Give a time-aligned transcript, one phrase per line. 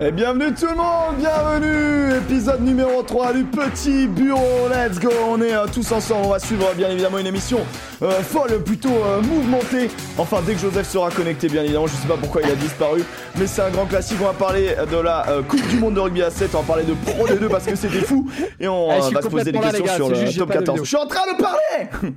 [0.00, 5.40] Et bienvenue tout le monde, bienvenue Épisode numéro 3 du Petit Bureau, let's go On
[5.40, 7.60] est euh, tous ensemble, on va suivre bien évidemment une émission
[8.02, 9.88] euh, folle, plutôt euh, mouvementée.
[10.18, 13.04] Enfin, dès que Joseph sera connecté, bien évidemment, je sais pas pourquoi il a disparu,
[13.38, 16.00] mais c'est un grand classique, on va parler de la euh, Coupe du Monde de
[16.00, 19.00] rugby à 7, on va parler de Pro D2 parce que c'était fou, et on
[19.00, 20.74] suis va se poser des questions gars, sur le juste, top pas de 14.
[20.80, 20.84] vidéo.
[20.84, 22.10] Je suis en train de parler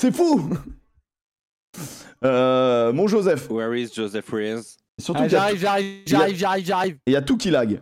[0.00, 0.48] C'est fou
[2.24, 6.96] Euh, Mon Joseph, Where is Joseph Reyes surtout Ah, j'arrive, j'arrive, j'arrive, j'arrive, j'arrive.
[7.06, 7.80] il y a tout qui lag.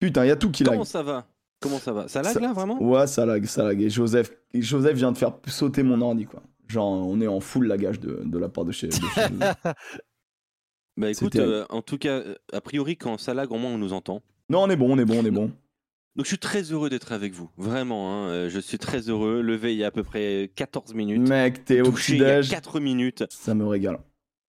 [0.00, 0.72] Putain, il y a tout qui lag.
[0.74, 1.26] Comment ça va?
[1.60, 2.08] Comment ça va?
[2.08, 2.82] Ça lag Ça- là vraiment?
[2.82, 3.80] Ouais, ça lag, ça lag.
[3.82, 6.42] Et Joseph, et Joseph vient de faire sauter mon ordi, quoi.
[6.68, 8.88] Genre, on est en full lagage de, de la part de chez.
[8.88, 9.00] de chez.
[10.96, 13.78] Bah écoute, euh, en tout cas, euh, a priori quand ça lag, au moins on
[13.78, 14.22] nous entend.
[14.50, 15.46] non, on est bon, on est bon, on est bon.
[16.16, 18.12] Donc je suis très heureux d'être avec vous, vraiment.
[18.12, 19.40] hein, euh, je suis très heureux.
[19.40, 21.26] Levé il y a à peu près 14 minutes.
[21.26, 23.24] Mec, t'es au il y a petit-déj, 4 minutes.
[23.30, 23.98] ça me régale.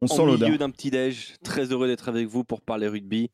[0.01, 0.47] On sent En l'odeur.
[0.49, 1.35] milieu d'un petit déj.
[1.43, 3.29] Très heureux d'être avec vous pour parler rugby.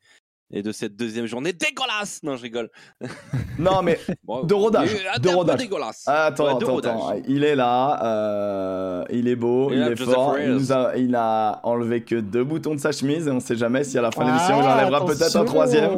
[0.50, 2.70] Et de cette deuxième journée dégueulasse Non, je rigole.
[3.60, 5.58] Non, mais Bon, De rodage, euh, de rodage.
[5.60, 6.04] dégueulasse.
[6.08, 6.96] attends, Ouais, de attends, rodage.
[6.96, 7.22] attends.
[7.28, 10.40] Il est là, euh, il est beau, Et il là, est Joseph fort.
[10.40, 13.58] Il, nous a, il a enlevé que deux boutons de sa chemise et on sait
[13.58, 15.92] jamais si à la fin de l'émission il Ah, enlèvera peut-être un troisième.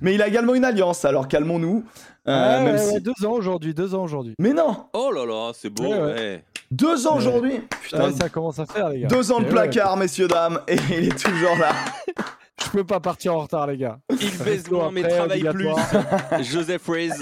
[0.00, 1.84] Mais il a également une alliance, alors calmons-nous.
[2.28, 4.34] Euh, Ouais, même ouais, si- ouais, deux ans aujourd'hui, deux ans aujourd'hui.
[4.38, 5.84] Mais non, Oh là là, c'est beau.
[5.84, 6.12] Ouais, ouais.
[6.14, 6.44] ouais.
[6.72, 7.60] Deux ans aujourd'hui.
[7.82, 9.08] Putain, Ouais, ça commence à faire, les gars.
[9.08, 11.72] Deux ans de placard, messieurs, dames, et il est toujours là.
[12.64, 13.98] Je peux pas partir en retard, les gars.
[14.10, 15.68] Il baise moins mais travaille plus.
[16.42, 17.10] Joseph Reyes.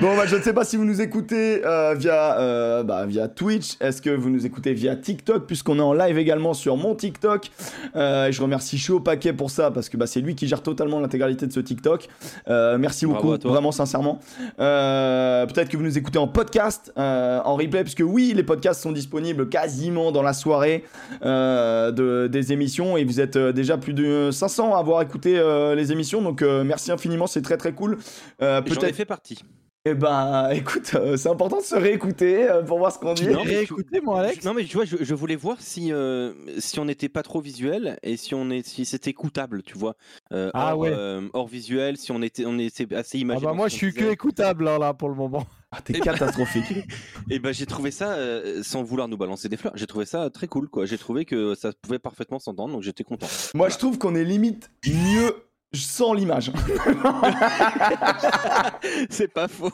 [0.00, 3.28] Bon, bah, je ne sais pas si vous nous écoutez euh, via, euh, bah, via
[3.28, 3.76] Twitch.
[3.80, 7.50] Est-ce que vous nous écoutez via TikTok, puisqu'on est en live également sur mon TikTok?
[7.94, 10.62] Euh, et je remercie Chaud Paquet pour ça, parce que bah, c'est lui qui gère
[10.62, 12.08] totalement l'intégralité de ce TikTok.
[12.48, 14.20] Euh, merci Bravo beaucoup, vraiment sincèrement.
[14.60, 18.82] Euh, Peut-être que vous nous écoutez en podcast, euh, en replay, puisque oui, les podcasts
[18.82, 20.84] sont disponibles quasiment dans la soirée
[21.24, 25.38] euh, de, des émissions, et vous êtes euh, déjà plus de 500 à avoir écouté
[25.38, 27.98] euh, les émissions, donc euh, merci infiniment, c'est très très cool.
[28.42, 29.42] Euh, J'en ai Peut-être fait partie.
[29.88, 33.28] eh ben, écoute, euh, c'est important de se réécouter euh, pour voir ce qu'on dit.
[33.28, 34.44] Non, mais Réécoutez, mon Alex?
[34.44, 37.40] Non mais tu vois, je, je voulais voir si euh, si on n'était pas trop
[37.40, 39.94] visuel et si on est si c'était écoutable, tu vois.
[40.32, 40.90] Euh, Ah hors, ouais.
[40.92, 43.46] euh, hors visuel, si on était on était assez Ah imagé.
[43.46, 45.46] bah moi, je suis que écoutable hein, là pour le moment.
[45.72, 46.72] Ah, t'es catastrophique.
[47.30, 49.72] Et ben j'ai trouvé ça euh, sans vouloir nous balancer des fleurs.
[49.76, 50.86] J'ai trouvé ça très cool quoi.
[50.86, 53.26] J'ai trouvé que ça pouvait parfaitement s'entendre donc j'étais content.
[53.54, 55.34] Moi, je trouve qu'on est limite mieux
[55.74, 56.52] sans l'image.
[59.10, 59.66] C'est pas faux.
[59.66, 59.72] ok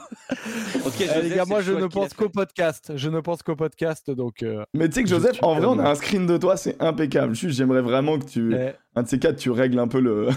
[1.00, 2.92] Eh, les Joseph, gars, c'est moi, je ne pense qu'au podcast.
[2.96, 4.42] Je ne pense qu'au podcast, donc.
[4.42, 6.80] euh, Mais tu sais que Joseph, en vrai, on a un screen de toi, c'est
[6.82, 7.34] impeccable.
[7.34, 10.28] Juste, j'aimerais vraiment que tu, eh, un de ces quatre, tu règles un peu le,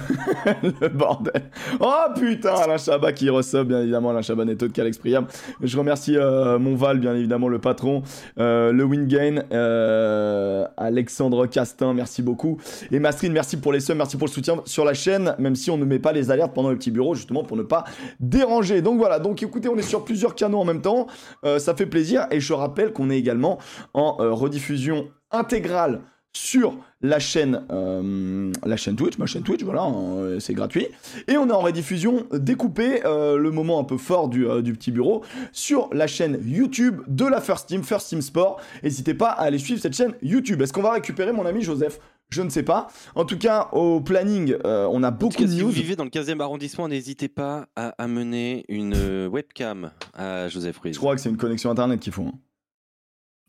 [0.93, 1.51] bordel.
[1.81, 5.27] Oh putain, Alain Chabat qui reçoit, bien évidemment, Alain Chabat Neto de Calex Priam.
[5.61, 8.03] Je remercie euh, mon Val, bien évidemment, le patron,
[8.39, 12.57] euh, le Wingain, euh, Alexandre Castin, merci beaucoup.
[12.91, 15.69] Et Mastrine, merci pour les subs, merci pour le soutien sur la chaîne, même si
[15.69, 17.83] on ne met pas les alertes pendant le petit bureau, justement pour ne pas
[18.21, 18.81] déranger.
[18.81, 21.07] Donc voilà, donc écoutez, on est sur plusieurs canaux en même temps,
[21.43, 22.27] ça fait plaisir.
[22.31, 23.59] Et je rappelle qu'on est également
[23.93, 26.01] en rediffusion intégrale
[26.35, 30.87] sur la chaîne, euh, la chaîne Twitch, ma chaîne Twitch, voilà, hein, c'est gratuit.
[31.29, 34.73] Et on est en rediffusion découpée, euh, le moment un peu fort du, euh, du
[34.73, 38.59] petit bureau, sur la chaîne YouTube de la First Team, First Team Sport.
[38.83, 40.61] N'hésitez pas à aller suivre cette chaîne YouTube.
[40.61, 41.99] Est-ce qu'on va récupérer mon ami Joseph?
[42.29, 42.87] Je ne sais pas.
[43.13, 45.67] En tout cas, au planning, on a beaucoup cas, de si news.
[45.67, 50.93] vous vivez dans le 15e arrondissement, n'hésitez pas à amener une webcam à Joseph Reyes.
[50.93, 52.23] Je crois que c'est une connexion internet qu'il faut.
[52.23, 52.33] hein.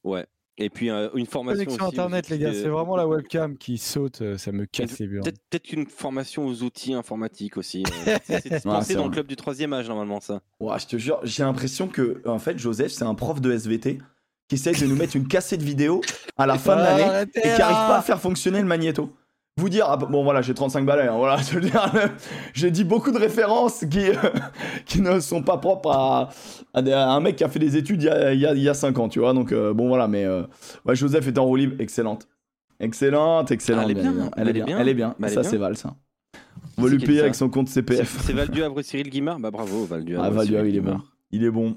[0.05, 0.27] Ouais.
[0.59, 3.59] Et puis euh, une formation Connexion aussi internet, les gars, de- c'est vraiment la webcam
[3.59, 5.23] qui saute, euh, ça me casse les burnes.
[5.25, 7.85] Peut-être peut-être une formation aux outils informatiques aussi.
[8.09, 10.41] euh, c'est c'est dispensé dans le club du troisième âge normalement ça.
[10.61, 13.99] Ouah, je te jure, j'ai l'impression que, en fait, Joseph, c'est un prof de SVT
[14.49, 16.01] qui essaye de nous mettre une cassette vidéo
[16.39, 19.13] à la fin de l'année et qui arrive pas à faire fonctionner le magnéto.
[19.59, 21.39] Vous dire, ah, bon voilà, j'ai 35 balais, hein, voilà,
[22.53, 24.15] j'ai dit beaucoup de références qui, euh,
[24.85, 26.29] qui ne sont pas propres à,
[26.75, 28.45] à des- à un mec qui a fait des études il y a, il y
[28.47, 30.43] a, il y a 5 ans, tu vois, donc euh, bon voilà, mais euh,
[30.85, 32.29] ouais, Joseph est en roue libre, excellente.
[32.81, 33.85] Excellente, excellente.
[33.87, 34.31] Ah, elle est bien, évidemment.
[34.37, 34.79] elle elle est bien, bien.
[34.79, 35.51] elle est bien, Bah, elle est ça bien.
[35.51, 35.95] c'est Val, ça.
[36.77, 38.21] On va lui payer avec son compte CPF.
[38.27, 39.39] c'est Val du Havre Cyril Guimard?
[39.39, 40.25] Bah bravo Val du Havre.
[40.27, 41.01] Ah, Val du Cyril Havre, il est bon.
[41.31, 41.77] Il est bon.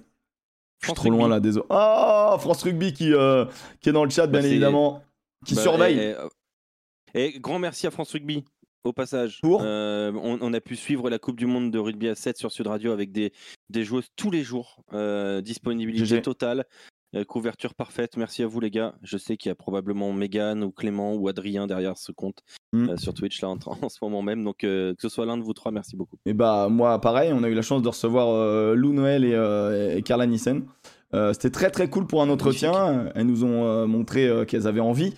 [0.81, 1.65] Je suis trop loin là, désolé.
[1.69, 3.45] Oh, France Rugby qui, euh,
[3.79, 5.01] qui est dans le chat, bien Bah, c'est- évidemment.
[5.45, 5.97] Qui Bah, surveille.
[5.97, 6.15] Et, et-
[7.13, 8.43] et grand merci à France Rugby.
[8.85, 12.07] Au passage, Pour Euh, on, on a pu suivre la Coupe du Monde de rugby
[12.07, 13.33] à 7 sur Sud Radio avec des,
[13.69, 14.83] des joueuses tous les jours.
[14.93, 16.21] Euh, disponibilité GG.
[16.21, 16.63] totale,
[17.13, 18.15] euh, couverture parfaite.
[18.15, 18.95] Merci à vous les gars.
[19.03, 22.39] Je sais qu'il y a probablement Megan ou Clément ou Adrien derrière ce compte
[22.71, 22.95] Mm.
[22.97, 24.43] sur Twitch là en, en ce moment même.
[24.45, 26.15] Donc que ce soit l'un de vous trois, merci beaucoup.
[26.25, 30.01] Et bah, moi, pareil, on a eu la chance de recevoir Lou Noël et, et
[30.03, 30.65] Carla Nissen.
[31.13, 33.11] Euh, C'était très très cool pour un entretien.
[33.15, 35.13] Elles nous ont euh, montré euh, qu'elles avaient envie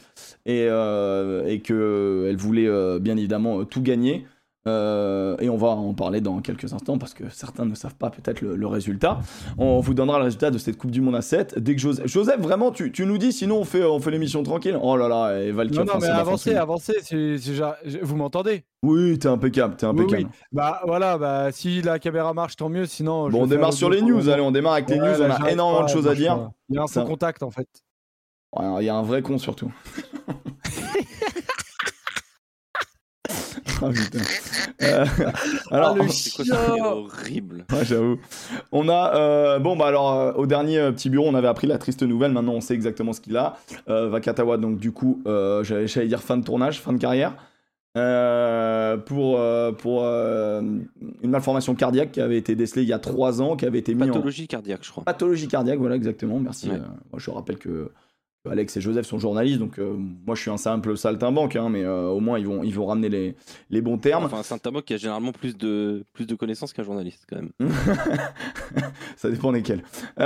[0.46, 4.26] et, et qu'elles voulaient bien évidemment tout gagner.
[4.68, 8.12] Euh, et on va en parler dans quelques instants parce que certains ne savent pas
[8.12, 9.20] peut-être le, le résultat.
[9.58, 12.06] On vous donnera le résultat de cette Coupe du Monde à 7 dès que Joseph.
[12.06, 14.78] Joseph, vraiment, tu, tu nous dis, sinon on fait, on fait l'émission tranquille.
[14.80, 16.94] Oh là là, et Val qui Non, non, mais avancez, avancez.
[18.04, 18.64] Vous m'entendez?
[18.84, 20.24] Oui, t'es impeccable, t'es Oui, impeccable.
[20.32, 20.40] oui.
[20.52, 22.86] Bah voilà, bah si la caméra marche, tant mieux.
[22.86, 24.30] Sinon, Bon, on démarre sur les news.
[24.30, 25.06] Allez, on démarre avec les news.
[25.06, 26.50] là, On a énormément pas, de choses à dire.
[26.70, 27.68] Il y a un faux contact en fait.
[28.60, 29.72] Il y a un vrai con surtout.
[33.82, 34.20] Ah, putain.
[34.84, 35.06] Euh,
[35.72, 37.66] alors, le C'est quoi horrible.
[37.72, 38.18] Ouais, j'avoue.
[38.72, 41.68] On a euh, bon bah alors euh, au dernier euh, petit bureau, on avait appris
[41.68, 42.32] la triste nouvelle.
[42.32, 43.58] Maintenant, on sait exactement ce qu'il a.
[43.90, 47.36] Euh, Vakatawa, donc du coup, euh, j'allais j'allais dire fin de tournage, fin de carrière.
[47.98, 50.62] Euh, pour euh, pour euh,
[51.22, 53.94] une malformation cardiaque qui avait été décelée il y a trois ans, qui avait été
[53.94, 55.04] mis en Pathologie cardiaque, je crois.
[55.04, 55.78] pathologie cardiaque.
[55.78, 56.40] Voilà exactement.
[56.40, 56.70] Merci.
[56.70, 56.76] Ouais.
[56.76, 56.80] Euh,
[57.12, 57.92] moi, je rappelle que que
[58.50, 59.94] Alex et Joseph sont journalistes, donc euh,
[60.26, 62.88] moi je suis un simple saltimbanque, hein, mais euh, au moins ils vont ils vont
[62.88, 63.36] ramener les
[63.70, 64.24] les bons termes.
[64.26, 67.52] Enfin, un Saint-Tamoc qui a généralement plus de, plus de connaissances qu'un journaliste, quand même.
[69.16, 69.84] ça dépend desquels.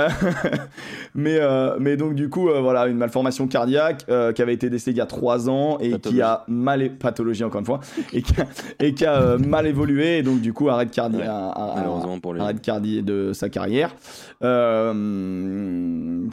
[1.14, 4.98] Mais, euh, mais donc du coup, voilà, une malformation cardiaque qui avait été décelée il
[4.98, 7.80] y a trois ans et qui a mal pathologie encore une fois
[8.12, 8.46] et qui a,
[8.80, 12.34] et qui a, mal évolué et donc du coup arrêt de cardi Ouais, Malheureusement pour
[12.34, 12.40] lui.
[12.40, 13.94] arrêt de cardi de sa carrière.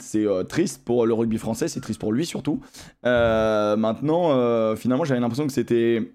[0.00, 2.60] C'est triste pour le rugby français, c'est triste pour lui surtout.
[3.04, 6.12] Euh, maintenant, euh, finalement, j'avais l'impression que c'était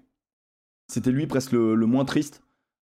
[0.88, 2.42] c'était lui presque le, le moins triste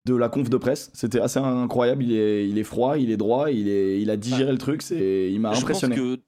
[0.07, 0.91] de la conf de presse.
[0.93, 2.03] C'était assez incroyable.
[2.05, 4.83] Il est, il est froid, il est droit, il, est, il a digéré le truc.
[4.83, 5.97] C'est, il m'a Je pense impressionné.
[5.97, 6.21] que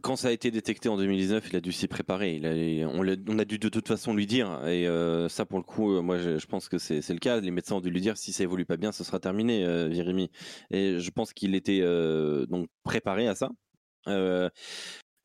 [0.00, 2.36] quand ça a été détecté en 2019, il a dû s'y préparer.
[2.36, 4.46] Il a- on, a dû de toute façon lui dire.
[4.66, 7.40] Et euh, ça, pour le coup, moi, je, je pense que c'est c'est le cas.
[7.40, 9.92] Les médecins ont dû lui dire si ça évolue pas bien, ce sera terminé, euh,
[9.92, 10.30] Jérémy.
[10.70, 13.50] Et je pense qu'il était euh, donc préparé à ça.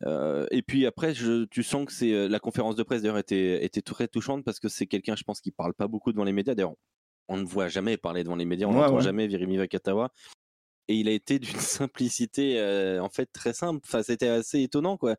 [0.06, 3.18] Euh, et puis après, je, tu sens que c'est euh, la conférence de presse d'ailleurs
[3.18, 6.24] était, était très touchante parce que c'est quelqu'un, je pense, qui parle pas beaucoup devant
[6.26, 6.56] les médias.
[6.56, 6.76] D'ailleurs,
[7.30, 9.04] on ne voit jamais parler devant les médias, on n'entend ouais.
[9.04, 10.12] jamais Virimi Vakatawa.
[10.90, 13.80] Et il a été d'une simplicité euh, en fait très simple.
[13.86, 15.16] Enfin, c'était assez étonnant quoi.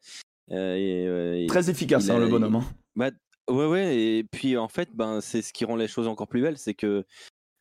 [0.51, 2.57] Euh, et, Très efficace, hein, a- le bonhomme.
[2.57, 2.65] hein.
[2.95, 3.11] bah,
[3.49, 3.97] ouais, ouais.
[3.97, 6.75] Et puis en fait, ben c'est ce qui rend les choses encore plus belles, c'est
[6.75, 7.05] que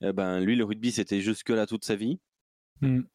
[0.01, 2.19] ben lui le rugby c'était jusque là toute sa vie.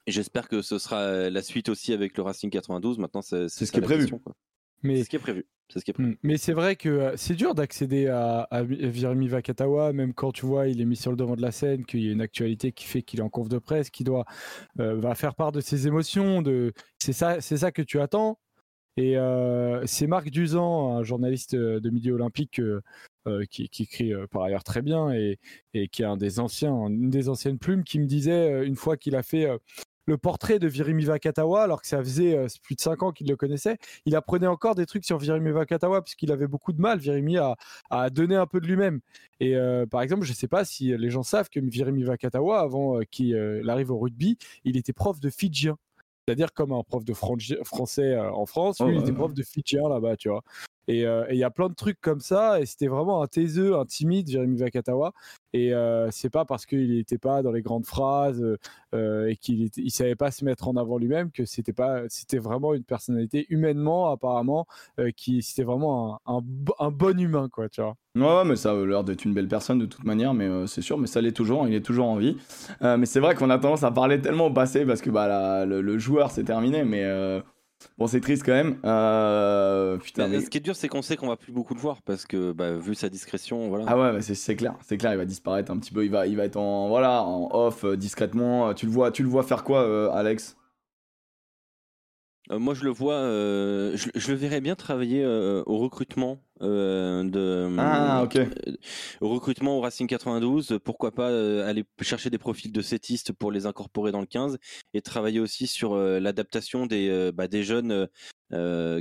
[0.07, 2.99] Et J'espère que ce sera la suite aussi avec le Racing 92.
[2.99, 4.01] Maintenant, c'est C'est ce qui est prévu.
[4.03, 4.35] question, quoi.
[4.83, 5.47] Mais C'est ce qui est prévu.
[5.71, 6.11] C'est ce qui est prévu.
[6.13, 6.17] Mm.
[6.23, 10.33] Mais c'est vrai que euh, c'est dur d'accéder à, à Vi- Virimi Vakatawa, même quand
[10.33, 12.21] tu vois il est mis sur le devant de la scène, qu'il y a une
[12.23, 14.25] actualité qui fait qu'il est en conf de presse, qu'il doit
[14.81, 18.39] euh, va faire part de ses émotions, de c'est ça, c'est ça que tu attends.
[18.99, 22.83] Et euh, c'est Marc Duzan, un journaliste euh, de milieu olympique euh,
[23.49, 25.39] qui, écrit par ailleurs très bien et,
[25.93, 29.15] qui est un des anciens, une des anciennes plumes, qui me disait une fois qu'il
[29.15, 29.47] a fait
[30.07, 33.37] le portrait de Virimi Vakatawa, alors que ça faisait plus de 5 ans qu'il le
[33.37, 37.37] connaissait, il apprenait encore des trucs sur Virimi Vakatawa puisqu'il avait beaucoup de mal, Virimi,
[37.37, 37.55] à,
[37.91, 39.01] à donner un peu de lui-même.
[39.39, 39.55] Et
[39.91, 43.37] par exemple, je ne sais pas si les gens savent que Virimi Vakatawa, avant qu'il
[43.69, 45.77] arrive au rugby, il était prof de fidjien.
[46.29, 49.43] C'est-à-dire comme un prof de français euh, en France, Oh, lui, il était prof de
[49.43, 50.43] fidjien là-bas, tu vois.
[50.89, 53.27] Et euh, et il y a plein de trucs comme ça, et c'était vraiment un
[53.29, 55.13] taiseux, un timide, Jérémy Vakatawa.
[55.53, 58.57] Et euh, c'est pas parce qu'il n'était pas dans les grandes phrases euh,
[58.95, 62.39] euh, et qu'il il savait pas se mettre en avant lui-même que c'était pas, c'était
[62.39, 64.67] vraiment une personnalité humainement apparemment
[65.17, 67.95] qui c'était vraiment un, un bo- un bon humain quoi, tu vois.
[68.15, 70.99] Ouais, mais ça a l'air d'être une belle personne de toute manière, mais c'est sûr,
[70.99, 72.37] mais ça l'est toujours, il est toujours en vie.
[72.81, 75.81] Mais c'est vrai qu'on a tendance à parler tellement au passé parce que bah, le,
[75.81, 77.05] le joueur c'est terminé, mais
[77.97, 78.79] bon, c'est triste quand même.
[78.85, 81.81] Euh, putain, Mais Ce qui est dur, c'est qu'on sait qu'on va plus beaucoup le
[81.81, 83.85] voir parce que, bah, vu sa discrétion, voilà.
[83.89, 86.11] Ah ouais, bah, c'est c'est clair, c'est clair, il va disparaître un petit peu, il
[86.11, 88.75] va, il va être en, voilà, en off, euh, discrètement.
[88.75, 90.57] Tu le vois, tu le vois faire quoi, euh, Alex?
[92.51, 96.41] Euh, moi, je le vois, euh, je, je le verrais bien travailler euh, au recrutement
[96.61, 97.77] de.
[97.79, 98.39] Ah, ok.
[99.21, 100.79] au recrutement au Racing 92.
[100.85, 101.29] Pourquoi pas
[101.65, 104.59] aller chercher des profils de sétistes pour les incorporer dans le 15
[104.95, 108.09] et travailler aussi sur l'adaptation des, bah, des jeunes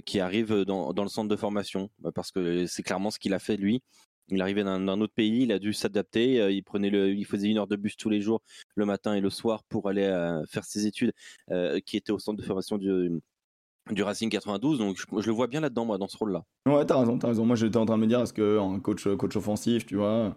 [0.06, 1.89] qui arrivent dans, dans le centre de formation.
[2.00, 3.82] Bah, parce que c'est clairement ce qu'il a fait lui.
[4.30, 6.42] Il arrivait d'un d'un autre pays, il a dû s'adapter.
[6.42, 8.42] euh, Il prenait le, il faisait une heure de bus tous les jours,
[8.75, 11.13] le matin et le soir, pour aller euh, faire ses études,
[11.51, 13.12] euh, qui étaient au centre de formation du,
[13.94, 14.79] du Racing 92.
[14.79, 16.44] Donc je, je le vois bien là-dedans, moi, dans ce rôle-là.
[16.67, 17.46] Ouais, t'as raison, t'as raison.
[17.46, 20.36] Moi, j'étais en train de me dire, est-ce qu'un coach, coach offensif, tu vois,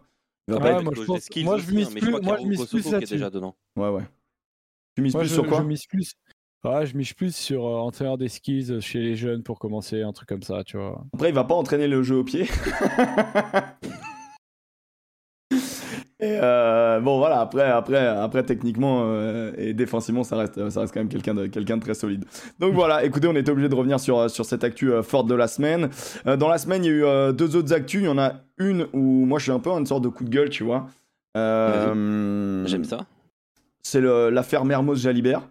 [0.48, 0.94] il va Ouais, pas moi, être...
[0.94, 3.10] je coach pense- skills moi, je mise hein, plus- moi, je mise plus qui est
[3.10, 3.54] déjà dedans.
[3.76, 4.02] Ouais, ouais.
[4.96, 6.14] Tu mises Moi, plus je, sur quoi je mise plus.
[6.62, 10.12] Ouais, je mise plus sur euh, entraîneur des skills chez les jeunes pour commencer, un
[10.12, 11.06] truc comme ça, tu vois.
[11.14, 12.46] Après, il va pas entraîner le jeu au pied.
[16.22, 20.92] Et euh, bon voilà, après, après, après techniquement euh, et défensivement, ça reste, ça reste
[20.92, 22.24] quand même quelqu'un de, quelqu'un de très solide.
[22.58, 25.34] Donc voilà, écoutez, on était obligé de revenir sur, sur cette actu euh, forte de
[25.34, 25.88] la semaine.
[26.26, 28.02] Dans la semaine, il y a eu deux autres actus.
[28.02, 30.24] Il y en a une où moi je suis un peu une sorte de coup
[30.24, 30.86] de gueule, tu vois.
[31.34, 33.06] J'aime ça.
[33.82, 35.42] C'est l'affaire Mermoz-Jalibert.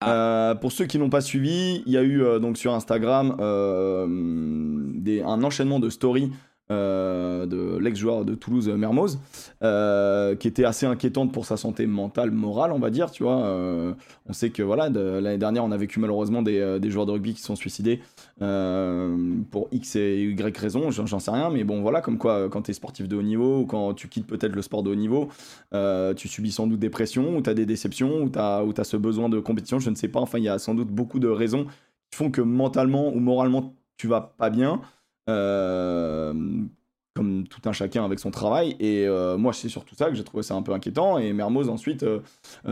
[0.00, 0.12] Ah.
[0.50, 3.36] Euh, pour ceux qui n'ont pas suivi, il y a eu euh, donc sur Instagram
[3.40, 6.30] euh, des- un enchaînement de stories
[6.70, 9.18] euh, de l'ex-joueur de Toulouse euh, Mermoz,
[9.62, 13.10] euh, qui était assez inquiétante pour sa santé mentale, morale, on va dire.
[13.10, 13.36] Tu vois,
[14.26, 17.42] on sait que voilà, l'année dernière, on a vécu malheureusement des, joueurs de rugby qui
[17.42, 18.00] sont suicidés
[18.38, 22.70] pour X et Y raisons, j'en sais rien, mais bon, voilà, comme quoi, quand tu
[22.70, 25.28] es sportif de haut niveau ou quand tu quittes peut-être le sport de haut niveau,
[26.16, 28.96] tu subis sans doute des pressions, ou tu as des déceptions, ou tu as, ce
[28.96, 30.20] besoin de compétition, je ne sais pas.
[30.20, 31.66] Enfin, il y a sans doute beaucoup de raisons
[32.10, 34.80] qui font que mentalement ou moralement, tu vas pas bien.
[35.28, 36.32] Euh,
[37.16, 38.74] comme tout un chacun avec son travail.
[38.80, 41.16] Et euh, moi, c'est surtout ça que j'ai trouvé ça un peu inquiétant.
[41.16, 42.18] Et Mermoz ensuite euh,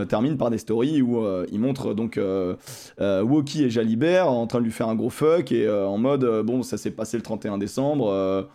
[0.09, 2.19] termine par des stories où il montre donc
[2.99, 6.61] Woki et Jalibert en train de lui faire un gros fuck et en mode bon,
[6.61, 8.49] ça s'est passé le 31 décembre.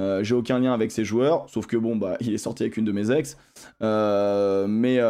[0.00, 2.86] j'ai aucun lien avec ces joueurs, sauf que bon, bah, il est sorti avec une
[2.86, 3.36] de mes ex.
[3.82, 5.00] Mais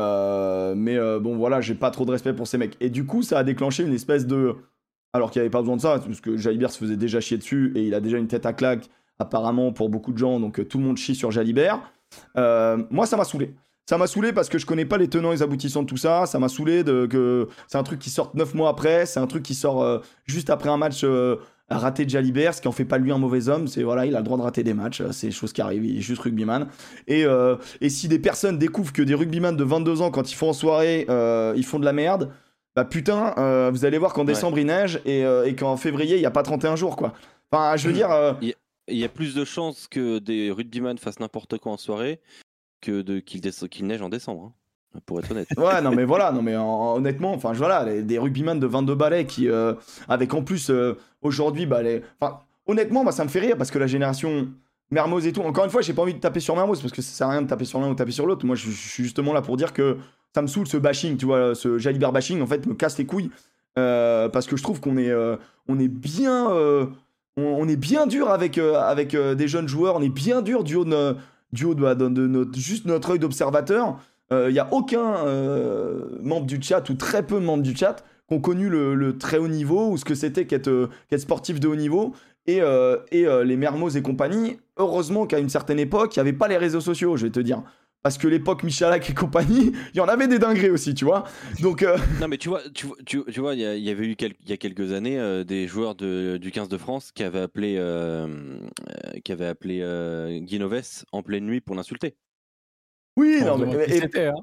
[0.75, 2.77] mais bon, voilà, j'ai pas trop de respect pour ces mecs.
[2.81, 4.57] Et du coup, ça a déclenché une espèce de.
[5.17, 7.39] Alors qu'il n'y avait pas besoin de ça, parce que Jalibert se faisait déjà chier
[7.39, 10.61] dessus et il a déjà une tête à claque, apparemment, pour beaucoup de gens, donc
[10.61, 11.81] euh, tout le monde chie sur Jalibert.
[12.37, 13.55] Euh, moi, ça m'a saoulé.
[13.87, 15.97] Ça m'a saoulé parce que je connais pas les tenants et les aboutissants de tout
[15.97, 16.27] ça.
[16.27, 19.07] Ça m'a saoulé de que c'est un truc qui sort 9 mois après.
[19.07, 21.03] C'est un truc qui sort euh, juste après un match
[21.71, 23.69] raté de Jalibert, ce qui en fait pas lui un mauvais homme.
[23.69, 25.03] C'est voilà, il a le droit de rater des matchs.
[25.13, 25.87] C'est des choses qui arrivent.
[25.87, 26.67] Il est juste rugbyman.
[27.07, 27.25] Et,
[27.81, 30.53] et si des personnes découvrent que des rugbyman de 22 ans, quand ils font en
[30.53, 31.07] soirée,
[31.57, 32.33] ils font de la merde,
[32.77, 34.27] bah putain, euh, vous allez voir qu'en Ouais.
[34.29, 37.15] décembre il neige et, euh, et qu'en février il y a pas 31 jours quoi.
[37.51, 38.11] Enfin, je veux dire.
[38.11, 38.35] euh,
[38.89, 42.21] Il y a plus de chances que des rugbyman fassent n'importe quoi en soirée
[42.81, 44.53] que de qu'il neige en décembre.
[44.95, 45.49] hein, pour être honnête.
[45.59, 48.95] Ouais, non, mais voilà, non, mais en- honnêtement, enfin, voilà, les- des rugbyman de 22
[48.95, 49.49] balais qui,
[50.09, 50.71] avec en plus,
[51.23, 52.03] aujourd'hui, bah, les...
[52.21, 54.49] enfin, honnêtement, bah, ça me fait rire parce que la génération
[54.91, 57.03] Mermoz et tout, encore une fois, j'ai pas envie de taper sur Mermoz parce que
[57.03, 58.47] ça sert à rien de taper sur l'un ou de taper sur l'autre.
[58.47, 59.99] Moi, je, je suis justement là pour dire que
[60.37, 63.07] ça me saoule ce bashing, tu vois, ce Jalibert bashing, en fait, me casse les
[63.07, 63.31] couilles
[63.79, 66.85] euh, parce que je trouve qu'on est, euh, on est bien, euh,
[67.39, 70.85] on, est bien dur avec, avec des jeunes joueurs, on est bien dur du haut
[70.85, 71.17] de,
[71.53, 73.99] du haut bah, de- notre, juste notre œil d'observateur.
[74.31, 75.25] Il n'y a aucun
[76.23, 79.39] membre du chat ou très peu de membres du chat qui ont connu le, très
[79.39, 82.13] haut niveau ou ce que c'était qu'être qu'être sportif de haut niveau.
[82.47, 86.49] Et, et les Mermoz et compagnie, heureusement qu'à une certaine époque, il n'y avait pas
[86.49, 87.63] les réseaux sociaux, je vais te dire.
[88.07, 91.25] Parce que l'époque Michalak et compagnie, il y en avait des dingueries aussi, tu vois.
[91.61, 94.15] Donc, euh, Non mais tu vois, tu, vois- tu, tu vois, il y, avait eu
[94.21, 97.41] il y a quelques années euh, des joueurs de, du 15 de France qui avaient
[97.41, 98.61] appelé, euh,
[99.25, 102.15] qui avaient appelé euh, Guinoves en pleine nuit pour l'insulter.
[103.17, 104.35] oui, non, mais, et- hein.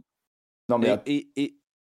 [0.67, 1.43] non, mais Et, et,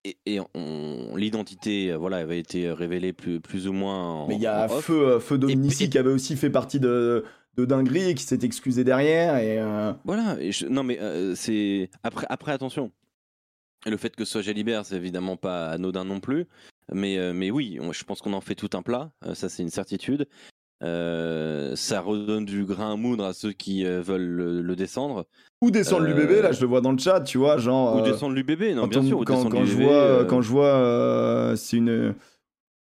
[0.06, 4.12] et, et, et on- l'identité, voilà, avait été révélée plus, plus ou moins.
[4.12, 4.80] En, Mais il y a en.
[4.80, 7.26] Feu, Feu Dominici et- qui avait aussi fait partie de,
[7.58, 9.38] de dinguerie et qui s'est excusé derrière.
[9.38, 10.38] Et, euh, Voilà.
[10.40, 12.92] Et je- non mais euh, c'est après, après attention.
[13.86, 16.48] Le fait que ce soit Jalibert, c'est évidemment pas anodin non plus.
[16.92, 19.12] Mais, euh, mais oui, on- je pense qu'on en fait tout un plat.
[19.34, 20.28] ça, c'est une certitude.
[20.82, 25.26] Ça redonne du grain à moudre à ceux qui veulent le, le descendre.
[25.62, 27.96] Ou descendre l'UBB, là je le vois dans le chat, tu vois, genre.
[27.98, 29.20] Ou descendre l'UBB, non, quand bien on- sûr.
[29.20, 32.16] ou quand, je vois, quand je vois c'est une.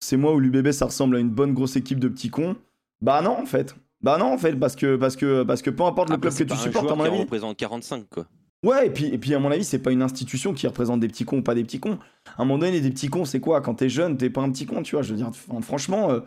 [0.00, 2.56] C'est moi où l'UBB ça ressemble à une bonne grosse équipe de petits cons.
[3.00, 3.74] Bah non, en fait.
[4.02, 6.44] Bah non, en fait, parce que, parce que, parce que peu importe le club que
[6.44, 7.20] tu supportes, à mon avis.
[7.20, 8.26] représente 45, quoi.
[8.64, 11.08] Ouais, et puis, et puis à mon avis, c'est pas une institution qui représente des
[11.08, 11.98] petits cons ou pas des petits cons.
[12.36, 13.60] À un moment donné, des petits cons, c'est quoi?
[13.60, 15.02] Quand t'es jeune, t'es pas un petit con, tu vois.
[15.02, 15.30] Je veux dire,
[15.62, 16.20] franchement, euh,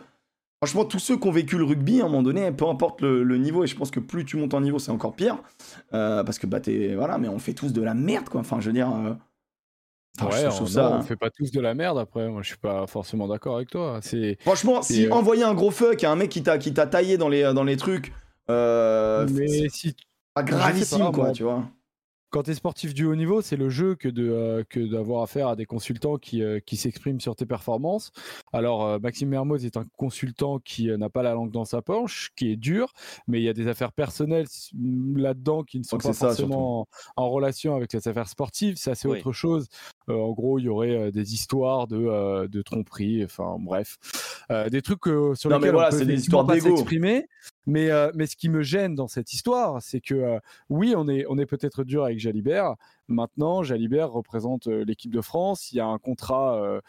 [0.62, 3.22] franchement, tous ceux qui ont vécu le rugby, à un moment donné, peu importe le,
[3.22, 5.36] le niveau, et je pense que plus tu montes en niveau, c'est encore pire.
[5.92, 6.94] Euh, parce que, bah, t'es.
[6.94, 8.40] Voilà, mais on fait tous de la merde, quoi.
[8.40, 8.90] Enfin, je veux dire.
[8.94, 9.12] euh,
[10.20, 10.82] enfin, je Ouais, trouve on, ça.
[10.90, 12.28] non, on fait pas tous de la merde après.
[12.28, 13.98] Moi, je suis pas forcément d'accord avec toi.
[14.02, 16.86] C'est Franchement, si euh, envoyer un gros fuck à un mec qui t'a qui t'a
[16.86, 18.12] taillé dans les, dans les trucs,
[18.50, 19.96] euh, mais c'est si
[20.34, 21.32] pas gravissime, pas, quoi, moi.
[21.32, 21.64] tu vois.
[22.32, 25.22] Quand tu es sportif du haut niveau, c'est le jeu que de euh, que d'avoir
[25.22, 28.10] affaire à des consultants qui, euh, qui s'expriment sur tes performances.
[28.54, 32.30] Alors euh, Maxime Mermoz est un consultant qui n'a pas la langue dans sa poche,
[32.34, 32.94] qui est dur,
[33.28, 36.28] mais il y a des affaires personnelles mm, là-dedans qui ne sont Donc pas ça,
[36.28, 36.86] forcément en,
[37.16, 38.76] en relation avec les affaires sportives.
[38.76, 39.18] Ça c'est Oui.
[39.18, 39.68] autre chose.
[40.08, 43.98] En gros, il y aurait des histoires de, de tromperie, enfin bref,
[44.70, 47.26] des trucs sur Non, mais lesquels voilà, on peut c'est des histoires pas s'exprimer.
[47.66, 50.38] Mais, euh, mais ce qui me gêne dans cette histoire, c'est que euh,
[50.68, 52.74] oui, on est, peut-être dur avec Jalibert.
[53.08, 55.70] Maintenant, Jalibert représente euh, l'équipe de France.
[55.72, 56.80] Il y a un contrat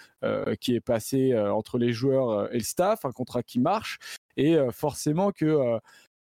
[0.59, 3.99] qui est passé entre les joueurs et le staff, un contrat qui marche.
[4.37, 5.79] Et forcément que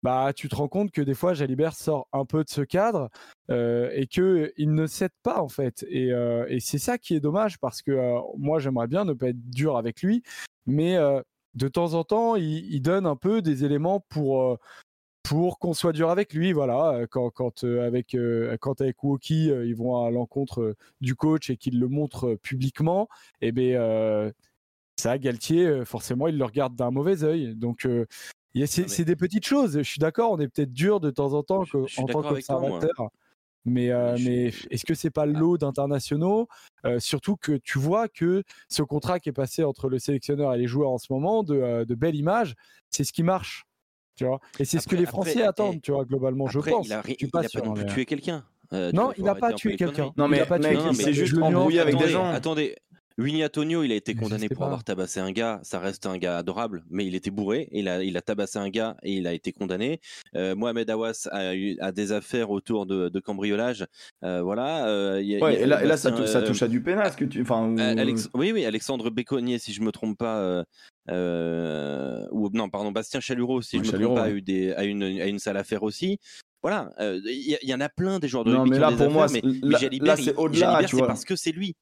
[0.04, 3.10] bah, tu te rends compte que des fois, Jalibert sort un peu de ce cadre
[3.50, 5.86] et qu'il ne cède pas, en fait.
[5.90, 6.12] Et,
[6.60, 10.02] c'est ça qui est dommage parce que moi, j'aimerais bien ne pas être dur avec
[10.02, 10.24] lui,
[10.66, 10.98] mais
[11.56, 14.58] de temps en temps, il, il, donne un peu des éléments pour.
[15.24, 17.06] pour qu'on soit dur avec lui, voilà.
[17.10, 18.16] Quand, quand avec
[18.60, 23.08] quand avec Woki, ils vont à l'encontre du coach et qu'il le montre publiquement,
[23.42, 24.34] et eh ben
[24.98, 27.56] ça, Galtier, forcément, il le regarde d'un mauvais œil.
[27.56, 27.88] Donc,
[28.66, 29.78] c'est des petites choses.
[29.78, 31.64] Je suis d'accord, on est peut-être dur de temps en temps
[31.98, 33.10] en tant qu'observateur.
[33.66, 36.48] Mais, euh, mais est-ce que c'est pas l'eau d'internationaux
[36.86, 40.58] euh, Surtout que tu vois que ce contrat qui est passé entre le sélectionneur et
[40.58, 42.56] les joueurs en ce moment, de, euh, de belle image,
[42.90, 43.66] c'est ce qui marche.
[44.16, 44.40] Tu vois?
[44.60, 46.88] Et c'est ce que les Français attendent, tu vois, globalement, je pense.
[46.88, 48.44] Il a, il pas, non tué quelqu'un.
[48.72, 50.12] non, il n'a pas tué quelqu'un.
[50.18, 50.44] Non, mais,
[50.94, 52.30] c'est juste embrouillé avec des gens.
[52.30, 52.76] Attendez,
[53.18, 55.60] Winnie Antonio, il a été condamné pour avoir tabassé un gars.
[55.64, 57.68] Ça reste un gars adorable, mais il était bourré.
[57.72, 60.00] Il a, il a tabassé un gars et il a été condamné.
[60.36, 63.86] Euh, Mohamed Awas a, eu, a des affaires autour de, de cambriolage.
[64.24, 64.88] Euh, voilà.
[64.88, 67.14] Euh, et là, là ça, ça, touche à du pénal.
[67.16, 67.76] Que tu, enfin,
[68.34, 70.64] oui, oui, Alexandre Béconnier, si je me trompe pas.
[71.10, 75.04] ou non, pardon, Bastien Chalureau, si je me trompe pas, a eu des, a une,
[75.04, 76.20] a une sale affaire aussi.
[76.62, 79.42] Voilà, il y, en a plein des joueurs de non, mais là, pour moi, mais,
[79.64, 80.82] là, c'est au-delà.
[80.88, 81.76] C'est parce que c'est lui.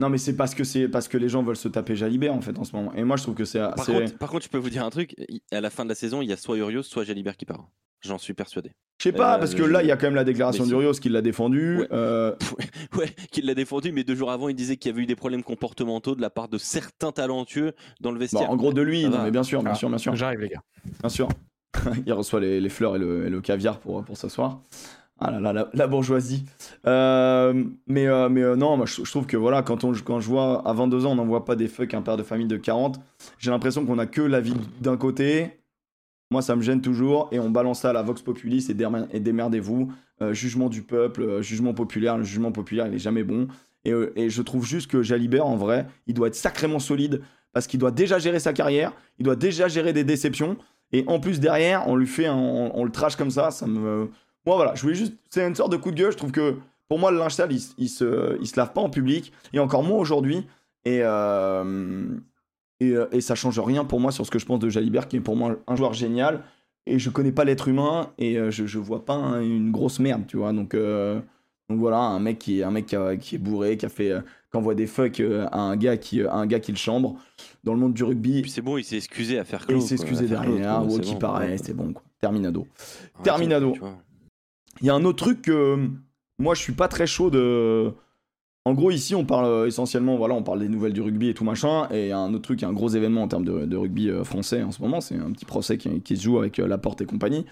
[0.00, 2.42] Non, mais c'est parce que c'est parce que les gens veulent se taper Jalibert en
[2.42, 2.92] fait en ce moment.
[2.94, 3.58] Et moi, je trouve que c'est.
[3.58, 5.14] Par, contre, par contre, je peux vous dire un truc.
[5.50, 7.68] À la fin de la saison, il y a soit Urios, soit Jalibert qui part.
[8.02, 8.72] J'en suis persuadé.
[8.98, 11.08] Je sais pas, parce que là, il y a quand même la déclaration d'Urios qui
[11.08, 11.80] l'a défendu.
[11.80, 12.34] Ouais, euh...
[12.96, 15.16] ouais qui l'a défendu, mais deux jours avant, il disait qu'il y avait eu des
[15.16, 18.50] problèmes comportementaux de la part de certains talentueux dans le vestiaire.
[18.50, 20.14] en gros, de lui, non, mais bien sûr, bien sûr, bien sûr.
[20.14, 20.62] J'arrive, les gars.
[21.00, 21.28] Bien sûr.
[22.06, 24.62] il reçoit les, les fleurs et le, et le, caviar pour, pour s'asseoir.
[25.18, 26.44] Ah là là, la, bourgeoisie.
[26.86, 30.28] Euh, mais euh, mais euh, non, moi je, trouve que voilà, quand, on, quand je
[30.28, 33.00] vois à 22 ans, on n'envoie pas des fuck un père de famille de 40,
[33.38, 35.58] j'ai l'impression qu'on a que la vie d'un côté.
[36.30, 38.74] Moi, ça me gêne toujours et on balance ça à la Vox Populis et,
[39.20, 39.92] démerdez-vous.
[40.32, 42.18] jugement du peuple, jugement populaire.
[42.18, 43.46] Le jugement populaire, il est jamais bon.
[43.84, 47.68] Et, et je trouve juste que Jalibert, en vrai, il doit être sacrément solide parce
[47.68, 50.56] qu'il doit déjà gérer sa carrière, il doit déjà gérer des déceptions.
[50.90, 54.10] Et en plus, derrière, on lui fait on, on le trash comme ça, ça me
[54.46, 55.14] moi, voilà, je voulais juste.
[55.28, 56.12] C'est une sorte de coup de gueule.
[56.12, 56.56] Je trouve que
[56.88, 59.32] pour moi, le linge sale, il, il, se, il se lave pas en public.
[59.52, 60.46] Et encore moins aujourd'hui.
[60.84, 62.04] Et, euh,
[62.78, 65.08] et, euh, et, ça change rien pour moi sur ce que je pense de Jalibert,
[65.08, 66.42] qui est pour moi un joueur génial.
[66.86, 68.12] Et je connais pas l'être humain.
[68.18, 70.52] Et euh, je, je vois pas une grosse merde, tu vois.
[70.52, 74.12] Donc, donc voilà, un mec qui, un mec qui, est bourré, qui a fait.
[74.52, 77.16] qui envoie des fuck à un gars qui, à un gars qui le chambre
[77.64, 78.48] dans le monde du rugby.
[78.48, 79.78] c'est bon, il s'est excusé à faire clos.
[79.78, 82.04] il s'est excusé derrière, ou qui paraît, c'est bon quoi.
[82.20, 82.66] Terminado.
[83.22, 83.74] Terminado.
[84.80, 85.88] Il y a un autre truc que
[86.38, 87.92] moi je suis pas très chaud de.
[88.66, 91.34] En gros, ici, on parle euh, essentiellement, voilà, on parle des nouvelles du rugby et
[91.34, 91.86] tout machin.
[91.92, 94.24] Et il y a un autre truc, un gros événement en termes de, rugby euh,
[94.24, 95.00] français en ce moment.
[95.00, 97.46] C'est un petit procès qui, se joue avec euh, Laporte et compagnie.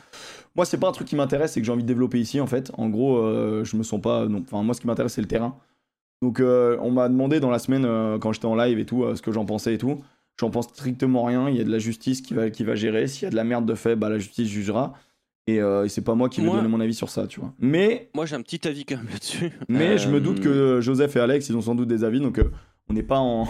[0.56, 2.48] Moi, c'est pas un truc qui m'intéresse, c'est que j'ai envie de développer ici, en
[2.48, 2.72] fait.
[2.76, 3.22] En gros,
[3.62, 4.26] je me sens pas.
[4.26, 5.56] Enfin, moi, ce qui m'intéresse, c'est le terrain.
[6.20, 7.84] Donc, on m'a demandé dans la semaine,
[8.18, 10.00] quand j'étais en live et tout, ce que j'en pensais et tout.
[10.40, 11.48] J'en pense strictement rien.
[11.48, 13.06] Il y a de la justice qui va, qui va gérer.
[13.06, 14.94] S'il y a de la merde de fait, bah, la justice jugera.
[15.50, 17.52] Euh, et, c'est pas moi qui vais donner mon avis sur ça, tu vois.
[17.58, 18.10] Mais.
[18.14, 19.52] Moi, j'ai un petit avis quand même là-dessus.
[19.68, 22.20] Mais je me doute que euh, Joseph et Alex, ils ont sans doute des avis,
[22.20, 22.50] donc euh,
[22.88, 23.46] on n'est pas en.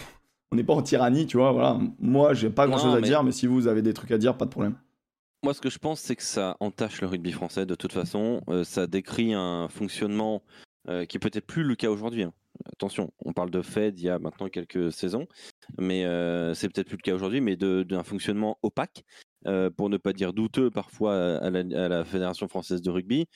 [0.52, 1.52] on n'est pas en tyrannie, tu vois.
[1.52, 1.78] Voilà.
[2.00, 4.36] Moi, j'ai pas grand chose à dire, mais si vous avez des trucs à dire,
[4.36, 4.74] pas de problème.
[5.44, 8.40] Moi, ce que je pense, c'est que ça entache le rugby français de toute façon.
[8.64, 10.42] ça décrit un fonctionnement
[10.86, 12.24] qui est peut-être plus le cas aujourd'hui.
[12.24, 12.32] Hein.
[12.72, 15.28] Attention, on parle de Fed il y a maintenant quelques saisons,
[15.78, 16.02] mais
[16.54, 19.04] c'est peut-être plus le cas aujourd'hui, mais d'un fonctionnement opaque
[19.46, 23.26] euh, pour ne pas dire douteux parfois à la, Fédération française de rugby.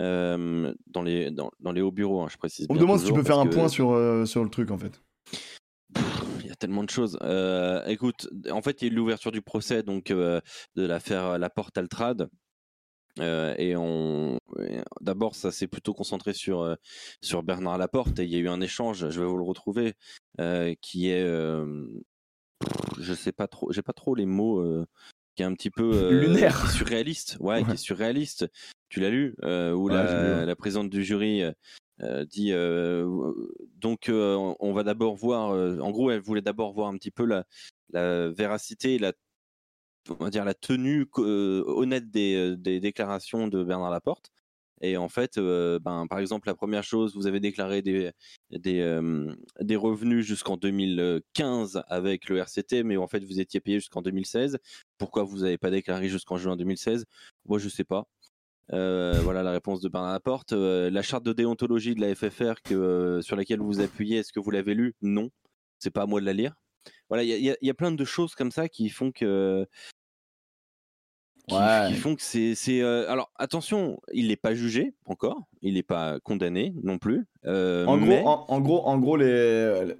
[0.00, 2.66] Euh, dans, les, dans, les hauts bureaux, hein, je précise.
[2.70, 4.78] On me demande si tu peux faire un point sur, euh, sur le truc en
[4.78, 5.02] fait.
[6.40, 7.18] Il y a tellement de choses.
[7.86, 10.42] écoute, en fait, il y a eu l'ouverture du procès donc de
[10.76, 12.28] l'affaire La Porte Altrad.
[13.18, 14.38] et on
[15.00, 16.76] d'abord ça s'est plutôt concentré sur
[17.20, 19.94] sur Bernard Laporte et il y a eu un échange je vais vous le retrouver
[20.80, 21.26] qui est
[22.98, 24.84] je sais pas trop j'ai pas trop les mots
[25.38, 27.36] qui est un petit peu euh, lunaire, surréaliste.
[27.38, 28.50] Ouais, qui est surréaliste.
[28.88, 31.44] Tu l'as lu euh, où la, la, présidente du jury
[32.02, 32.50] euh, dit
[33.76, 35.50] donc on va d'abord voir.
[35.50, 37.44] en gros, elle voulait d'abord voir un petit peu la,
[37.92, 39.12] la véracité, la
[40.10, 44.32] on va dire la tenue honnête des, des, déclarations de Bernard Laporte.
[44.80, 48.10] Et en fait, euh, ben, par exemple, la première chose, vous avez déclaré des,
[48.50, 49.34] des, euh,
[49.76, 54.58] revenus jusqu'en 2015 avec le RCT, mais en fait, vous étiez payé jusqu'en 2016.
[54.98, 57.04] Pourquoi vous n'avez pas déclaré jusqu'en juin 2016
[57.46, 58.06] Moi, je ne sais pas.
[58.72, 60.52] Euh, voilà la réponse de Bernard Laporte.
[60.52, 64.50] la charte de déontologie de la FFR que, sur laquelle vous appuyez, est-ce que vous
[64.50, 64.94] l'avez lue?
[65.02, 65.30] Non.
[65.78, 66.54] C'est pas à moi de la lire.
[67.08, 69.66] Voilà, il y, a plein de choses comme ça qui font que
[71.48, 71.88] qui, Ouais.
[71.88, 72.54] qui font que c'est.
[72.54, 77.26] c'est, euh, Alors attention, il n'est pas jugé encore, il n'est pas condamné non plus.
[77.46, 79.94] euh, En mais- gros, en, en gros, en gros, les,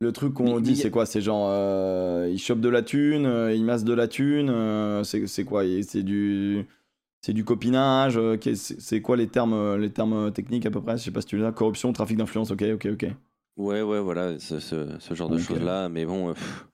[0.00, 1.06] le truc qu'on dit, c'est quoi?
[1.06, 4.48] C'est genre, euh, ils chopent de la thune, euh, ils massent de la thune.
[4.50, 5.62] euh, c'est quoi?
[5.82, 6.66] C'est du,
[7.20, 8.16] c'est du copinage.
[8.16, 10.96] euh, c'est quoi les termes, les termes techniques à peu près?
[10.98, 11.52] Je sais pas si tu les as.
[11.52, 12.50] Corruption, trafic d'influence.
[12.50, 13.06] Ok, ok, ok.
[13.58, 15.42] Ouais, ouais, voilà, ce, ce- ce genre de Ok.
[15.42, 15.88] choses-là.
[15.90, 16.66] Mais bon, pff.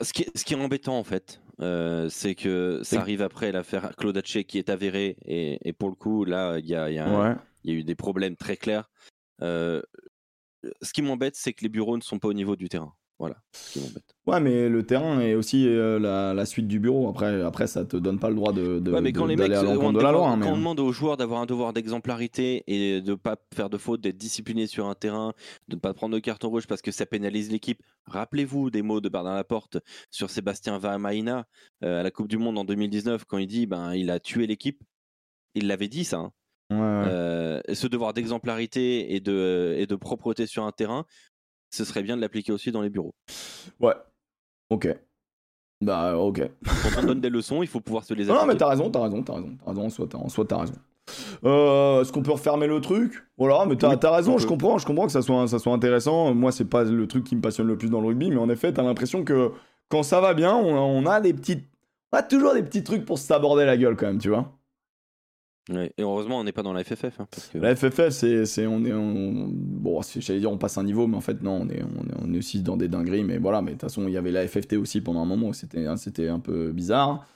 [0.00, 3.52] Ce, qui est, ce qui est embêtant, en fait, euh, c'est que ça arrive après
[3.52, 5.16] l'affaire Claude Haché qui est avérée.
[5.24, 7.36] Et, et pour le coup, là, il y a, il y a un- Ouais.
[7.64, 8.90] il y a eu des problèmes très clairs.
[9.42, 9.82] Euh,
[10.82, 12.94] ce qui m'embête, c'est que les bureaux ne sont pas au niveau du terrain.
[13.20, 14.02] Voilà, ce qui m'embête.
[14.26, 17.08] Ouais, mais le terrain est aussi euh, la, la suite du bureau.
[17.08, 19.36] Après, après, ça te donne pas le droit de, de- Ouais, mais de- quand les
[19.36, 20.22] mecs, on, de la loi.
[20.22, 23.70] quand hein, mais- on demande aux joueurs d'avoir un devoir d'exemplarité et de pas faire
[23.70, 25.32] de fautes, d'être disciplinés sur un terrain,
[25.68, 27.80] de ne pas prendre de carton rouge parce que ça pénalise l'équipe.
[28.06, 29.78] Rappelez-vous des mots de Bernard Laporte
[30.10, 31.46] sur Sébastien Vahamaina
[31.84, 34.48] euh, à la Coupe du Monde en 2019 quand il dit ben il a tué
[34.48, 34.82] l'équipe.
[35.54, 36.16] Il l'avait dit ça.
[36.18, 36.32] hein.
[36.70, 36.82] Ouais, ouais.
[37.12, 41.04] Euh, ce devoir d'exemplarité et de, et de propreté sur un terrain,
[41.74, 43.14] ce serait bien de l'appliquer aussi dans les bureaux.
[43.80, 43.94] Ouais.
[44.70, 44.88] Ok.
[45.80, 46.40] Bah, ok.
[46.64, 48.58] Quand on donne des leçons, il faut pouvoir se les Non, non, mais appliquer.
[48.58, 49.56] t'as raison, t'as raison, t'as raison.
[49.64, 50.74] T'as raison, soit t'as soit, t'as raison.
[51.44, 53.26] Euh, Est-ce qu'on peut refermer le truc?
[53.36, 55.58] Voilà, mais t'as Oui, t'as raison, on je comprends, je comprends que ça soit, ça
[55.58, 56.32] soit intéressant.
[56.34, 58.48] Moi, c'est pas le truc qui me passionne le plus dans le rugby, mais en
[58.48, 59.50] effet, t'as l'impression que
[59.90, 61.68] quand ça va bien, on a, on a des petites.
[62.12, 64.50] On a toujours des petits trucs pour s'aborder la gueule quand même, tu vois.
[65.72, 67.20] Et heureusement, on n'est pas dans la FFF.
[67.20, 67.26] hein.
[67.54, 71.16] La FFF, c'est, c'est, on est, on- bon, j'allais dire on passe un niveau, mais
[71.16, 73.62] en fait non, on est, on est, on est aussi dans des dingueries, mais voilà,
[73.62, 75.96] mais de toute façon il y avait la FFT aussi pendant un moment, c'était, hein,
[75.96, 77.26] c'était un peu bizarre.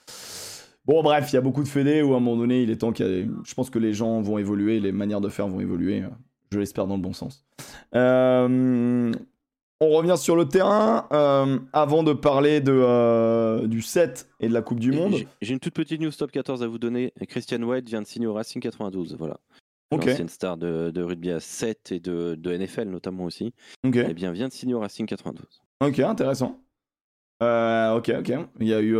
[0.85, 2.77] Bon bref, il y a beaucoup de fédés où à un moment donné, il est
[2.77, 5.47] temps qu'il y ait, je pense que les gens vont évoluer, les manières de faire
[5.47, 6.03] vont évoluer,
[6.51, 7.43] je l'espère dans le bon sens.
[7.95, 9.11] Euh,
[9.81, 14.53] on revient sur le terrain euh, avant de parler de, euh, du 7 et de
[14.53, 15.15] la Coupe du Et Monde.
[15.41, 17.13] j'ai- une toute petite news top 14 à vous donner.
[17.27, 19.15] Christian White vient de signer au Racing 92.
[19.17, 19.39] Voilà.
[19.91, 23.53] Ok, L'ancienne star de, de rugby à 7 et de, de NFL notamment aussi.
[23.85, 25.45] ok, Eh bien, vient de signer au Racing 92.
[25.81, 26.59] ok, intéressant.
[27.41, 28.33] Euh, ok, ok.
[28.59, 28.97] Il y a eu,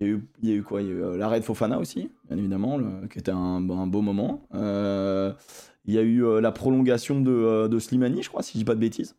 [0.00, 0.82] il y a eu, il y a eu quoi?
[0.82, 3.68] Il y a eu euh, l'arrêt de Fofana aussi, bien évidemment, le- qui était un,
[3.70, 4.46] un beau moment.
[4.54, 5.32] Euh,
[5.84, 8.64] il y a eu euh, la prolongation de, de Slimani, je crois, si je dis
[8.64, 9.16] pas de bêtises.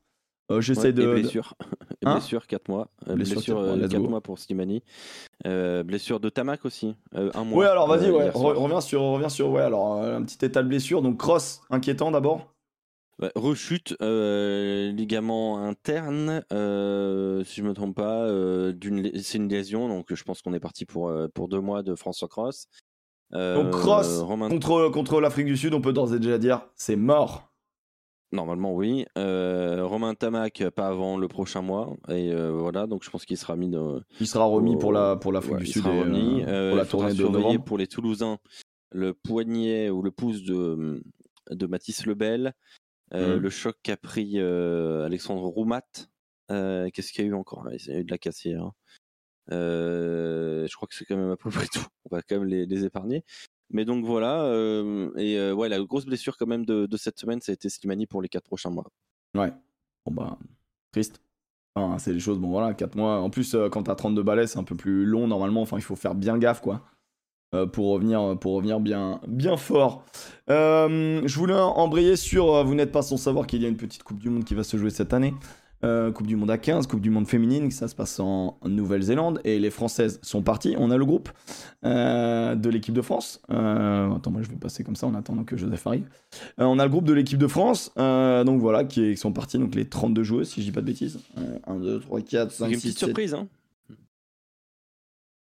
[0.52, 1.54] Euh, J'essaie Ouais, de, blessure.
[2.06, 2.14] Hein?
[2.14, 2.90] Blessure 4 mois.
[3.08, 4.08] Blessure, blessure quatre mois, 4 let's go.
[4.08, 4.84] mois pour Slimani.
[5.46, 6.96] Euh, blessure de Tamac aussi.
[7.16, 7.60] euh, un mois.
[7.60, 10.68] Ouais, alors vas-y, ouais, re- reviens sur, reviens sur, ouais, alors un petit état de
[10.70, 11.02] blessure.
[11.02, 12.54] Donc cross, inquiétant d'abord.
[13.20, 18.74] Ouais, rechute, euh, ligament interne, euh, si je me trompe pas, euh,
[19.16, 22.28] c'est une lésion, donc je pense qu'on est parti pour, pour deux mois de François
[22.28, 22.68] Cross.
[23.32, 26.96] Donc cross Romain- contre, contre l'Afrique du Sud, on peut d'ores et déjà dire, c'est
[26.96, 27.52] mort.
[28.32, 29.06] Normalement, oui.
[29.16, 31.96] Romain Tamac, pas avant le prochain mois.
[32.10, 35.32] Et voilà, donc je pense qu'il sera mis de, Il sera remis pour la pour
[35.32, 36.44] l'Afrique ouais, du il Sud sera et, remis.
[36.44, 37.64] pour la tournée de novembre.
[37.64, 38.38] pour les Toulousains
[38.92, 41.02] le poignet ou le pouce de,
[41.50, 42.54] de Mathis Lebel.
[43.14, 43.42] Euh, Mhm.
[43.42, 45.82] Le choc qu'a pris euh, Alexandre Roumat.
[46.52, 47.68] Euh, Qu'est-ce qu'il y a eu encore?
[47.72, 48.64] Il y a eu de la cassière.
[48.64, 48.74] hein.
[49.50, 51.86] Je crois que c'est quand même à peu près tout.
[52.10, 53.24] On va quand même les, les épargner.
[53.70, 54.44] Mais donc voilà.
[54.44, 57.54] euh, et euh, ouais, la grosse blessure quand même de, de cette semaine, ça a
[57.54, 58.86] été Slimani pour les quatre prochains mois.
[59.36, 59.52] Ouais.
[60.06, 60.38] Bon bah,
[60.92, 61.22] triste.
[61.76, 63.20] Enfin, c'est des choses, bon voilà, 4 mois.
[63.20, 65.62] En plus, euh, quand t'as 32 balais, c'est un peu plus long normalement.
[65.62, 66.84] Enfin, il faut faire bien gaffe, quoi.
[67.54, 70.04] Euh, pour revenir, pour revenir bien, bien fort.
[70.50, 73.78] Euh, je voulais embrayer sur, euh, vous n'êtes pas sans savoir qu'il y a une
[73.78, 75.34] petite Coupe du Monde qui va se jouer cette année.
[75.84, 79.40] Euh, coupe du Monde à 15, Coupe du Monde féminine, ça se passe en Nouvelle-Zélande
[79.44, 80.74] et les Françaises sont parties.
[80.80, 81.30] On a le groupe
[81.86, 83.42] euh, de l'équipe de France.
[83.52, 86.10] Euh, attends, moi je vais passer comme ça en attendant que Joseph arrive.
[86.60, 89.18] Euh, on a le groupe de l'équipe de France, euh, donc voilà, qui, est- qui
[89.22, 91.20] sont partis, donc les 32 joueuses, si je dis pas de bêtises.
[91.38, 93.08] Euh, 1, 2, 3, 4, 5, Avec une 6, petite 7.
[93.10, 93.48] surprise, hein.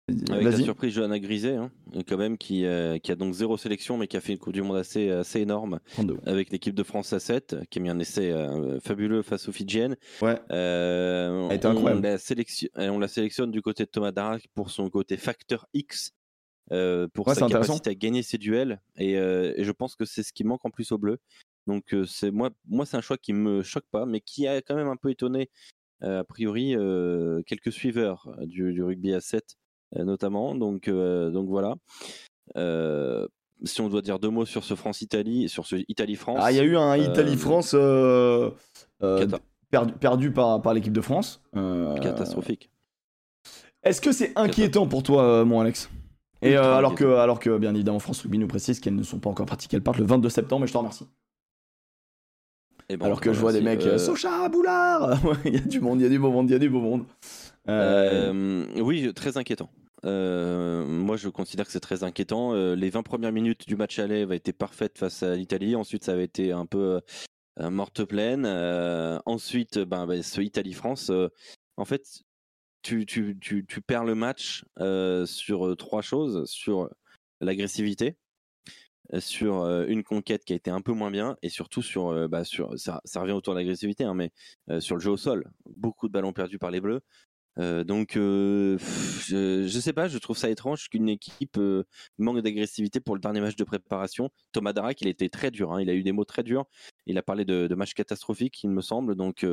[0.10, 1.72] Avec la surprise Johanna Griset, hein,
[2.08, 4.52] quand même, qui, euh, qui a donc zéro sélection, mais qui a fait une Coupe
[4.54, 6.18] du Monde assez, assez énorme 32.
[6.26, 9.54] avec l'équipe de France à 7, qui a mis un essai euh, fabuleux face aux
[9.54, 9.96] Fidjiennes.
[10.22, 10.38] Ouais.
[10.52, 12.02] Euh, Elle était on, incroyable.
[12.04, 16.12] la sélection- on la sélectionne du côté de Thomas Darac pour son côté facteur X,
[16.70, 18.82] pour Ouais, sa capacité à gagner ses duels.
[18.98, 21.20] Et, et je pense que c'est ce qui manque en plus au bleu.
[21.66, 24.76] Donc c'est moi, moi c'est un choix qui me choque pas, mais qui a quand
[24.76, 25.50] même un peu étonné,
[26.02, 26.76] a priori,
[27.46, 29.63] quelques suiveurs du, du rugby à 7 euh,
[29.96, 30.56] notamment.
[30.56, 31.76] Donc, euh, donc voilà.
[32.58, 33.28] Euh,
[33.64, 36.40] si on doit dire deux mots sur ce France-Italie, sur ce Italie-France.
[36.42, 38.50] Ah, il y a eu un Euh, Italie-France euh,
[39.04, 39.28] euh,
[39.70, 41.42] perdu, perdu par, par l'équipe de France.
[41.56, 42.70] Euh, catastrophique.
[43.84, 45.90] Est-ce que c'est inquiétant pour toi, euh, mon Alex?
[46.42, 49.20] Et euh, alors, que, alors que, bien évidemment, France Rugby nous précise qu'elles ne sont
[49.20, 51.08] pas encore parties, qu'elles partent le 22 septembre, et je te remercie.
[52.90, 55.62] Et bon, alors que je vois des mecs, Euh, euh, Socha, Boulard Il y a
[55.62, 57.06] du monde, il y a du beau monde, il y a du beau monde.
[57.70, 58.34] Euh,
[58.76, 59.70] Euh, oui, très inquiétant.
[60.04, 62.54] Moi, je considère que c'est très inquiétant.
[62.54, 65.76] les 20 premières minutes du match aller avaient été parfaites face à l'Italie.
[65.76, 67.02] Ensuite, ça avait été un peu
[67.60, 68.46] morte pleine.
[69.26, 71.12] ensuite, ben, ben ce Italie-France,
[71.78, 72.24] en fait,
[72.82, 73.06] tu,
[73.88, 74.66] perds le match
[75.26, 76.90] sur trois choses sur
[77.42, 78.18] l'agressivité,
[79.20, 82.28] sur une conquête qui a été un peu moins bien et surtout sur,
[82.76, 84.32] ça, ça, revient autour de l'agressivité, hein, mais
[84.80, 85.50] sur le jeu au sol.
[85.66, 87.02] Beaucoup de ballons perdus par les Bleus.
[87.58, 88.78] Donc, je,
[89.68, 91.60] je, sais pas, je trouve ça étrange qu'une équipe
[92.18, 94.30] manque d'agressivité pour le dernier match de préparation.
[94.52, 96.66] Thomas Darak, il a été très dur, hein, il a eu des mots très durs.
[97.06, 99.16] Il a parlé de, de match catastrophique, il me semble.
[99.16, 99.46] Donc,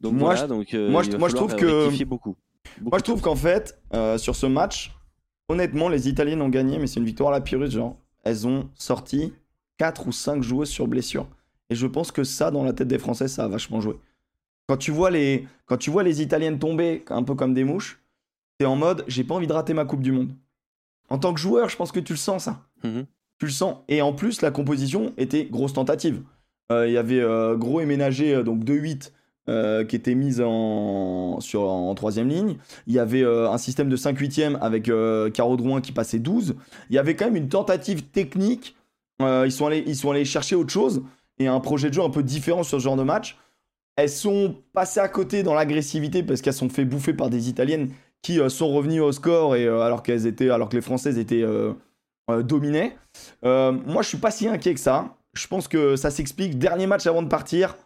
[0.00, 2.36] donc moi, je, donc, moi, je, moi je trouve que beaucoup.
[2.80, 3.78] moi, je trouve qu'en fait,
[4.18, 4.92] sur ce match,
[5.48, 8.70] honnêtement, les Italiens ont gagné, mais c'est une victoire à la Pyrrhus, genre elles ont
[8.74, 9.32] sorti
[9.78, 11.28] 4 ou 5 joueuses sur blessure.
[11.70, 13.96] Et je pense que ça, dans la tête des Français, ça a vachement joué.
[14.68, 18.00] Quand tu vois les, quand tu vois les Italiennes tomber un peu comme des mouches,
[18.58, 20.32] t'es en mode j'ai pas envie de rater ma Coupe du Monde.
[21.08, 22.62] En tant que joueur, je pense que tu le sens ça.
[22.84, 23.06] Mhm.
[23.38, 23.78] Tu le sens.
[23.88, 26.22] Et en plus, la composition était grosse tentative.
[26.70, 29.12] Euh, il y avait euh, Gros et Ménager, euh, donc 2-8,
[29.48, 32.56] euh, qui était mise en, sur, en troisième ligne.
[32.86, 34.90] Il y avait un système de 5 8 avec
[35.34, 36.54] Caro Drouin qui passait 12.
[36.88, 38.76] Il y avait quand même une tentative technique.
[39.20, 41.02] ils, sont allés, ils sont allés chercher autre chose
[41.38, 43.36] et un projet de jeu un peu différent sur ce genre de match.
[43.96, 47.90] Elles sont passées à côté dans l'agressivité parce qu'elles sont fait bouffer par des Italiennes
[48.22, 51.44] qui sont revenues au score et, alors, qu'elles étaient, alors que les Françaises étaient
[52.44, 52.96] dominées.
[53.42, 55.16] moi, je suis pas si inquiet que ça.
[55.34, 56.58] Je pense que ça s'explique.
[56.58, 57.76] Dernier match avant de partir.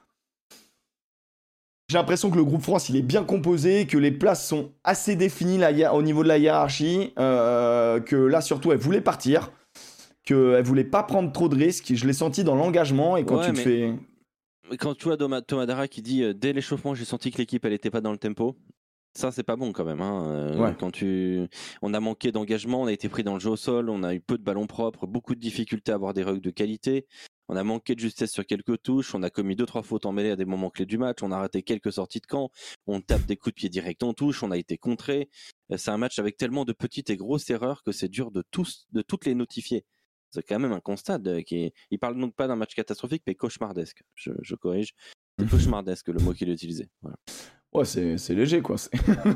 [1.89, 5.15] J'ai l'impression que le groupe France, il est bien composé, que les places sont assez
[5.15, 9.53] définies là, au niveau de la hiérarchie, euh, que là surtout, elle voulait partir,
[10.25, 11.93] qu'elle voulait pas prendre trop de risques.
[11.95, 13.95] Je l'ai senti dans l'engagement et quand tu te fais...
[14.79, 17.73] Quand tu vois Thomas Dara qui dit euh, dès l'échauffement, j'ai senti que l'équipe elle
[17.73, 18.57] était pas dans le tempo.
[19.15, 20.03] Ça c'est pas bon quand même.
[20.03, 20.27] Hein.
[20.27, 21.47] Euh, quand tu,
[21.81, 24.15] on a manqué d'engagement, on a été pris dans le jeu au sol, on a
[24.15, 27.07] eu peu de ballons propres, beaucoup de difficultés à avoir des rugs de qualité.
[27.49, 30.13] On a manqué de justesse sur quelques touches, on a commis deux trois fautes en
[30.13, 32.51] mêlée à des moments clés du match, on a raté quelques sorties de camp,
[32.87, 35.31] on tape des coups de pied directs en touche, on a été contré.
[35.71, 38.43] Euh, c'est un match avec tellement de petites et grosses erreurs que c'est dur de
[38.51, 39.85] tous de toutes les notifier.
[40.31, 41.75] C'est quand même un constat qui est...
[41.91, 44.03] il parle donc pas d'un match catastrophique mais cauchemardesque.
[44.15, 44.95] Je, corrige.
[45.39, 46.89] C'est cauchemardesque le mot qu'il a utilisé.
[47.77, 48.77] Ouais, c'est léger, quoi.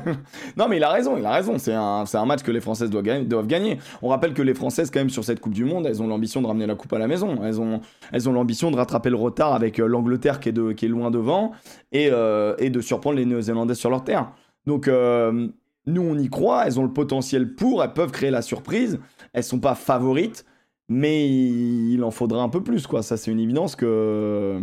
[0.57, 1.59] non, mais il a raison, il a raison.
[1.59, 3.77] C'est un, un, match que les Françaises doivent gagner, doivent gagner.
[4.01, 6.41] On rappelle que les Françaises, quand même, sur cette Coupe du Monde, elles ont l'ambition
[6.41, 7.43] de ramener la Coupe à la maison.
[7.43, 10.71] Elles ont elles ont l'ambition de rattraper le retard avec euh, l'Angleterre qui, est de,
[10.71, 11.51] qui est loin devant
[11.91, 14.31] et, euh, et de surprendre les Néo-Zélandais sur leur terre.
[14.65, 15.47] Donc, euh,
[15.85, 16.65] nous, on y croit.
[16.65, 17.83] Elles ont le potentiel pour.
[17.83, 18.99] Elles peuvent créer la surprise.
[19.33, 20.45] Elles sont pas favorites,
[20.91, 23.01] mais il en faudra un peu plus, quoi.
[23.01, 24.61] Ça, c'est une évidence que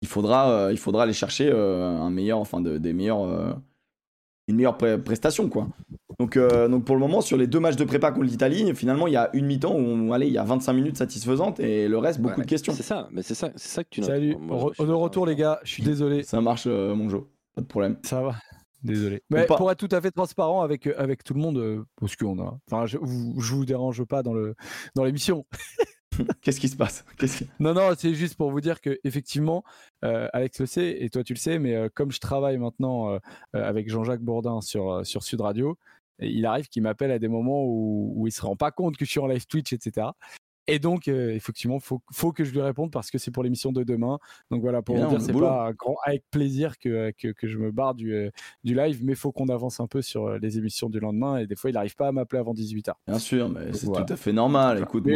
[0.00, 3.52] il faudra, euh, il faudra aller chercher euh, un meilleur, enfin des meilleurs, euh,
[4.46, 5.68] une meilleure prestation quoi.
[6.20, 9.12] Donc, donc pour le moment sur les deux matchs de prépa contre l'Italie, finalement il
[9.12, 12.20] y a une mi-temps où allez, il y a 25 minutes satisfaisantes et le reste
[12.20, 12.72] beaucoup de questions.
[12.72, 14.02] C'est ça, mais c'est ça, c'est ça que tu.
[14.02, 16.22] Salut, on est de retour les gars, je suis désolé.
[16.22, 17.96] Ça marche mon jeu, pas de problème.
[18.02, 18.34] Ça va.
[18.82, 19.22] Désolé.
[19.30, 22.58] Mais pour être tout à fait transparent avec, avec tout le monde, parce qu'on a.
[22.70, 24.54] Enfin, je, je vous dérange pas dans le
[24.94, 25.44] dans l'émission.
[26.42, 27.04] Qu'est-ce qui se passe?
[27.60, 29.64] Non, non, c'est juste pour vous dire que effectivement,
[30.04, 33.10] euh, Alex le sait et toi tu le sais, mais euh, comme je travaille maintenant
[33.10, 33.18] euh,
[33.52, 35.78] avec Jean-Jacques Bourdin sur, sur Sud Radio,
[36.20, 39.04] il arrive qu'il m'appelle à des moments où, où il se rend pas compte que
[39.04, 40.08] je suis en live Twitch, etc.
[40.70, 43.72] Et donc, euh, effectivement, faut, faut que je lui réponde parce que c'est pour l'émission
[43.72, 44.18] de demain.
[44.50, 47.72] Donc voilà, pour vous dire, c'est pas grand, avec plaisir que, que, que, je me
[47.72, 48.30] barre du, euh,
[48.64, 51.38] du live, mais faut qu'on avance un peu sur euh, les émissions du lendemain.
[51.38, 52.92] Et des fois, il n'arrive pas à m'appeler avant 18h.
[53.06, 54.80] Bien sûr, mais c'est tout à fait normal.
[54.82, 55.06] Écoute,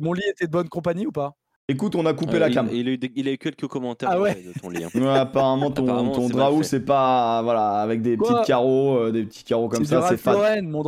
[0.00, 1.36] mon, lit était de bonne compagnie ou pas?
[1.68, 2.68] Écoute, on a coupé la cam.
[2.72, 4.34] Il, a eu, il, a eu, quelques commentaires ah ouais.
[4.34, 4.84] de ton lit.
[4.84, 5.06] Hein.
[5.14, 7.42] apparemment, ton, ton draou, c'est pas.
[7.42, 10.62] Voilà, avec des petits carreaux, des petits carreaux comme ça, c'est fat.
[10.62, 10.82] mon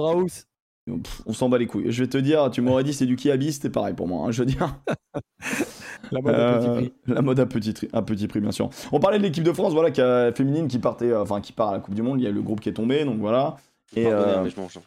[1.27, 1.91] on s'en bat les couilles.
[1.91, 4.27] Je vais te dire, tu m'aurais dit c'est du Kiabi, c'était pareil pour moi.
[4.27, 4.77] Hein, je veux dire.
[6.13, 6.93] la mode à petit prix.
[7.09, 8.71] Euh, la mode à petit, à petit prix, bien sûr.
[8.93, 11.53] On parlait de l'équipe de France, voilà, qui a, féminine qui partait, euh, enfin qui
[11.53, 12.21] part à la Coupe du Monde.
[12.21, 13.57] Il y a le groupe qui est tombé, donc voilà.
[13.95, 14.79] Et euh, mais je mange.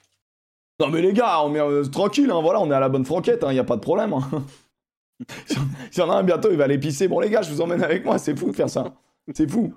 [0.80, 3.40] Non mais les gars, on est tranquille, hein, voilà, on est à la bonne franquette,
[3.42, 4.16] il hein, n'y a pas de problème.
[5.92, 7.10] S'il y en a un bientôt, il va aller pisser.
[7.10, 8.94] Bon les gars, je vous emmène avec moi, c'est fou de faire ça.
[9.34, 9.74] C'est fou.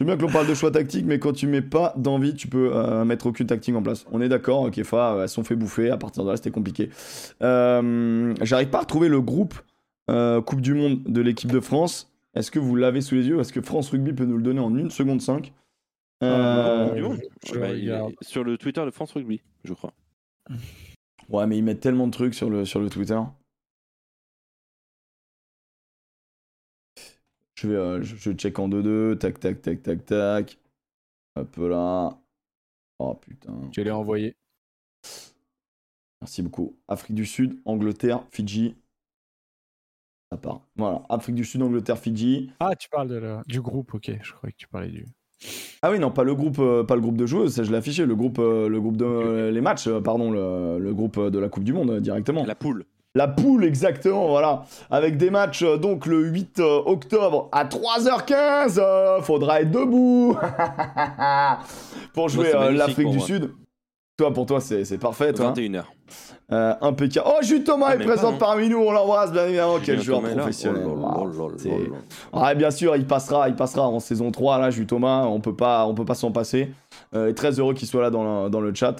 [0.00, 2.48] C'est bien que l'on parle de choix tactique, mais quand tu mets pas d'envie, tu
[2.48, 4.06] peux euh, mettre aucune tactique en place.
[4.10, 6.88] On est d'accord, Kefa, elles sont fait bouffer, à partir de là, c'était compliqué.
[7.42, 9.52] Euh, j'arrive pas à retrouver le groupe
[10.10, 12.10] euh, Coupe du Monde de l'équipe de France.
[12.34, 13.40] Est-ce que vous l'avez sous les yeux?
[13.40, 15.52] Est-ce que France Rugby peut nous le donner en 1 seconde 5
[18.22, 19.92] Sur le Twitter de France Rugby, je crois.
[21.28, 23.20] Ouais, mais ils mettent tellement de trucs sur le, sur le Twitter.
[27.60, 30.58] Je vais, euh, je, check en 2-2, tac, tac, tac, tac, tac.
[31.36, 32.18] Hop là.
[32.98, 33.52] Oh putain.
[33.76, 34.34] Je l'ai envoyé.
[36.22, 36.78] Merci beaucoup.
[36.88, 38.76] Afrique du Sud, Angleterre, Fidji.
[40.32, 40.62] Ça part.
[40.76, 41.02] Voilà.
[41.10, 42.50] Afrique du Sud, Angleterre, Fidji.
[42.60, 44.10] Ah, tu parles de la- du groupe, ok.
[44.22, 45.06] Je croyais que tu parlais du.
[45.82, 47.76] Ah oui, non, pas le groupe, euh, pas le groupe de joueuses, ça je l'ai
[47.76, 48.06] affiché.
[48.06, 51.38] Le groupe, euh, le groupe de euh, les matchs, euh, pardon, le, le groupe de
[51.38, 52.44] la Coupe du Monde directement.
[52.46, 52.84] La poule.
[53.16, 54.62] La poule, exactement, voilà.
[54.88, 58.78] Avec des matchs euh, donc le 8 euh, octobre à 3h15.
[58.78, 60.36] euh, faudra être debout
[62.14, 63.26] pour jouer magnifique l'Afrique du moi.
[63.26, 63.50] Sud.
[64.16, 65.46] Toi, pour toi, c'est parfait, toi.
[65.46, 65.54] hein.
[65.56, 65.82] 21h.
[66.52, 67.26] Euh, impeccable.
[67.30, 69.78] Oh, Jules Thomas Ah, est présent parmi nous, on l'embrasse bien évidemment.
[69.82, 70.86] Quel joueur Thomas professionnel.
[70.86, 71.96] Oh.
[72.32, 75.54] Ah, bien sûr, il passera, il passera en saison 3, là, Jules Thomas, on peut
[75.54, 76.72] pas, on peut pas s'en passer.
[77.16, 78.96] Et très heureux qu'il soit là dans le, dans le chat.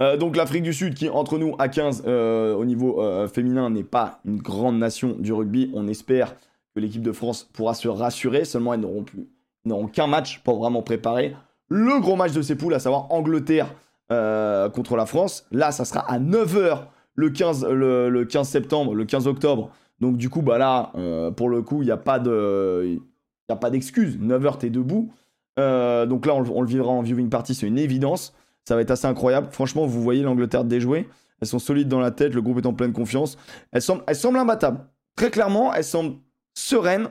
[0.00, 3.70] Euh, donc l'Afrique du Sud qui, entre nous, à 15 euh, au niveau euh, féminin,
[3.70, 5.70] n'est pas une grande nation du rugby.
[5.74, 6.36] On espère
[6.74, 8.44] que l'équipe de France pourra se rassurer.
[8.44, 9.28] Seulement, elles n'auront plus,
[9.64, 11.34] n'auront qu'un match pour vraiment préparer
[11.68, 13.74] le gros match de ces poules, à savoir Angleterre
[14.08, 15.44] contre la France.
[15.52, 16.84] Là, ça sera à 9h
[17.14, 19.70] le 15, le, le 15 septembre, le 15 octobre.
[20.00, 20.92] Donc du coup, bah là,
[21.36, 24.18] pour le coup, il n'y a pas de, il a pas d'excuse.
[24.18, 25.12] 9h, t'es debout.
[25.58, 28.32] Donc là, on, on le vivra en viewing party, c'est une évidence.
[28.68, 29.48] Ça va être assez incroyable.
[29.50, 31.08] Franchement, vous voyez l'Angleterre déjouer.
[31.40, 33.38] Elles sont solides dans la tête, le groupe est en pleine confiance.
[33.72, 34.80] Elles semblent, elles semblent imbattables.
[35.16, 36.16] Très clairement, elles semblent
[36.52, 37.08] sereines,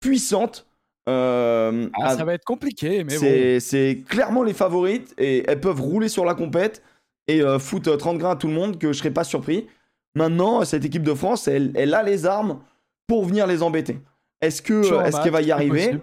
[0.00, 0.66] puissantes.
[1.06, 3.20] Euh, Ah, ça va être compliqué, mais bon.
[3.20, 6.82] c'est c'est clairement les favorites et elles peuvent rouler sur la compète
[7.28, 9.66] et euh, foutre 30 grains à tout le monde que je serais pas surpris.
[10.14, 12.60] Maintenant, cette équipe de France, elle, elle a les armes
[13.06, 13.98] pour venir les embêter.
[14.40, 15.78] Est-ce que est-ce qu'elle va y arriver?
[15.78, 16.00] possible.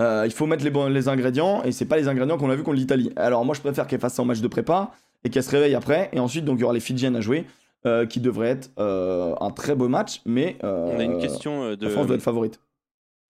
[0.00, 2.56] Euh, Il faut mettre les, bons- les ingrédients et c'est pas les ingrédients qu'on a
[2.56, 3.12] vu contre l'Italie.
[3.16, 4.92] Alors moi, je préfère qu'elle fasse ça en match de prépa
[5.24, 6.08] et qu'elle se réveille après.
[6.12, 7.46] Et ensuite, donc il y aura les Fidjiennes à jouer,
[7.86, 11.76] euh, qui devrait être euh, un très beau match, mais On a une question euh,
[11.80, 12.60] La France doit de être favorite.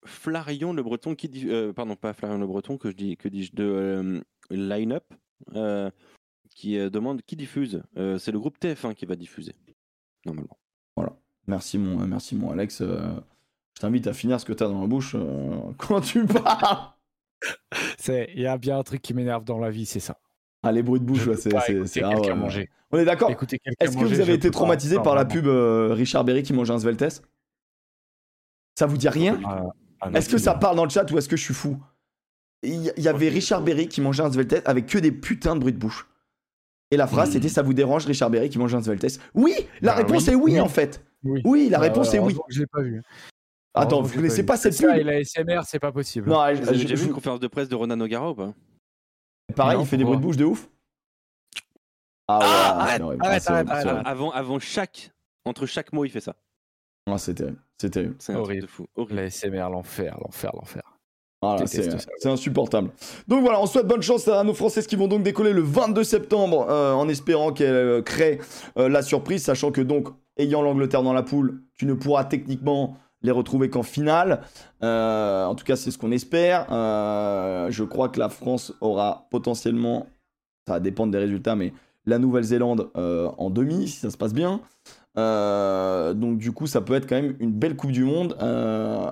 [0.04, 3.54] Flarion Le Breton qui dit, pardon pas Flarion Le Breton que je dis que dis-je
[3.54, 5.04] de Line-up
[6.54, 7.82] qui demande qui diffuse.
[7.96, 9.54] C'est le groupe TF1 qui va diffuser
[10.26, 10.58] normalement.
[11.48, 12.82] Merci mon, merci mon Alex.
[13.76, 16.88] Je t'invite à finir ce que t'as dans la bouche euh, quand tu parles.
[17.98, 20.18] C'est- Il y a bien un truc qui m'énerve dans la vie, c'est ça.
[20.62, 21.50] Ah, les bruits de bouche, là, c'est.
[21.86, 22.70] c'est- ah, ouais, manger.
[22.92, 24.52] On est d'accord Est-ce que vous avez été pas.
[24.52, 27.22] traumatisé Non, par la pub euh, Richard Berry qui mange un Sveltes
[28.78, 29.40] Ça vous dit rien?
[29.44, 29.62] Ah,
[30.00, 31.78] ah, Est-ce que ça parle dans le chat ou est-ce que je suis fou?
[32.64, 35.72] Il y, avait Richard Berry qui mangeait un Sveltes avec que des putains de bruits
[35.72, 36.06] de bouche.
[36.92, 37.32] Et la phrase Hmm.
[37.32, 40.32] c'était Ça vous dérange Richard Berry qui mange un Sveltes Oui La Bah réponse oui,
[40.32, 40.60] est oui, oui.
[40.60, 41.02] en fait.
[41.24, 41.40] Oui.
[41.44, 42.36] Oui, la Ouais, réponse ouais, est oui.
[42.50, 43.02] Je l'ai pas vu.
[43.74, 46.28] Attends, Heureusement vous connaissez pas cette pub la SMR, c'est pas possible.
[46.28, 48.52] Non, déjà je- vu une conférence de presse de Ronan O'Gara ou pas?
[49.56, 50.68] Pareil, Non, il fait des bruits de bouche de ouf.
[52.28, 53.48] Ah ouais, arrête, arrête, Ah, horrible, arrête,
[53.86, 54.06] arrête.
[54.06, 55.10] Avant avant chaque
[55.44, 56.36] entre chaque mot il fait ça.
[57.10, 58.16] Ah, c'est terrible, c'est terrible.
[58.34, 58.62] Horrible.
[58.62, 58.86] de fou.
[58.94, 59.16] Horrible.
[59.16, 60.82] La SMR, l'enfer, l'enfer, l'enfer.
[61.42, 62.90] Voilà, c'est insupportable.
[63.26, 66.04] Donc voilà, on souhaite bonne chance à nos Françaises qui vont donc décoller le 22
[66.04, 68.38] septembre euh, en espérant qu'elles euh, créent
[68.78, 70.06] euh, la surprise, sachant que donc,
[70.36, 74.42] ayant l'Angleterre dans la poule, tu ne pourras techniquement les retrouver qu'en finale.
[74.82, 76.66] Euh, en tout cas, c'est ce qu'on espère.
[76.70, 80.06] Euh, je crois que la France aura potentiellement,
[80.66, 81.72] ça va des résultats, mais
[82.06, 84.60] la Nouvelle-Zélande euh, en demi, si ça se passe bien.
[85.14, 88.34] Donc du coup, ça peut être quand même une belle Coupe du Monde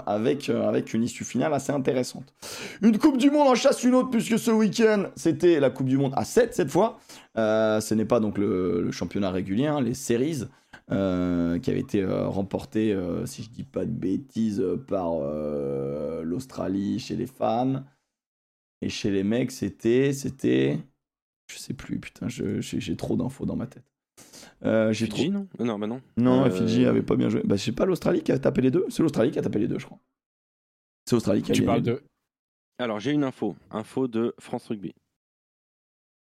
[0.06, 2.32] avec, une issue finale assez intéressante.
[2.80, 5.98] Une Coupe du Monde en chasse une autre, puisque ce week-end, c'était la Coupe du
[5.98, 6.98] Monde à 7 cette fois.
[7.36, 10.44] Ce n'est pas donc le, le championnat régulier, hein, les séries,
[10.90, 16.22] euh, qui avaient été euh, remportées, euh, si je dis pas de bêtises, par euh,
[16.22, 17.84] l'Australie chez les femmes.
[18.82, 20.12] Et chez les mecs, c'était...
[20.12, 20.78] c'était...
[21.52, 23.84] Je sais plus, putain, je- j'ai j'ai trop d'infos dans ma tête.
[24.64, 25.16] Euh, j'ai trop...
[25.18, 26.00] Fidji non Non bah non.
[26.16, 27.42] Non, Euh, Fidji avait pas bien joué.
[27.44, 28.86] Bah, sais pas, l'Australie qui a tapé les deux.
[28.88, 29.98] C'est l'Australie qui a tapé les deux, je crois.
[31.06, 32.02] C'est l'Australie qui a Tu parles de.
[32.78, 34.94] Alors j'ai une info, info de France Rugby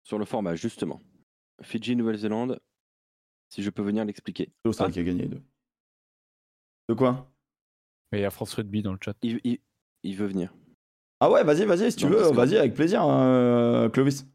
[0.05, 1.01] sur le format justement.
[1.63, 2.61] Fidji Nouvelle-Zélande.
[3.57, 4.53] Si je peux venir l'expliquer.
[4.71, 5.43] C'est qui a gagné les deux.
[6.91, 7.27] De quoi?
[8.13, 9.15] Mais il y a France Rugby dans le chat.
[9.23, 9.61] Il, il-
[10.03, 10.53] il veut venir.
[11.21, 14.27] Ah ouais, vas-y, vas-y, si tu veux, vas-y, avec plaisir, hein, Clovis.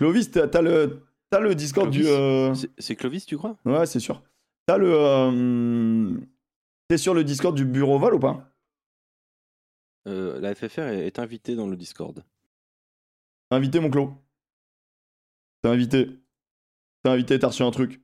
[0.00, 2.12] Clovis, t'as le, t'as le Discord Clovis du.
[2.12, 3.56] euh, C'est- C'est Clovis tu crois?
[3.64, 4.20] Ouais, c'est sûr.
[4.66, 4.92] T'as le.
[4.92, 6.18] euh,
[6.88, 8.52] T'es sur le Discord du bureau Val ou pas?
[10.08, 12.24] Euh, La FFR est, est invitée dans le Discord.
[13.48, 14.12] T'as invité mon Clo?
[15.62, 16.18] T'as invité.
[17.04, 18.02] T'as invité, t'as reçu un truc.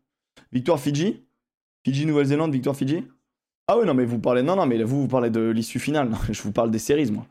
[0.53, 1.25] Victoire Fidji?
[1.85, 3.05] Fidji Nouvelle-Zélande, victoire Fidji?
[3.69, 4.43] Ah ouais, non, mais vous parlez.
[4.43, 6.11] Non, non, mais vous, parlez de l'issue finale.
[6.31, 7.27] Je vous parle des séries, moi.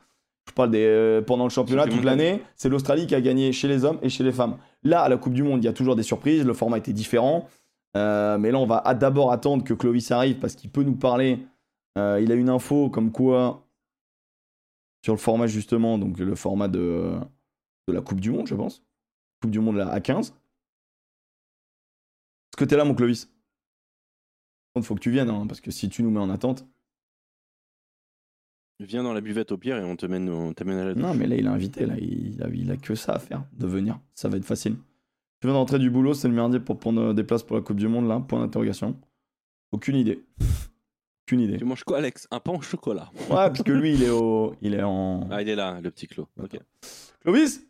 [0.45, 0.85] Je vous parle des.
[0.85, 4.09] euh, pendant le championnat, toute l'année, c'est l'Australie qui a gagné chez les hommes et
[4.09, 4.57] chez les femmes.
[4.83, 6.43] Là, à la Coupe du Monde, il y a toujours des surprises.
[6.43, 7.47] Le format était différent.
[7.95, 11.39] Euh, mais là, on va d'abord attendre que Clovis arrive parce qu'il peut nous parler.
[11.97, 13.61] Euh, il a une info comme quoi.
[15.03, 17.13] Sur le format, justement, donc le format de.
[17.87, 18.83] de la Coupe du Monde, je pense.
[19.41, 20.33] Coupe du Monde à 15.
[22.55, 23.29] Est-ce que t'es là, mon Clovis
[24.77, 26.65] Il faut que tu viennes, hein, parce que si tu nous mets en attente.
[28.79, 31.03] Viens dans la buvette au pire et on te mène, on t'amène à la douche.
[31.03, 31.95] Non, mais là, il est invité, là.
[31.97, 33.99] Il a, il a que ça à faire, de venir.
[34.13, 34.77] Ça va être facile.
[35.41, 37.75] Tu viens d'entrer du boulot, c'est le merdier pour prendre des places pour la Coupe
[37.75, 38.97] du Monde, là Point d'interrogation.
[39.73, 40.23] Aucune idée.
[41.27, 41.57] Aucune idée.
[41.57, 42.25] Tu manges quoi, Alex?
[42.31, 43.11] Un pain au chocolat.
[43.29, 44.55] Ouais, parce que lui, il est, au...
[44.61, 45.27] il est en.
[45.29, 46.29] Ah, il est là, le petit Clo.
[46.41, 46.57] Ok.
[47.19, 47.67] Clovis?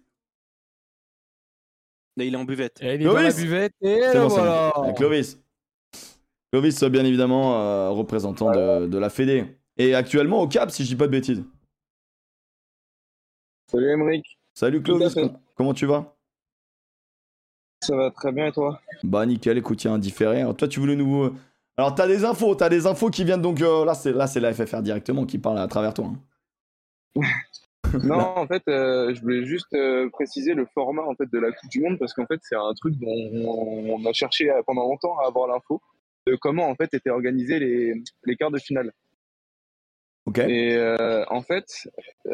[2.18, 2.82] Là, il est en buvette.
[2.82, 4.74] Et il est dans la Clovis buvette et C'est là, bon, c'est voilà.
[4.76, 4.94] bon.
[4.94, 5.40] Clovis.
[6.52, 9.58] Clovis, bien évidemment, euh, représentant de, de la Fédé.
[9.78, 11.44] Et actuellement au Cap, si je dis pas de bêtises.
[13.70, 15.16] Salut Emeric, Salut Clovis,
[15.56, 16.16] comment tu vas?
[17.82, 18.80] Ça va très bien et toi?
[19.04, 20.42] Bah nickel, écoute, il y a un différé.
[20.42, 21.24] Alors, toi, tu voulais nous...
[21.26, 21.34] euh,
[21.76, 23.62] Alors, t'as des infos, t'as des infos qui viennent donc...
[23.62, 26.06] euh, là, c'est là, c'est la FFR directement qui parle à travers toi.
[26.06, 27.22] hein.
[28.04, 31.52] Non, en fait, euh, je voulais juste euh, préciser le format en fait de la
[31.52, 34.84] Coupe du Monde parce qu'en fait, c'est un truc dont on, on a cherché pendant
[34.84, 35.82] longtemps à avoir l'info
[36.28, 37.94] de comment en fait étaient organisés les,
[38.26, 38.92] les quarts de finale.
[40.26, 41.66] Ok Et euh, en fait,
[42.26, 42.32] tu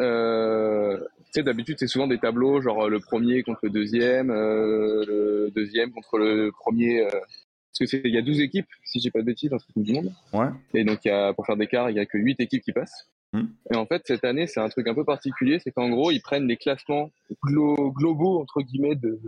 [1.32, 6.18] sais, d'habitude, c'est souvent des tableaux, genre le premier contre le deuxième, le deuxième contre
[6.18, 7.06] le premier.
[7.12, 9.60] parce que c'est- il y a 12 équipes, si je dis pas de bêtises, dans
[9.60, 10.14] cette Coupe du Monde.
[10.34, 10.47] Ouais.
[10.74, 12.72] Et donc, y a, pour faire des quarts, il y a que 8 équipes qui
[12.72, 13.10] passent.
[13.34, 13.46] Hmm.
[13.74, 16.22] Et en fait, cette année, c'est un truc un peu particulier, c'est qu'en gros, ils
[16.22, 17.12] prennent les classements
[17.46, 19.20] glo- globaux, entre guillemets, de,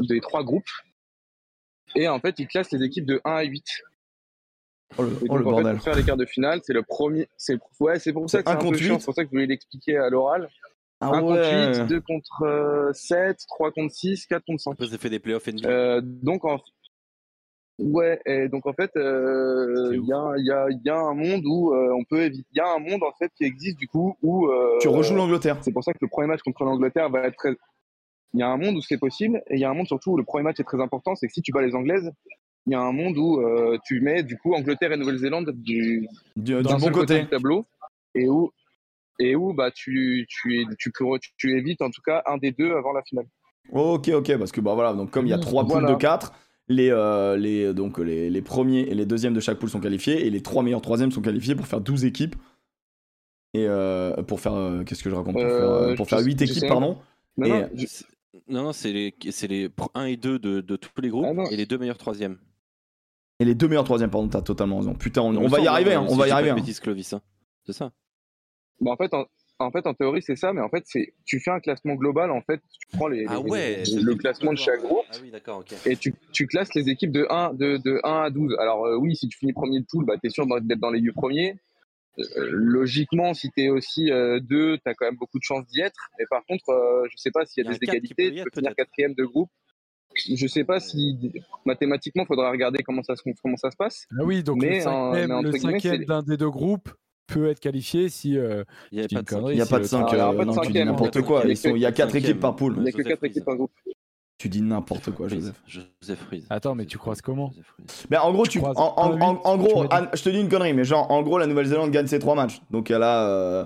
[0.00, 0.70] des trois groupes.
[1.96, 3.64] Et en fait, ils classent les équipes de 1 à 8.
[4.96, 5.74] Oh le, Et oh, donc, le en fait, bordel.
[5.76, 7.28] pour faire les quarts de finale, c'est le premier.
[7.36, 8.98] C'est ouais, c'est pour ça que c'est un peu contre chiant.
[8.98, 10.48] C'est pour ça que je voulais l'expliquer à l'oral.
[11.00, 11.78] Ah 1 contre ouais.
[11.80, 14.70] 8, 2 contre euh, 7, 3 contre 6, 4 contre 5.
[14.72, 15.68] Après, ça fait des playoffs NBA.
[15.68, 16.60] Euh, donc en
[17.78, 20.96] ouais, et donc en fait, euh, il y, a, il y, a, il y a
[20.98, 22.46] un monde où euh, on peut éviter.
[22.52, 25.14] Il y a un monde en fait qui existe du coup où euh, Tu rejoues
[25.14, 25.58] l'Angleterre.
[25.62, 27.54] c'est pour ça que le premier match contre l'Angleterre va être très.
[28.34, 30.12] Il y a un monde où c'est possible, et il y a un monde surtout
[30.12, 32.10] où le premier match est très important, c'est que si tu bats les Anglaises,
[32.66, 36.06] il y a un monde où euh, tu mets du coup Angleterre et Nouvelle-Zélande du,
[36.36, 37.20] Du, du bon côté.
[37.22, 37.64] du tableau,
[38.14, 38.50] et où
[39.20, 41.04] et où bah tu tu tu peux
[41.38, 43.26] tu évites en tout cas un des deux avant la finale.
[43.72, 45.92] Ok, ok, parce que bah voilà, donc comme il y a trois poules Voilà.
[45.92, 46.32] de 4,
[46.68, 50.26] les, euh, les, donc, les, les premiers et les deuxièmes de chaque poule sont qualifiés,
[50.26, 52.36] et les trois meilleurs troisièmes sont qualifiés pour faire 12 équipes.
[53.54, 54.54] Et euh, pour faire.
[54.54, 55.34] euh, Qu'est-ce que je raconte?
[55.34, 56.98] Pour Euh, faire, euh, pour je faire sais- 8 je équipes, pardon.
[57.38, 58.04] Non, Et, non, euh, je- C'est-
[58.46, 61.44] Non, non, c'est les, c'est les 1 et 2 de, de tous les groupes Ah
[61.50, 62.38] et les deux meilleurs troisièmes.
[63.40, 64.94] Et les deux meilleurs troisièmes, pardon, t'as totalement raison.
[64.94, 66.50] Putain, on, va y arriver, hein, hein, on va y arriver.
[66.50, 66.56] hein.
[66.58, 67.20] hein.
[67.64, 67.90] C'est ça.
[68.80, 69.24] bah, en fait en,
[69.60, 72.30] en fait en théorie c'est ça, mais en fait c'est tu fais un classement global
[72.30, 73.76] en fait, tu prends les, Ah les- ouais.
[73.78, 75.04] les- c'est le classement de chaque groupe.
[75.10, 75.32] Ah oui,
[75.86, 78.54] et tu, tu classes les équipes de 1, de, de 1 à 12.
[78.60, 80.90] Alors euh, oui, si tu finis premier de poule, bah, tu es sûr d'être dans
[80.90, 81.56] les 8 premiers.
[82.18, 84.40] Euh, logiquement, si tu es aussi 2,
[84.78, 86.08] tu as quand même beaucoup de chances d'y être.
[86.18, 88.42] Mais par contre, euh, je sais pas s'il y Il y a des égalités, tu
[88.44, 89.50] peux finir quatrième de groupe.
[90.16, 91.16] Je sais pas si
[91.64, 94.06] mathématiquement, faudra regarder comment ça, se, comment ça se passe.
[94.18, 96.88] Ah oui, donc Mais, le euh, cinquième, c'est- d'un des deux groupes
[97.28, 98.36] peut être qualifié si.
[98.36, 99.36] euh, Il n'y dis pas de cinq.
[99.36, 100.50] connerie, Il n'y a si pas de le 5, Ah, il y aura pas de
[100.50, 101.40] non, tu dis n'importe en quoi.
[101.44, 102.30] Il y a Ils sont- Il y a que 4 cinquième.
[102.30, 102.74] équipes par poule.
[102.76, 103.30] Il n'y a que Joseph 4 Friese.
[103.30, 103.70] équipes par groupe.
[104.38, 105.26] Tu dis n'importe quoi.
[105.28, 105.60] Joseph.
[105.66, 106.46] Joseph Friese.
[106.50, 107.52] Attends, mais tu croises comment.
[108.10, 109.84] Mais en gros, Tu tu, en, en- en- en tu gros.
[109.90, 112.34] Anne, je te dis une connerie, mais genre, en gros, la Nouvelle-Zélande gagne ses 3
[112.36, 112.60] matchs.
[112.70, 113.64] Donc elle a, euh,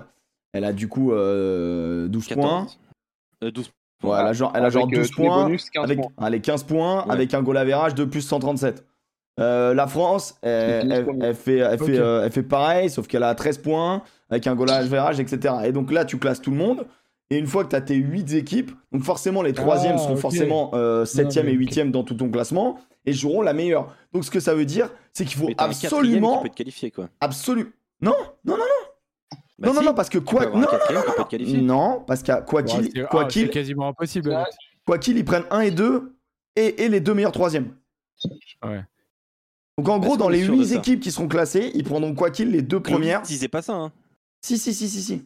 [0.51, 2.65] elle a du coup euh, 12 points.
[2.65, 2.79] 14.
[3.43, 3.71] Euh, 12
[4.03, 5.43] Ouais, elle a genre, elle a genre Avec, euh, 12 tous les points.
[5.43, 6.09] bonus, 15 avec points.
[6.17, 7.11] allez, 15 points, Ouais.
[7.13, 8.85] avec un goal average de plus 137.
[9.39, 10.89] Euh, la France, elle,
[11.35, 14.69] fait, elle, fait, euh, elle fait pareil, sauf qu'elle a 13 points, avec un goal
[14.69, 15.55] average, etc.
[15.65, 16.85] Et donc là, tu classes tout le monde.
[17.29, 20.17] Et une fois que tu as tes 8 équipes, donc forcément les troisièmes Ah, seront
[20.17, 21.61] forcément euh, 7e mais et ok.
[21.61, 23.95] 8e dans tout ton classement et joueront la meilleure.
[24.13, 26.91] Donc ce que ça veut dire, c'est qu'il faut Mais absolument, qui peut être qualifié,
[26.91, 27.09] quoi.
[27.21, 27.71] absolument.
[28.01, 28.13] Non,
[28.45, 28.63] non, non,
[29.57, 30.59] Bah non, non, si, non, parce que quoi, non,
[31.63, 34.37] non, parce qu'à quoi Ouais, qu'il, c'est- quoi ah, qu'il, quasiment impossible.
[34.85, 36.15] Quoi qu'il, ils prennent 1 et 2
[36.55, 37.73] et, et les deux meilleurs troisièmes.
[38.63, 38.83] Ouais.
[39.77, 42.13] Donc en gros, dans les sûr de 8 ça équipes qui seront classées, ils prendront
[42.13, 43.21] quoi qu'il les deux premières.
[43.23, 43.91] disait pas ça, hein.
[44.45, 45.23] Si, si, si, si, si.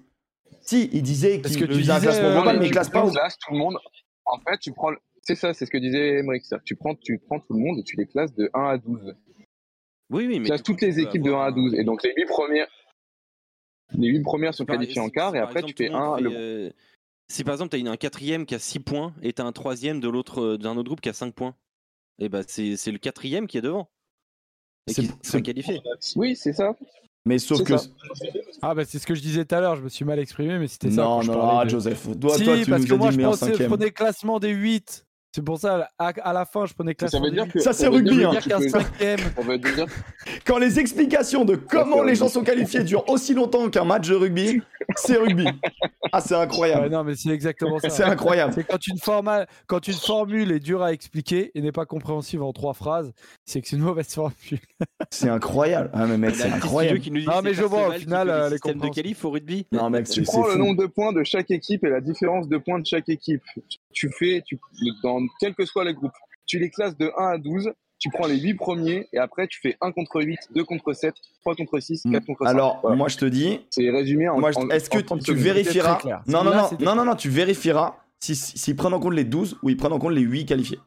[0.62, 2.72] Si, il disait Parce qu'il que tu faisait un disais, classement euh, global, mais tu
[2.72, 3.10] classe pas.
[3.10, 3.78] classes tout le monde.
[4.26, 4.92] En fait, tu prends.
[4.92, 6.44] le- C'est ça, c'est ce que disait Emmerich.
[6.66, 9.16] Tu prends, tu prends tout le monde et tu les classes de 1 à 12.
[10.10, 10.46] Oui, oui, Tu mais.
[10.48, 11.74] classes du coup, toutes tu les équipes de 1 avoir à 12.
[11.76, 12.68] Et donc les 8 premières.
[13.94, 16.16] Les 8 premières sont qualifiées en quart et après tu fais tout le monde un.
[16.18, 16.70] fait, le- euh,
[17.30, 19.52] Si par exemple, tu as un quatrième qui a 6 points et tu as un
[19.54, 21.56] troisième de l'autre euh, d'un autre groupe qui a 5 points,
[22.20, 23.90] et bah c'est c'est le quatrième qui est devant.
[24.88, 25.82] C'est- qui c'est- sera qualifié.
[26.16, 26.76] Oui, c'est ça.
[27.26, 27.76] Mais sauf que.
[27.78, 27.88] ça.
[28.62, 30.58] Ah, bah c'est ce que je disais tout à l'heure, je me suis mal exprimé,
[30.60, 31.02] mais c'était ça.
[31.02, 32.08] Non, quand je non, parlais ah, de- Joseph.
[32.20, 33.92] Toi, si, toi, tu parce nous que as moi dit je, meilleur pensais, je prenais
[33.92, 35.06] classement des 8.
[35.38, 37.52] C'est pour ça, à, à la fin, je prenais le Ça veut dire 8.
[37.52, 37.60] que.
[37.60, 38.40] Ça, c'est rugby, dire hein.
[38.42, 39.86] peux- dire
[40.48, 44.16] Quand les explications de comment les gens sont qualifiés durent aussi longtemps qu'un match de
[44.16, 44.64] rugby,
[44.96, 45.46] c'est rugby.
[46.12, 46.90] Ah, c'est Ouais, incroyable.
[46.90, 47.92] non, mais c'est exactement ça.
[47.92, 48.54] C'est incroyable.
[48.56, 52.42] C'est quand une, forma- quand une formule est dure à expliquer et n'est pas compréhensible
[52.42, 53.14] en trois phrases,
[53.46, 54.34] c'est que c'est une mauvaise formule.
[55.12, 55.92] C'est incroyable.
[55.94, 57.00] Ah, mais mec, c'est incroyable.
[57.00, 59.30] qui nous dit Non, mais je vois, au final, euh, les systèmes de qualif au
[59.30, 59.66] rugby.
[59.72, 60.58] Non, mec, Tu prends le fou.
[60.58, 63.42] nombre de points de chaque équipe et la différence de points de chaque équipe.
[63.94, 64.60] Tu fais, tu,
[65.04, 66.12] dans quel que soit les groupes,
[66.46, 69.60] tu les classes de 1 à 12, tu prends les 8 premiers et après tu
[69.60, 72.46] fais 1 contre 8, 2 contre 7, 3 contre 6, 4 contre 5.
[72.46, 72.56] Hmm.
[72.56, 72.96] Alors, Voilà.
[72.96, 74.40] moi, je te dis, c'est résumé en.
[74.40, 76.00] moi, je- en- est-ce que en 30 tu vérifieras.
[76.28, 79.24] Non, non, Là, non, non, non, non, tu vérifieras si- s'ils prennent en compte les
[79.24, 80.78] 12 ou ils prennent en compte les 8 qualifiés.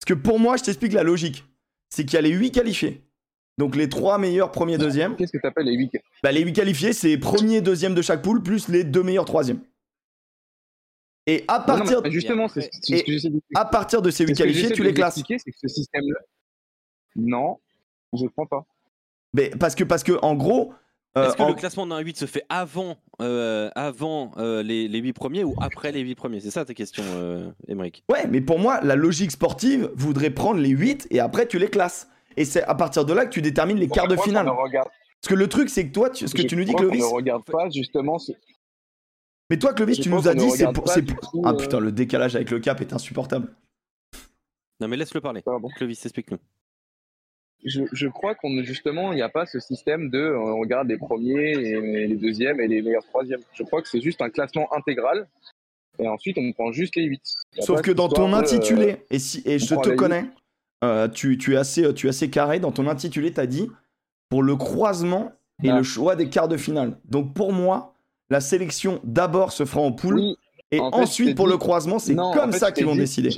[0.00, 1.44] Parce que pour moi, je t'explique la logique.
[1.90, 3.02] C'est qu'il y a les 8 qualifiés.
[3.58, 5.16] Donc les 3 meilleurs premiers, deuxième.
[5.16, 5.90] Qu'est-ce que tu appelles les 8
[6.22, 9.58] Bah, les 8 qualifiés, c'est premier, deuxième de chaque poule, plus les deux meilleurs troisième.
[11.30, 14.28] Et à partir, Justement, c'est c'est ce que j'essaie de à partir de ces 8
[14.28, 15.14] c'est ce que qualifiés, tu les classes.
[15.16, 16.18] C'est que ce système-là.
[17.16, 17.58] Non,
[18.14, 18.64] je crois pas.
[19.34, 20.72] Mais parce que, parce que en gros.
[21.18, 24.88] euh, Est-ce que en- le classement d'un 8 se fait avant, euh, avant euh, les,
[24.88, 26.40] les 8 premiers ou après les 8 premiers?
[26.40, 30.60] C'est ça ta question, euh, Emmerich Ouais, mais pour moi, la logique sportive voudrait prendre
[30.60, 32.08] les 8 et après tu les classes.
[32.38, 34.46] Et c'est à partir de là que tu détermines les quarts de finale.
[34.46, 34.90] ne Parce
[35.28, 37.00] que le truc, c'est que toi, tu- ce que je tu nous dis, Clovis.
[37.02, 38.18] ne regarde pas justement.
[38.18, 38.32] ce-
[39.50, 40.84] Mais toi, Clovis, tu nous as dit, c'est pour.
[40.84, 40.94] pas
[41.44, 43.48] Ah euh, putain, le décalage avec le cap est insupportable.
[44.80, 45.42] Non, mais laisse-le parler.
[45.42, 45.68] Pardon.
[45.76, 46.38] Clovis, explique-nous.
[47.64, 50.60] Je, je crois qu'on ne- justement, il n'y a pas ce système de euh, on
[50.60, 53.40] regarde les premiers et les deuxièmes et les meilleurs troisièmes.
[53.52, 55.26] Je crois que c'est juste un classement intégral
[55.98, 57.20] et ensuite on prend juste les 8.
[57.58, 60.26] Sauf que dans ton euh, intitulé, et, si, et je te connais,
[60.84, 63.68] euh, tu, tu, es assez, tu es assez carré, dans ton intitulé, tu as dit
[64.28, 65.32] pour le croisement
[65.64, 65.78] et Ah.
[65.78, 66.96] le choix des quarts de finale.
[67.06, 67.96] Donc pour moi,
[68.30, 70.36] la sélection d'abord se fera en poule, Oui,
[70.70, 72.84] et en fait, je ensuite pour dit- le croisement, c'est en comme fait, ça qu'ils
[72.86, 73.30] vont dit- décider.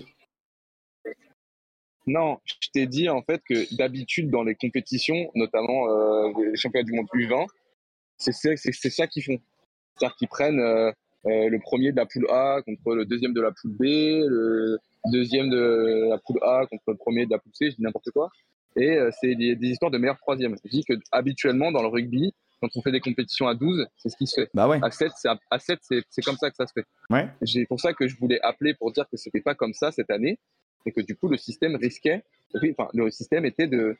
[2.06, 6.84] Non, je t'ai dit en fait que d'habitude dans les compétitions, notamment euh, les championnats
[6.84, 7.46] du monde U20,
[8.16, 9.38] c'est ça qu'ils font.
[9.96, 10.90] C'est-à-dire qu'ils prennent euh,
[11.26, 14.78] euh, le premier de la poule A contre le deuxième de la poule B, le
[15.12, 18.10] deuxième de la poule A contre le premier de la poule C, je dis n'importe
[18.10, 18.30] quoi.
[18.76, 20.56] Et c'est des, des histoires de meilleurs troisièmes.
[20.64, 24.08] Je dis que habituellement dans le rugby, quand on fait des compétitions à 12, c'est
[24.10, 24.50] ce qui se fait.
[24.54, 24.78] Bah ouais.
[24.82, 26.84] À 7, c'est à, à 7, c'est c'est comme ça que ça se fait.
[27.10, 27.28] Ouais.
[27.44, 30.10] C'est pour ça que je voulais appeler pour dire que c'était pas comme ça cette
[30.10, 30.38] année
[30.86, 32.22] et que du coup le système risquait,
[32.78, 33.96] enfin le système était de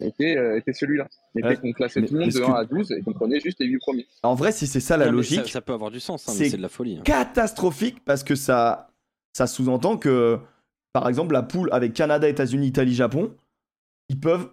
[0.00, 1.06] était, euh, était celui-là.
[1.36, 3.12] Était Ouais, qu'on classait mais tout le monde de que- 1 à 12 et qu'on
[3.12, 4.06] prenait juste les 8 premiers.
[4.24, 6.32] En vrai, si c'est ça la Non, logique, ça, ça peut avoir du sens, hein,
[6.32, 6.96] c'est mais c'est de la folie.
[6.98, 7.02] hein.
[7.04, 8.90] catastrophique parce que ça,
[9.32, 10.40] ça sous-entend que,
[10.92, 13.32] par exemple, la poule avec Canada, États-Unis, Italie, Japon,
[14.08, 14.50] ils peuvent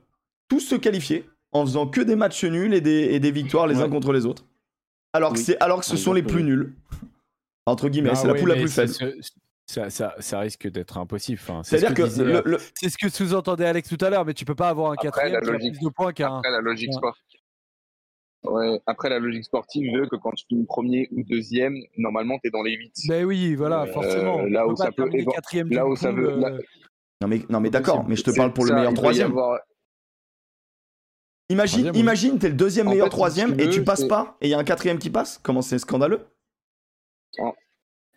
[0.49, 3.77] tous se qualifier en faisant que des matchs nuls et des, et des victoires les
[3.77, 3.83] Ouais.
[3.83, 4.45] uns contre les autres.
[5.13, 5.43] Alors que, Oui.
[5.43, 6.75] c'est, alors que ce Par sont les plus nuls.
[7.65, 8.93] Entre guillemets, Ah c'est la poule la mais plus faible.
[9.67, 11.39] Ça, ça, ça risque d'être impossible.
[11.39, 14.25] C'est ce C'est-à-dire que, le- euh, le- c'est ce que sous-entendait Alex tout à l'heure,
[14.25, 15.73] mais tu peux pas avoir un Après, quatrième la qui a logique.
[15.73, 16.37] plus de points qu'un.
[16.37, 16.95] Après la logique Ouais.
[16.97, 17.39] sportive.
[18.45, 22.47] Ouais, après la logique sportive veut que quand tu finis premier ou deuxième, normalement tu
[22.47, 22.93] es dans les 8.
[23.09, 24.41] Ben oui, voilà, Euh, forcément.
[24.43, 26.59] là où ça peut quatrième là où ça veut- euh,
[27.21, 29.31] Non mais, non mais d'accord, mais je te parle pour le meilleur troisième.
[29.31, 29.59] avoir-
[31.51, 31.99] Imagine, Troisième, oui.
[32.01, 34.47] imagine, t'es le deuxième En meilleur fait, si troisième tu et tu passes pas et
[34.47, 35.39] il y a un quatrième qui passe.
[35.41, 36.21] Comment c'est scandaleux?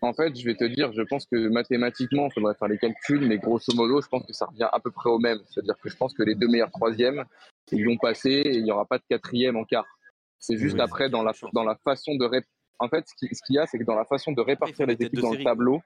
[0.05, 3.25] En fait, je vais te dire, je pense que mathématiquement, il faudrait faire les calculs,
[3.27, 5.39] mais grosso modo, je pense que ça revient à peu près au même.
[5.49, 7.25] C'est-à-dire que je pense que les deux meilleurs troisièmes,
[7.71, 9.87] ils vont passer et il n'y aura pas de quatrième en quart.
[10.41, 12.25] C'est juste Oui, après, dans la, dans la façon de...
[12.25, 12.43] ré-
[12.81, 14.87] En fait, ce qui- ce qu'il y a, c'est que dans la façon de répartir
[14.87, 15.81] les équipes dans le tableau,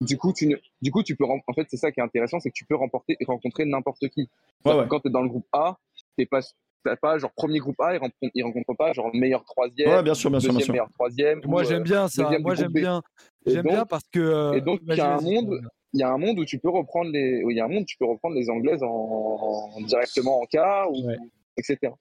[0.00, 0.56] du coup, tu, ne...
[0.82, 1.24] du coup, tu peux...
[1.24, 3.16] rem- En fait, c'est ça qui est intéressant, c'est que tu peux remporter...
[3.26, 4.28] rencontrer n'importe qui.
[4.64, 4.86] Ouais, ouais.
[4.88, 5.76] Quand tu es dans le groupe A,
[6.16, 6.40] t'es pas...
[6.84, 10.02] t'as pas genre premier groupe A, ils rencontrent, ils rencontrent pas genre meilleur troisième, Ouais,
[10.02, 10.72] bien sûr, bien sûr, bien deuxième sûr.
[10.72, 11.40] meilleur troisième.
[11.44, 12.30] Moi, ou, j'aime euh, bien ça.
[12.40, 13.02] Moi, j'aime bien.
[13.46, 14.20] Et J'aime bien parce que.
[14.20, 15.60] euh, et donc, il y a un monde-
[15.92, 17.68] il y a un monde où tu peux reprendre les, où il y a un
[17.68, 21.16] monde où tu peux reprendre les anglaises en, en- directement en quart ou Ouais.
[21.56, 21.92] etc.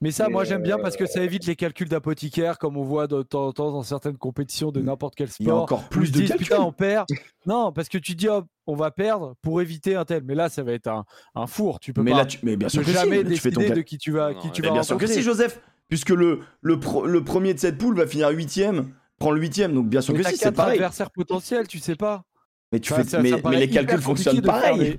[0.00, 2.82] Mais ça, moi, j'aime bien euh, parce que ça évite les calculs d'apothicaire, comme on
[2.82, 5.62] voit de temps en temps dans certaines compétitions de n'importe quel Il y a sport.
[5.62, 6.36] encore plus de calculs.
[6.46, 7.06] putain, on perd.
[7.46, 10.22] Non, parce que tu dis, hop, on va perdre pour éviter un tel.
[10.24, 11.04] Mais là, ça va être un,
[11.36, 11.78] un four.
[11.80, 12.38] Tu peux Mais pas là, tu...
[12.42, 14.10] mais bien sûr ne que si, jamais là, tu fais ton décider de qui tu
[14.10, 17.06] vas, Non, qui tu mais vas bien sûr que si, Joseph, puisque le, le, pro-
[17.06, 20.20] le premier de cette poule va finir huitième, prend le huitième, donc bien sûr Mais
[20.22, 20.74] que si, c'est quatre pareil.
[20.74, 22.24] adversaires potentiels, tu sais pas.
[22.72, 23.08] Mais, tu Enfin, fais...
[23.08, 24.98] ça- mais, ça mais les calculs fonctionnent pareil.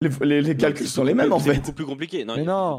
[0.00, 1.56] Les, les- les calculs sont les mêmes en C'est fait.
[1.56, 2.24] beaucoup plus compliqué.
[2.24, 2.78] Non, Mais non.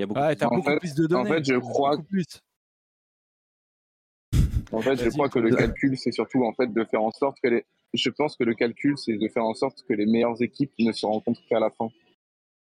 [0.00, 1.28] Il y a beaucoup de t'as En beaucoup fait- plus de données.
[1.30, 2.24] fait, je beaucoup crois- plus.
[4.72, 7.36] En fait, je crois que le calcul, c'est surtout en fait de faire en sorte
[7.42, 7.64] que les.
[7.92, 10.92] Je pense que le calcul, c'est de faire en sorte que les meilleures équipes ne
[10.92, 11.88] se rencontrent qu'à la fin.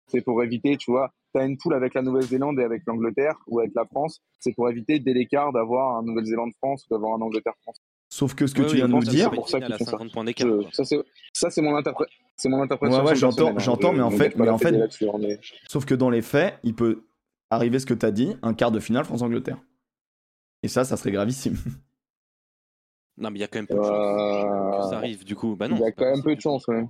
[0.08, 3.36] C'est pour éviter, tu vois, tu as une poule avec la Nouvelle-Zélande et avec l'Angleterre
[3.46, 4.20] ou avec la France.
[4.40, 7.76] C'est pour éviter dès l'écart d'avoir un Nouvelle-Zélande-France ou d'avoir un Angleterre-France.
[8.10, 9.74] Sauf que ce que Oui, tu viens de nous dire, ça peut pour ça qu'ils
[9.76, 9.90] font ça.
[9.92, 10.46] 50 points d'écart.
[10.48, 10.70] Je-.
[10.72, 10.98] Ça, c'est
[11.50, 12.06] c'est mon, interpré-
[12.36, 13.02] c'est mon interprétation.
[13.04, 13.58] Ouais, ouais, j'entends- hein.
[13.58, 14.76] j'entends, mais en fait- mais en fait-
[15.70, 17.04] sauf que dans les faits, il peut
[17.50, 19.58] arriver ce que tu as dit, un quart de finale France-Angleterre.
[20.62, 21.56] Et ça, ça serait gravissime.
[23.16, 25.36] Non, mais il y a quand même peu de chances que ça Euh, arrive, du
[25.36, 25.54] coup.
[25.54, 26.48] Bah non, Il y a quand même peu du de coup.
[26.50, 26.84] chance, ouais.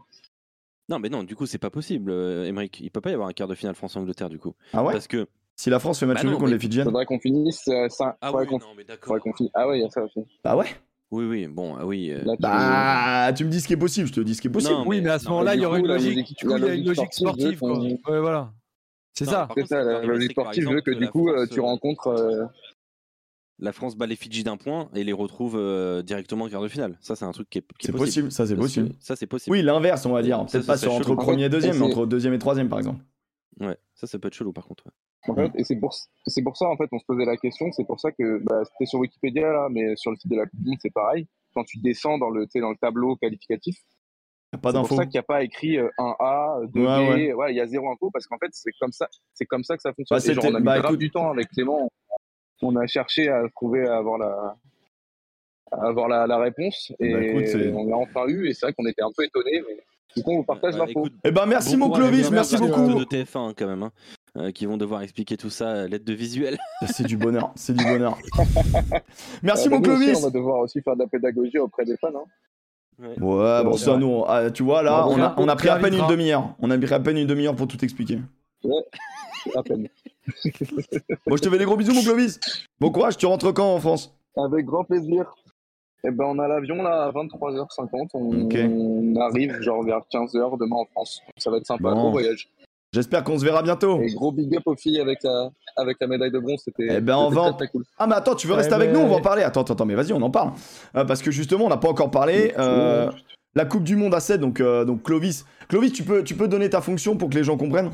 [0.89, 2.81] Non, mais non, du coup, c'est pas possible, euh, Emmerich.
[2.81, 4.55] Il peut pas y avoir un quart de finale France-Angleterre, du coup.
[4.73, 5.27] Ah ouais Parce que.
[5.57, 7.91] Si la France fait match Bah nul contre mais- les Fidjiens Faudrait qu'on finisse euh,
[7.91, 8.17] ça.
[8.23, 9.19] Ah qu'on non, mais d'accord.
[9.53, 10.25] Ah ouais, il y a ça aussi.
[10.43, 10.67] Bah ouais.
[11.11, 12.11] Oui, oui, bon, ah oui.
[12.11, 14.41] euh, Là, tu- Bah, tu me dis ce qui est possible, je te dis ce
[14.41, 14.73] qui est possible.
[14.73, 17.13] Non, Oui, mais à ce moment-là, il y aurait une logique.
[17.13, 18.51] sportive Ouais, voilà.
[19.15, 19.49] C'est ça.
[19.57, 22.07] C'est ça, la logique sportive veut que du coup, euh, France, tu euh, rencontres.
[22.09, 22.45] euh,
[23.61, 26.69] La France bat les Fidji d'un point et les retrouve euh, directement en quart de
[26.69, 26.99] finale.
[27.01, 28.91] Ça, c'est un truc qui est, qui est C'est possible, ça c'est possible.
[29.01, 29.55] Ça, c'est possible.
[29.55, 30.39] Oui, l'inverse, on va dire.
[30.49, 31.17] Ça, Peut-être ça pas sur entre chelou.
[31.17, 33.01] premier et deuxième, mais c'est- entre deuxième et troisième, par exemple.
[33.61, 34.85] Ouais, ça, ça peut être chelou, par contre.
[34.87, 34.93] ouais.
[35.27, 35.95] En fait, et c'est pour,
[36.27, 37.71] c'est pour ça, en fait, on se posait la question.
[37.73, 40.45] C'est pour ça que bah, c'était sur Wikipédia, là, mais sur le site de la
[40.47, 41.29] Coupe du Monde, c'est pareil.
[41.55, 43.77] Quand tu descends dans le, tu sais, dans le tableau qualificatif,
[44.59, 46.79] Pas c'est pour ça qu'il n'y a pas écrit euh, 1A, 2B.
[46.79, 47.53] Ouais, Ouais, ouais.
[47.53, 49.83] il y a zéro info parce qu'en fait, c'est comme ça, c'est comme ça que
[49.83, 50.19] ça fonctionne.
[50.19, 51.89] Bah, genre, on a mis bah, grave écoute- du temps avec Clément.
[52.63, 54.57] On a cherché à trouver, à avoir la,
[55.73, 56.93] à avoir la, la réponse.
[57.01, 57.45] Et Bah, écoute,
[57.75, 58.49] on l'a enfin eu.
[58.49, 59.63] Et c'est vrai qu'on était un peu étonnés.
[59.69, 59.83] Mais
[60.17, 60.91] du coup, on vous partage Ouais, l'info.
[61.07, 62.95] écoute, Eh ben, merci mon Clovis, merci beaucoup.
[62.95, 63.91] de TF1 hein, quand même, hein,
[64.39, 66.57] euh, qui vont devoir expliquer tout ça à l'aide de visuels.
[66.87, 68.17] C'est du bonheur, c'est du bonheur.
[69.43, 70.19] Merci Euh, mon bah, aussi, Clovis.
[70.19, 72.09] on va devoir aussi faire de la pédagogie auprès des fans.
[72.15, 72.25] Hein.
[72.99, 73.09] Ouais.
[73.09, 73.99] Ouais, bon, Ouais, ça, ouais.
[73.99, 76.55] nous, on- ah, tu vois, là, on a, on a pris à peine une demi-heure.
[76.61, 78.21] On a pris à peine une demi-heure pour tout expliquer.
[79.55, 79.89] À peine.
[81.27, 82.41] Bon, je te fais des gros bisous, mon Clovis.
[82.81, 84.15] Bon courage, tu rentres quand en France?
[84.37, 85.27] Avec grand plaisir.
[86.03, 88.09] Eh ben, on a l'avion là à 23h50.
[88.15, 88.57] On, Ok.
[88.59, 91.21] on arrive genre vers 15h demain en France.
[91.37, 91.95] Ça va être sympa, Bon.
[91.95, 92.49] gros voyage.
[92.95, 94.01] J'espère qu'on se verra bientôt.
[94.01, 96.63] Et gros big up aux filles avec la, avec la médaille de bronze.
[96.65, 97.85] C'était Eh ben, on va très, en- cool.
[97.99, 99.43] Ah, mais attends, tu veux Ouais, rester avec nous On va en mais- parler.
[99.43, 100.53] Attends, attends, attends, mais vas-y, on en parle.
[100.97, 102.55] Euh, parce que justement, on n'a pas encore parlé.
[102.59, 103.11] euh,
[103.57, 105.45] la Coupe du Monde à 7, donc, euh, donc Clovis.
[105.69, 107.91] Clovis, tu peux, tu peux donner ta fonction pour que les gens comprennent?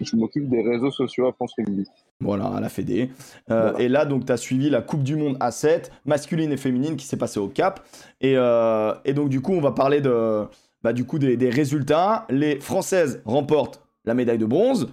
[0.00, 1.84] Je m'occupe des réseaux sociaux à France Rugby.
[2.20, 3.10] Voilà, à la Fédé.
[3.50, 3.80] Euh, Voilà.
[3.84, 6.96] Et là, donc, tu as suivi la Coupe du Monde à 7, masculine et féminine,
[6.96, 7.84] qui s'est passée au Cap.
[8.20, 10.44] Et, euh, et donc, du coup, on va parler de,
[10.82, 12.26] bah, du coup, des, des résultats.
[12.30, 14.88] Les Françaises remportent la médaille de bronze.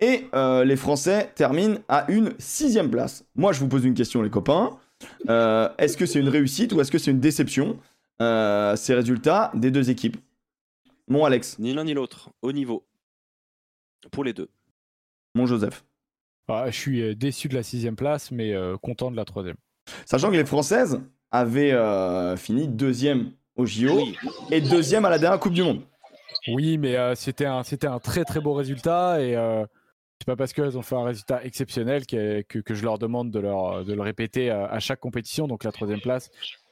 [0.00, 3.24] Et euh, les Français terminent à une sixième place.
[3.34, 4.70] Moi, je vous pose une question, les copains.
[5.28, 7.78] Euh, est-ce que c'est une réussite ou est-ce que c'est une déception,
[8.22, 10.16] euh, ces résultats des deux équipes?
[11.08, 12.84] Mon Alex, Ni l'un ni l'autre, au niveau.
[14.12, 14.48] Pour les deux.
[15.34, 15.84] mon Joseph.
[16.48, 19.56] Ah, je suis déçu de la sixième place, mais euh, content de la troisième.
[20.06, 24.00] Sachant que les Françaises avaient euh, fini deuxième au JO
[24.50, 25.80] et deuxième à la dernière Coupe du Monde.
[26.48, 29.64] Oui, mais euh, c'était un, c'était un très très beau résultat et euh,
[30.18, 33.30] c'est pas parce qu'elles ont fait un résultat exceptionnel que, que, que je leur demande
[33.30, 35.46] de, leur, de le répéter à, à chaque compétition.
[35.46, 36.30] Donc la troisième place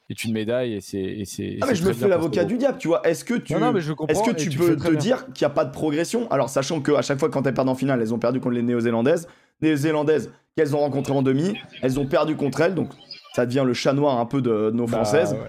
[0.08, 1.58] est une médaille et c'est.
[1.60, 3.06] Ah mais je me fais l'avocat du diable, tu vois.
[3.06, 4.92] Est-ce que tu, Non, non, est-ce que tu peux te bien.
[4.98, 6.30] dire qu'il n'y a pas de progression?
[6.30, 8.62] Alors sachant qu'à chaque fois quand elles perdent en finale, elles ont perdu contre les
[8.62, 9.26] Néo-Zélandaises.
[9.60, 12.90] Les Néo-Zélandaises qu'elles ont rencontrées en demi, elles ont perdu contre elles, donc
[13.34, 15.32] ça devient le chat noir un peu de, de nos Bah, Françaises.
[15.32, 15.48] ouais.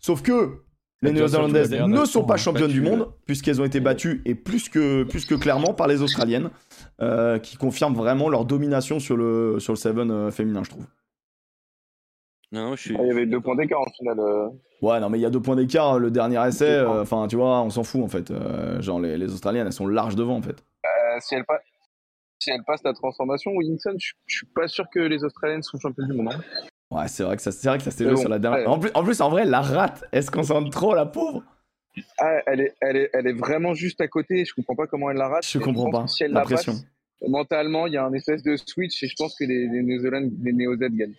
[0.00, 0.60] Sauf que
[1.02, 4.68] les Néo-Zélandaises ne elles sont pas championnes du monde, puisqu'elles ont été battues et plus
[4.68, 6.50] que, plus que clairement par les Australiennes,
[7.00, 10.86] euh, qui confirment vraiment leur domination sur le, sur le Seven euh, féminin, je trouve.
[12.52, 12.96] non, je suis.
[12.98, 14.18] Ah, il y avait deux points d'écart en finale.
[14.20, 14.48] euh.
[14.82, 15.98] Ouais, non, mais il y a deux points d'écart.
[15.98, 18.30] Le dernier essai, euh, enfin, tu vois, on s'en fout en fait.
[18.30, 20.64] Euh, genre, les, les Australiennes, elles sont larges devant en fait.
[20.84, 20.88] Euh,
[21.20, 21.60] si, elle pa-
[22.38, 25.78] si elle passe la transformation, Williamson, je je suis pas sûr que les Australiennes sont
[25.78, 26.32] championnes du monde.
[26.34, 26.40] hein.
[26.90, 28.60] Ouais, c'est vrai que ça, c'est vrai que ça s'est joué bon, sur la dernière.
[28.60, 28.66] ouais.
[28.66, 31.42] En plus, en plus, en vrai, la rate, elle se concentre trop, la pauvre.
[32.18, 34.44] Ah, elle est, elle, est, elle est vraiment juste à côté.
[34.44, 35.46] Je comprends pas comment elle la rate.
[35.46, 36.04] Je comprends pas.
[36.04, 36.72] que Si elle La la, pression.
[36.72, 36.84] passe,
[37.28, 40.80] mentalement, il y a un espèce de switch et je pense que les, les Néo-Z
[40.92, 41.14] gagnent.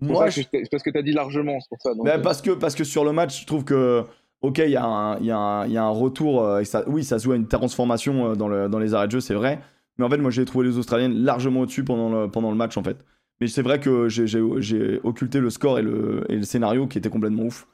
[0.00, 1.94] Moi, je- que parce que tu as dit largement, c'est pour ça.
[1.94, 4.04] donc, Ben, euh, parce, que, parce que sur le match, je trouve que,
[4.42, 7.02] ok, il y, a un- il y, y a un retour, euh, et ça, oui,
[7.02, 9.32] ça se joue à une transformation euh, dans, le, dans les arrêts de jeu, c'est
[9.34, 9.58] vrai.
[9.96, 12.76] Mais en fait, moi, j'ai trouvé les Australiennes largement au-dessus pendant le, pendant le match,
[12.76, 12.98] en fait.
[13.40, 17.10] Mais c'est vrai que j'ai- occulté le score et le, et le scénario qui était
[17.10, 17.66] complètement ouf.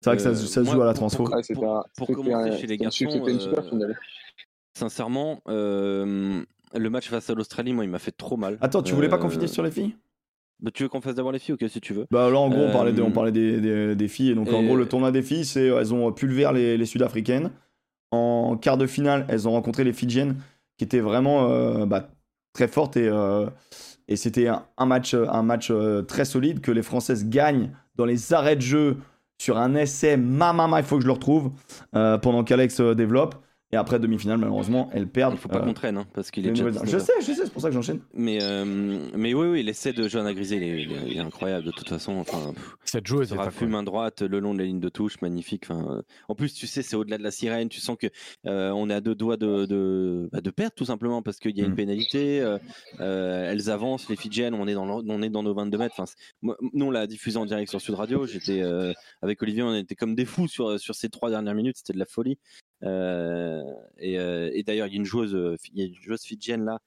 [0.00, 1.24] C'est vrai que ça, Euh, se- ça se moi, joue à la transfo.
[1.96, 3.98] pour- commencer un- chez les garçons, C'était une super euh, finale.
[4.76, 6.42] Sincèrement, euh,
[6.74, 8.58] le match face à l'Australie, moi, il m'a fait trop mal.
[8.60, 9.96] Attends, tu voulais pas qu'on Euh, finisse sur les filles?
[10.60, 12.06] bah, tu veux qu'on fasse d'abord les filles Ok, si tu veux.
[12.10, 14.34] Bah là en gros on parlait, des, Euh, on parlait des, des- des filles et
[14.34, 17.50] donc en gros le tournoi des filles c'est elles ont pulvérisé les, les Sud-Africaines.
[18.12, 20.36] En quart de finale elles ont rencontré les Fidjiennes
[20.78, 22.08] qui étaient vraiment euh, bah,
[22.52, 23.46] très fortes et, euh,
[24.08, 28.60] et c'était un, match euh, très solide que les Françaises gagnent dans les arrêts de
[28.60, 28.98] jeu
[29.38, 30.16] sur un essai.
[30.16, 31.52] Mamama il faut que je le retrouve
[31.94, 33.36] euh, pendant qu'Alex euh, développe
[33.72, 35.34] Et après demi-finale, malheureusement, elles perdent.
[35.34, 37.04] Il faut pas euh, qu'on traîne, hein, parce qu'il est les déjà nouvelles- 19 Je
[37.04, 38.00] sais, je sais, c'est pour ça que j'enchaîne.
[38.12, 38.64] Mais, euh,
[39.16, 41.72] mais oui, oui, l'essai de Johanna Grisé, il est, il est- il est incroyable de
[41.72, 42.12] toute façon.
[42.12, 43.72] Enfin, pff, Cette joueuse est Sera incroyable.
[43.72, 45.64] main droite le long de la ligne de touche, magnifique.
[45.68, 47.68] Enfin, euh, en plus, tu sais, c'est au-delà de la sirène.
[47.68, 48.06] Tu sens que
[48.46, 51.56] euh, on est à deux doigts de, de, bah, de perdre tout simplement parce qu'il
[51.58, 51.76] y a une Mm.
[51.76, 52.56] pénalité.
[53.00, 54.54] elles avancent, les Fidjiennes.
[54.54, 55.94] On est dans, on est dans nos 22 mètres.
[55.98, 56.10] Enfin,
[56.42, 58.26] moi, nous, on l'a diffusé en direct sur Sud Radio.
[58.26, 58.92] J'étais euh,
[59.22, 61.78] avec Olivier, on était comme des fous sur sur ces trois dernières minutes.
[61.78, 62.38] C'était de la folie.
[62.84, 63.62] Euh,
[63.98, 66.22] et euh, et d'ailleurs, il y a une joueuse, euh, il y a une joueuse
[66.22, 66.80] Fidjienne là.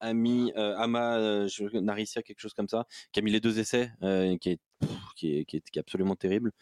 [0.00, 1.46] Ami, Ama
[1.80, 3.90] Narissia, quelque chose comme ça, qui a mis les deux essais,
[4.40, 6.52] qui, est, pff, qui, est, qui, est, qui est absolument terrible.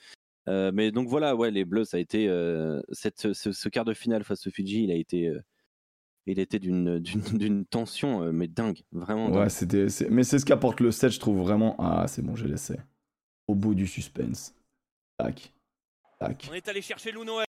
[0.49, 3.85] Euh, mais donc voilà, ouais, les Bleus, ça a été euh, cette, ce, ce quart
[3.85, 5.41] de finale face au Fidji, il a été, euh,
[6.27, 9.31] il était d'une, d'une, tension, mais dingue, vraiment.
[9.31, 9.87] Ouais, c'était.
[10.11, 11.77] Mais c'est ce qu'apporte le set, je trouve vraiment.
[11.79, 12.77] Ah, c'est bon, j'ai laissé.
[13.47, 14.55] Au bout du suspense.
[15.19, 15.53] Tac.
[16.23, 16.49] Tac.
[16.51, 17.47] On est allé chercher Lou Noël.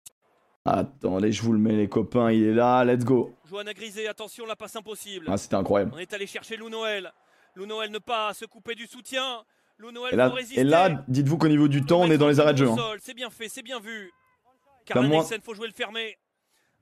[0.66, 3.36] Attendez, je vous le mets, les copains, il est là, let's go.
[3.50, 5.26] Johanna Grisé, attention, la passe impossible.
[5.28, 5.92] Ah, c'était incroyable.
[5.96, 7.12] On est allé chercher Lou Noël.
[7.56, 9.44] Lou Noël ne pas se couper du soutien.
[9.80, 12.40] Lou Noël Et là, et là dites-vous qu'au niveau du temps, on est dans les
[12.40, 12.70] arrêts de jeu.
[12.70, 12.78] Hein.
[13.00, 14.12] C'est bien fait, c'est bien vu.
[14.46, 14.52] Bah,
[14.86, 16.18] Carla moi- Nielsen, faut jouer le fermé.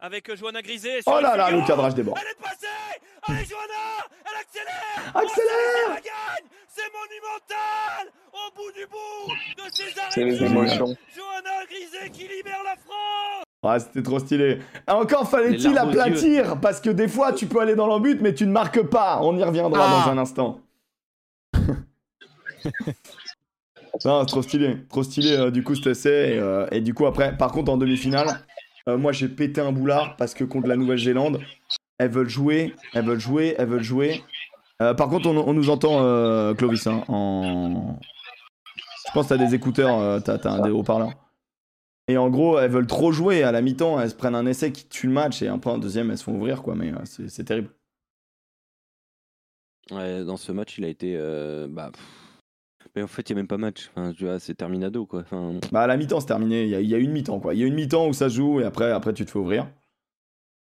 [0.02, 1.00] Avec euh, Johanna Grisé.
[1.06, 2.18] Oh sur là là, le cadrage des bords.
[2.22, 2.68] Elle est passée
[3.28, 8.72] Allez Johanna Elle accélère Accélère Oh, c'est elle qui la gagne C'est monumental Au bout
[8.72, 10.46] du bout de ces C'est arrêts les de jeu.
[10.46, 10.96] émotions.
[11.16, 14.60] Johanna Grisé qui libère la France Ah, c'était trop stylé.
[14.88, 18.52] Encore fallait-il aplatir, parce que des fois, tu peux aller dans l'embut, mais tu ne
[18.54, 19.20] marques pas.
[19.22, 20.06] On y reviendra Ah.
[20.06, 20.62] dans un instant.
[24.06, 24.78] non, c'est trop stylé.
[24.90, 26.36] Trop stylé, euh, du coup, cet essai.
[26.36, 28.28] Et, euh, et du coup, après, par contre, en demi-finale,
[28.90, 31.40] euh, moi, j'ai pété un boulard, parce que contre la Nouvelle-Zélande,
[31.98, 34.24] elles veulent jouer, elles veulent jouer, elles veulent jouer.
[34.82, 38.00] Euh, par contre, on, nous entend, euh, Clovis, hein, en...
[39.08, 41.14] Je pense que t'as des écouteurs, t'as t'as un des haut-parleurs.
[42.08, 44.72] Et en gros, elles veulent trop jouer à la mi-temps, elles se prennent un essai
[44.72, 46.76] qui tue le match et après un deuxième, elles se font ouvrir quoi.
[46.76, 47.72] Mais c'est terrible.
[49.90, 51.18] Ouais, dans ce match, il a été.
[51.70, 51.92] bah.
[52.96, 53.90] Mais en fait, il n'y a même pas match.
[53.96, 55.22] Enfin, tu vois, c'est terminado, quoi.
[55.22, 56.64] Enfin, Bah à la mi-temps, c'est terminé.
[56.66, 57.54] Il y, y a une mi-temps quoi.
[57.54, 59.40] Il y a une mi-temps où ça se joue et après, après tu te fais
[59.40, 59.68] ouvrir.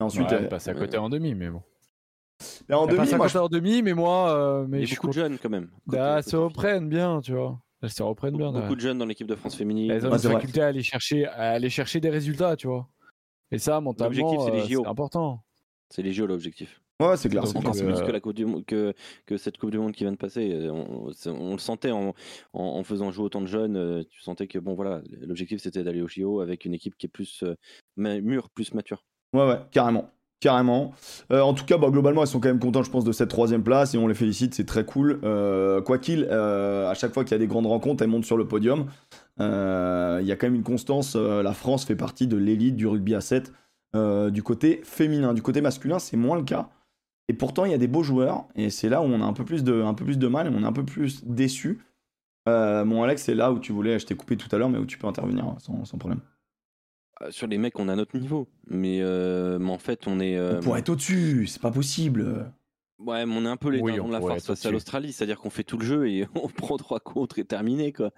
[0.01, 1.63] Et ensuite, Ouais, euh, elle passe à côté en demi, mais bon.
[2.69, 4.83] et en Elle passe demi, à moi, côté en demi, mais moi, euh, mais il
[4.83, 5.69] y je a suis beaucoup de jeunes, quand même.
[5.87, 7.59] Bah, se reprennent bien, tu vois.
[7.83, 8.51] Elles se reprennent bien.
[8.53, 9.91] Beaucoup de jeunes dans l'équipe de France féminine.
[9.91, 12.89] Elles ont une faculté à aller chercher, à aller chercher des résultats, tu vois.
[13.51, 15.43] Et ça, mentalement, c'est les euh, important.
[15.91, 16.83] C'est les JO l'objectif.
[17.01, 17.47] Ouais, c'est clair.
[17.47, 18.93] C'est euh, plus que la coupe du Monde, que,
[19.25, 20.53] que cette Coupe du Monde qui vient de passer.
[20.53, 22.09] Euh, On, le sentait en,
[22.53, 23.77] en, en faisant jouer autant de jeunes.
[23.77, 27.07] euh, Tu sentais que bon voilà, l'objectif c'était d'aller au JO avec une équipe qui
[27.07, 27.55] est plus euh,
[27.97, 29.05] mûre, plus mature.
[29.33, 30.11] Ouais, ouais, carrément.
[30.41, 30.93] Carrément.
[31.33, 33.29] Euh, en tout cas, bah, globalement, elles sont quand même contentes, je pense, de cette
[33.29, 35.21] troisième place et on les félicite, c'est très cool.
[35.25, 38.25] Euh, quoi qu'il, euh, à chaque fois qu'il y a des grandes rencontres, elles montent
[38.25, 38.87] sur le podium.
[39.41, 41.15] Euh, Il y a quand même une constance.
[41.17, 43.53] euh, la France fait partie de l'élite du rugby à 7
[43.97, 45.35] euh, du côté féminin.
[45.35, 46.69] Du côté masculin, c'est moins le cas.
[47.29, 49.33] Et pourtant, il y a des beaux joueurs et c'est là où on a un
[49.35, 51.81] peu plus de, un peu plus de mal et on est un peu plus déçu.
[52.49, 54.79] Euh, mon Alex, c'est là où tu voulais, je t'ai coupé tout à l'heure, mais
[54.79, 56.21] où tu peux intervenir sans, sans problème.
[57.21, 60.39] Euh, Sur les mecs, on a notre niveau, mais, euh, mais en fait, on est.
[60.39, 62.51] euh, On pourrait être au-dessus, c'est pas possible.
[62.99, 64.71] Ouais, mais on est un peu les Oui, dindons on de la farce face à
[64.71, 68.11] l'Australie, c'est-à-dire qu'on fait tout le jeu et on prend trois contre et terminé quoi.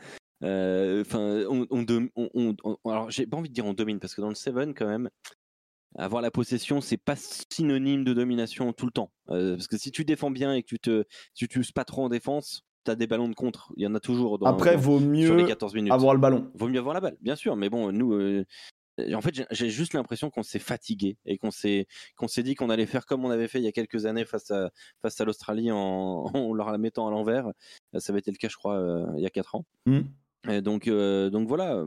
[0.45, 3.75] Euh, Enfin, on, on, dom- on- on- on- alors j'ai pas envie de dire on
[3.75, 5.11] domine parce que dans le Seven quand même,
[5.97, 9.13] avoir la possession c'est pas synonyme de domination tout le temps.
[9.31, 11.85] Euh, parce que si tu défends bien et que tu te, si tu uses pas
[11.85, 13.73] trop en défense, t'as des ballons de contre.
[13.77, 14.39] Il y en a toujours.
[14.39, 15.93] Dans, Après, dans- vaut sur mieux les 14 minutes.
[15.93, 16.51] avoir le ballon.
[16.55, 17.57] Vaut mieux avoir la balle, bien sûr.
[17.57, 18.45] Mais bon, nous, euh,
[19.15, 21.87] en fait, j'ai- juste l'impression qu'on s'est fatigué et qu'on s'est
[22.17, 24.25] qu'on s'est dit qu'on allait faire comme on avait fait il y a quelques années
[24.25, 24.71] face à
[25.03, 27.49] face à l'Australie en, en leur la mettant à l'envers.
[27.95, 29.65] Euh, Ça avait été le cas, je crois, euh, il y a quatre ans.
[29.87, 30.01] Hmm.
[30.49, 31.85] Et donc donc voilà.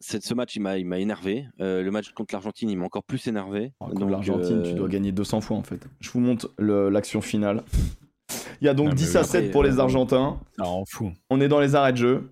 [0.00, 1.46] Ce match, il m'a il m'a énervé.
[1.60, 3.72] Euh, le match contre l'Argentine, il m'a encore plus énervé.
[3.80, 5.86] Oh, Contre Donc, l'Argentine, euh, tu dois gagner 200 fois en fait.
[6.00, 7.62] Je vous montre le- l'action finale.
[8.60, 10.40] Il y a donc Ah, mais 10 à oui, 7 après, pour les euh, Argentins.
[10.56, 11.12] Ça rend fou.
[11.30, 12.30] On est dans les arrêts de jeu.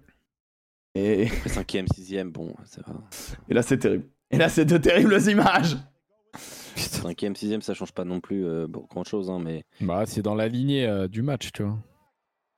[0.94, 2.94] Et, Après cinquième, sixième, bon, ça va.
[3.48, 4.04] et là, c'est terrible.
[4.30, 5.76] Et là, c'est de terribles images.
[6.76, 10.22] Cinquième, sixième, ça change pas non plus euh, bon, grand chose, hein, mais Bah, c'est
[10.22, 11.78] dans la lignée euh, du match, tu vois.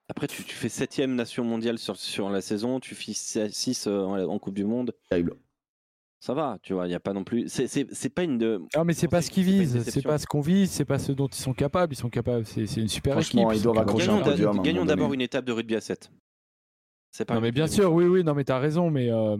[0.08, 4.18] Après, tu, tu fais septième nation mondiale sur, sur la saison, tu fais 6 en,
[4.28, 4.94] en Coupe du Monde.
[5.08, 5.34] Terrible.
[6.20, 7.48] Ça va, tu vois, il n'y a pas non plus.
[7.48, 8.38] C'est- pas une.
[8.38, 8.62] De...
[8.76, 10.98] Non, mais c'est pas ce qu'ils pas visent, c'est pas ce qu'on vise, c'est pas
[10.98, 11.92] ce dont ils sont capables.
[11.92, 13.60] Ils sont capables, c'est c'est une super Franchement, équipe.
[13.60, 16.10] ils doivent accrocher un podium à un gagnons d'abord une étape de rugby à 7.
[17.10, 19.36] C'est pas Non, mais bien sûr, oui, oui, non, mais t'as raison, mais euh,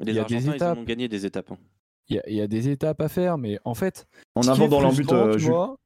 [0.00, 0.78] Les il y a des Argentins, ils étapes.
[0.78, 1.50] ont gagné des étapes.
[1.50, 1.58] hein.
[2.08, 4.68] il y, a- il y a des étapes à faire, mais en fait, En avant
[4.68, 5.50] dans l'embut, euh, tu Jules.
[5.50, 5.76] vois,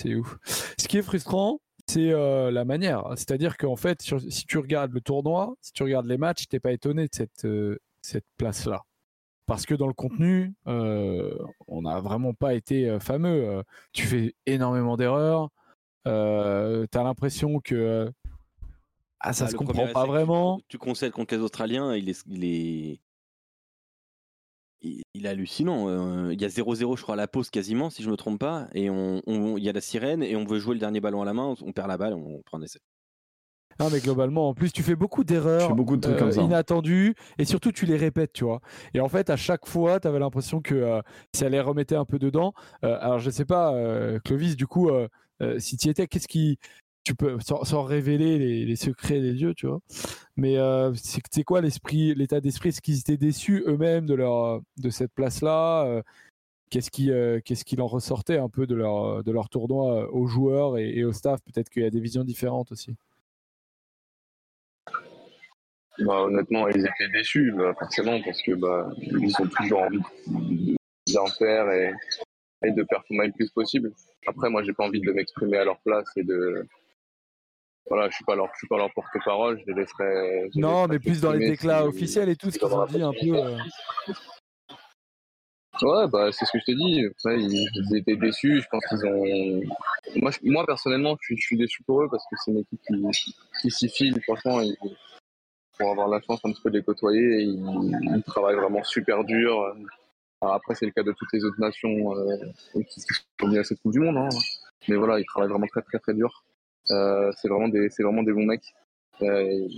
[0.00, 0.38] C'est ouf.
[0.78, 3.04] Ce qui est frustrant, c'est euh, la manière.
[3.16, 6.60] C'est-à-dire qu'en fait, sur- si tu regardes le tournoi, si tu regardes les matchs, t'es
[6.60, 8.82] pas étonné de cette, euh, cette place-là.
[9.46, 13.62] parce que dans le contenu, euh, on n'a vraiment pas été fameux.
[13.92, 15.50] Tu fais énormément d'erreurs.
[16.04, 18.10] Tu as l'impression que
[19.20, 20.60] ah, ça Bah, se comprend pas vraiment.
[20.68, 23.00] Tu, concèdes contre les Australiens, il est, il est,
[24.82, 25.88] il, il est hallucinant.
[25.88, 28.38] Euh, Il y a 0-0, je crois, à la pause quasiment, si je me trompe
[28.40, 28.68] pas.
[28.74, 31.22] Et on, on- il y a la sirène et on veut jouer le dernier ballon
[31.22, 31.44] à la main.
[31.60, 32.78] On, on perd la balle, on prend un essai.
[33.80, 35.68] Non, mais globalement, en plus, tu fais beaucoup d'erreurs.
[35.68, 36.42] fais beaucoup de trucs euh, comme ça.
[36.42, 38.60] inattendus et surtout tu les répètes tu vois
[38.92, 41.00] et en fait à chaque fois tu avais l'impression que euh,
[41.34, 42.52] ça les remettait un peu dedans
[42.84, 45.08] Euh, alors je sais pas euh, Clovis du coup euh,
[45.40, 46.58] euh, si tu y étais qu'est-ce qui
[47.04, 49.80] tu peux sans, révéler les, secrets des dieux tu vois
[50.36, 52.68] mais euh, c'est quoi l'état d'esprit?
[52.70, 56.02] Est-ce qu'ils étaient déçus eux-mêmes de leur de cette place là
[56.72, 60.08] Qu'est-ce qui, euh, qu'est-ce qu'il en ressortait un peu de leur, de leur tournoi euh,
[60.10, 61.38] aux joueurs et, au staff?
[61.42, 62.96] Peut-être qu'il y a des visions différentes aussi.
[65.98, 70.76] Bah, honnêtement, ils étaient déçus, bah, forcément, parce que bah, ils ont toujours envie de
[71.06, 71.92] bien faire et,
[72.64, 73.92] et de performer le plus possible.
[74.26, 76.66] Après, moi, j'ai pas envie de m'exprimer à leur place et de.
[77.88, 79.60] Voilà, je suis pas leur, je suis pas leur porte-parole.
[79.60, 80.50] Je les laisserai.
[80.54, 83.02] je Non, laisserai mais plus dans les déclats officiels et tout, ce qu'ils ont dit
[83.02, 83.36] un peu.
[83.36, 83.58] euh,
[85.80, 87.06] Ouais, bah, c'est ce que je t'ai dit.
[87.06, 88.60] Après, ils, étaient déçus.
[88.60, 89.62] Je pense qu'ils ont.
[90.20, 92.58] Moi, je- moi personnellement, je suis, je suis déçu pour eux parce que c'est une
[92.58, 94.20] équipe qui, qui s'y file.
[94.22, 94.76] Franchement, ils-
[95.78, 99.24] pour avoir la chance un petit peu de les côtoyer, ils, ils travaillent vraiment super
[99.24, 99.74] dur.
[100.42, 102.36] Alors après, c'est le cas de toutes les autres nations euh,
[102.88, 104.18] qui sont venues à cette Coupe du Monde.
[104.18, 104.28] hein.
[104.88, 106.44] Mais voilà, ils travaillent vraiment très, très, très dur.
[106.90, 108.74] Euh, c'est vraiment des, c'est vraiment des bons mecs.
[109.22, 109.68] Euh,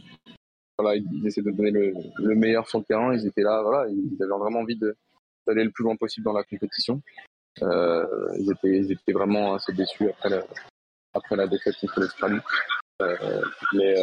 [0.79, 3.15] voilà, ils essaient de donner le, le meilleur sur le terrain.
[3.15, 4.79] Ils étaient là, voilà, ils avaient vraiment envie
[5.47, 7.01] d'aller le plus loin possible dans la compétition.
[7.63, 8.07] Euh,
[8.39, 10.45] ils, étaient, ils étaient vraiment assez déçus après la,
[11.13, 12.41] après la défaite contre l'Australie.
[13.75, 13.95] Mais,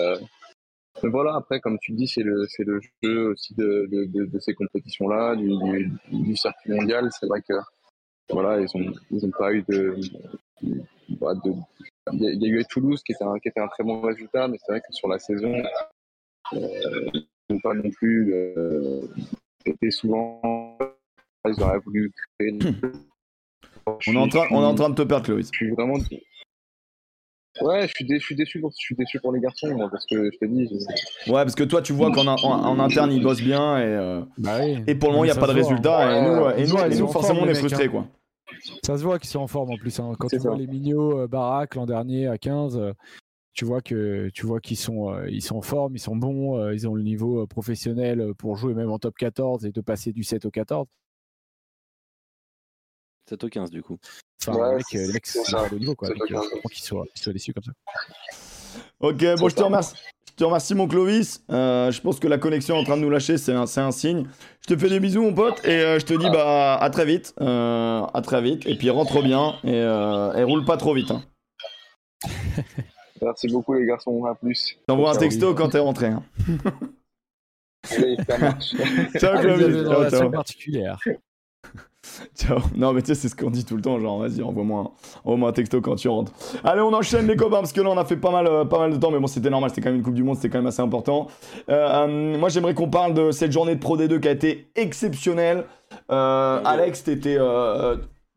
[1.04, 5.36] voilà, après, comme tu dis, c'est le, c'est le jeu aussi de, de, ces compétitions-là,
[5.36, 5.50] du,
[6.12, 7.10] du, circuit mondial.
[7.20, 7.54] C'est vrai que
[8.30, 9.96] voilà, ils ont, ils ont pas eu de,
[11.20, 11.54] bah, de
[12.14, 13.84] il y, a, il y a eu Toulouse qui était, un, qui était un très
[13.84, 15.54] bon résultat, mais c'est vrai que sur la saison,
[16.54, 16.58] euh,
[17.14, 19.02] ils n'ont pas non plus euh,
[19.66, 20.78] été souvent.
[21.48, 22.58] Ils auraient voulu créer.
[24.08, 25.42] On est, en train, on est en train de te perdre, Chloé.
[25.44, 25.96] Je suis vraiment.
[27.62, 29.90] Ouais, je suis, dé- je suis déçu, pour, je suis déçu pour les garçons, moi,
[29.92, 30.68] parce que je te dis.
[30.68, 33.84] je- Ouais, parce que toi, tu vois qu'en en, en interne, ils bossent bien et,
[33.84, 34.78] euh, Bah oui.
[34.88, 35.56] et pour le moment, il n'y a pas de hein.
[35.56, 36.16] résultat.
[36.18, 37.86] Et nous, Ouais, et nous, ouais, et ils nous sont forcément, on est frustrés.
[37.86, 37.90] hein.
[37.90, 38.08] Quoi.
[38.84, 40.00] Ça se voit qu'ils sont en forme en plus.
[40.00, 40.14] hein.
[40.20, 42.94] Quand tu vois les Mignot, euh, Barak l'an dernier à 15, euh,
[43.54, 46.72] tu vois que tu vois qu'ils sont euh, ils sont en forme, ils sont bons,
[46.72, 50.24] ils ont le niveau professionnel pour jouer même en top 14 et de passer du
[50.24, 50.88] 7 au 14.
[53.30, 53.98] 7 au 15 du coup.
[54.42, 55.62] Enfin, Ouais, le mec, c'est- le mec, c'est c'est ça.
[55.66, 56.08] un haut niveau quoi.
[56.08, 56.44] 7 au Donc, 15.
[56.46, 57.72] je comprends qu'il soit, qu'il soit déçu comme ça.
[59.00, 59.96] Ok, bon, je te remercie.
[60.42, 61.44] Je te remercie, mon Clovis.
[61.52, 64.26] Euh, je pense que la connexion est en train de nous lâcher, c'est un, signe.
[64.62, 67.06] Je te fais des bisous, mon pote, et euh, je te dis bah, à très
[67.06, 67.36] vite.
[67.42, 68.66] Euh, à très vite.
[68.66, 71.12] Et puis rentre bien et, euh, et roule pas trop vite.
[71.12, 71.22] Hein.
[73.22, 74.26] Merci beaucoup, les garçons.
[74.26, 74.80] À plus.
[74.88, 76.08] T'envoies un texto quand t'es rentré.
[76.08, 76.24] Hein.
[77.92, 78.74] Allez, ça marche.
[79.20, 79.86] Ciao, Clovis.
[79.86, 80.32] Ciao, ciao.
[80.32, 80.98] particulière.
[82.36, 82.60] Ciao.
[82.76, 84.00] Non, mais tu sais, c'est ce qu'on dit tout le temps.
[84.00, 84.90] Genre, vas-y, envoie-moi un,
[85.24, 86.32] envoie-moi un texto quand tu rentres.
[86.64, 88.80] Allez, on enchaîne les copains parce que là, on a fait pas mal, euh, pas
[88.80, 89.12] mal de temps.
[89.12, 89.70] Mais bon, c'était normal.
[89.70, 90.36] C'était quand même une Coupe du Monde.
[90.38, 91.28] C'était quand même assez important.
[91.70, 94.72] Euh, euh, moi, j'aimerais qu'on parle de cette journée de Pro D2 qui a été
[94.76, 95.66] exceptionnelle.
[96.10, 97.38] Alex, t'étais.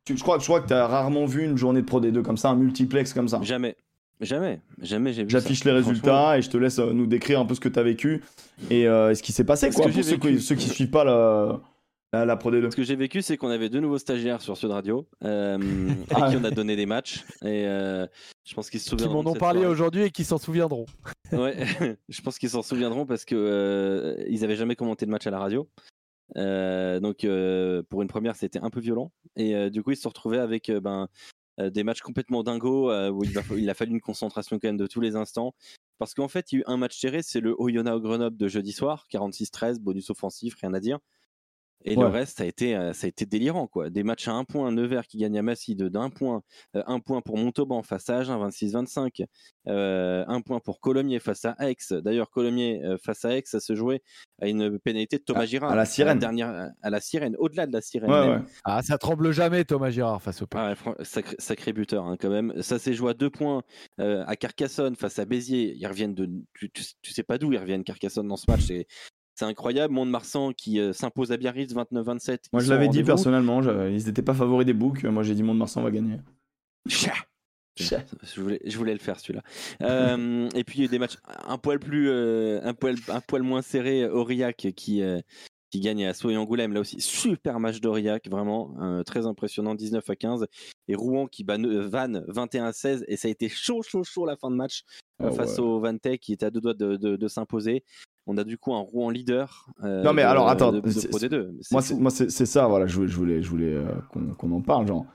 [0.04, 2.36] tu- je, crois, je crois que t'as rarement vu une journée de Pro D2 comme
[2.36, 3.40] ça, un multiplex comme ça.
[3.42, 3.76] Jamais.
[4.20, 4.60] Jamais.
[4.80, 5.38] Jamais j'ai vu ça.
[5.38, 8.22] J'affiche les résultats et je te laisse nous décrire un peu ce que t'as vécu
[8.70, 11.60] et ce qui s'est passé, quoi, que pour ceux qui, ceux qui suivent pas la,
[12.18, 12.70] la, la Pro D2.
[12.70, 15.58] Ce que j'ai vécu, c'est qu'on avait deux nouveaux stagiaires sur Sud Radio euh,
[16.10, 16.40] Ah à qui ouais.
[16.42, 17.24] on a donné des matchs.
[17.42, 18.06] Et euh,
[18.44, 19.22] je pense qu'ils se Qui souviendront.
[19.22, 20.86] m'en de ont parlé aujourd'hui et qui s'en souviendront.
[21.32, 21.56] Ouais,
[22.08, 25.30] je pense qu'ils s'en souviendront parce que euh, ils avaient jamais commenté le match à
[25.30, 25.68] la radio.
[26.36, 29.10] Euh, donc euh, pour une première, c'était un peu violent.
[29.36, 31.08] Et euh, du coup, ils se sont retrouvés avec euh, ben,
[31.60, 34.68] euh, des matchs complètement dingos euh, où il, va- il a fallu une concentration quand
[34.68, 35.54] même de tous les instants.
[35.98, 38.46] Parce qu'en fait, il y a eu un match serré, c'est le Oyonnax Grenoble de
[38.48, 40.98] jeudi soir, 46-13, bonus offensif, rien à dire.
[41.86, 42.02] Et Ouais.
[42.02, 43.90] le reste, ça a été, euh, ça a été délirant, quoi.
[43.90, 46.42] Des matchs à un point, Nevers qui gagne à Massy de d'un point,
[46.76, 49.22] euh, un point pour Montauban face à Agen, 26-25,
[49.68, 51.76] euh, un point pour Colomiers face à Aix.
[51.90, 54.02] D'ailleurs, Colomiers euh, face à Aix, ça se jouait
[54.40, 55.70] à une pénalité de Thomas À- Girard.
[55.72, 56.18] à la sirène.
[56.18, 58.10] dernière, à la sirène, au-delà de la sirène.
[58.10, 58.40] Ouais, même.
[58.40, 58.46] ouais.
[58.64, 62.52] Ah, ça tremble jamais Thomas Girard face au Ah sacré, sacré buteur hein, quand même.
[62.62, 63.62] Ça s'est joué à deux points
[64.00, 65.74] euh, à Carcassonne face à Béziers.
[65.76, 68.62] Ils reviennent de, tu, tu- tu sais pas d'où ils reviennent Carcassonne dans ce match.
[68.62, 68.86] C'est,
[69.34, 69.92] c'est incroyable.
[69.94, 72.44] Mont-de-Marsan qui euh, s'impose à Biarritz 29-27.
[72.52, 75.04] Moi, je l'avais dit personnellement, je- ils n'étaient pas favoris des books.
[75.04, 76.18] Moi, j'ai dit Mont-de-Marsan va gagner.
[76.88, 77.14] Chah
[77.76, 79.42] Je voulais, je voulais le faire celui-là.
[79.82, 81.16] Euh, et puis il y a eu des matchs
[81.46, 84.06] un poil plus, euh, un poil, un poil moins serrés.
[84.08, 85.02] Aurillac qui,
[85.70, 86.72] qui gagne à Soy Angoulême.
[86.72, 90.46] Là aussi, super match d'Aurillac, vraiment euh, très impressionnant, 19 à 15.
[90.86, 93.04] Et Rouen qui bat euh, Vannes 21 à 16.
[93.08, 94.82] Et ça a été chaud, chaud, chaud la fin de match
[95.20, 95.64] euh, Ah face ouais.
[95.64, 97.82] au Vantec qui était à deux doigts de, de- de s'imposer.
[98.26, 99.66] On a du coup un Rouen leader.
[99.82, 101.50] euh, Non, mais de- alors, attends, de, de c'est- Pro D2.
[101.70, 103.84] Moi, c'est, moi, c'est, c'est ça, voilà, je voulais, je voulais, je voulais euh,
[104.38, 105.06] qu'on, en parle, genre.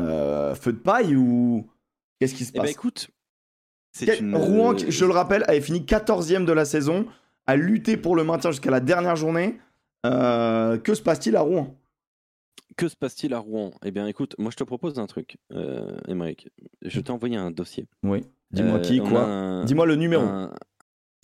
[0.00, 1.66] Euh, feu de paille ou.
[2.18, 2.70] Qu'est-ce qui se Eh ben passe?
[2.72, 3.10] écoute,
[3.92, 4.36] c'est Quel- une.
[4.36, 7.06] Rouen, je le rappelle, avait fini 14ème de la saison,
[7.46, 9.58] a lutté pour le maintien jusqu'à la dernière journée.
[10.02, 11.74] Que se passe-t-il à Rouen?
[12.76, 13.72] Que se passe-t-il à Rouen?
[13.84, 15.36] Eh bien, écoute, moi je te propose un truc,
[16.08, 16.48] Émeric.
[16.82, 17.86] Je t'ai envoyé un dossier.
[18.02, 18.22] Oui.
[18.52, 19.24] Dis-moi qui, quoi?
[19.24, 20.22] un- Dis-moi le numéro.
[20.22, 20.54] un-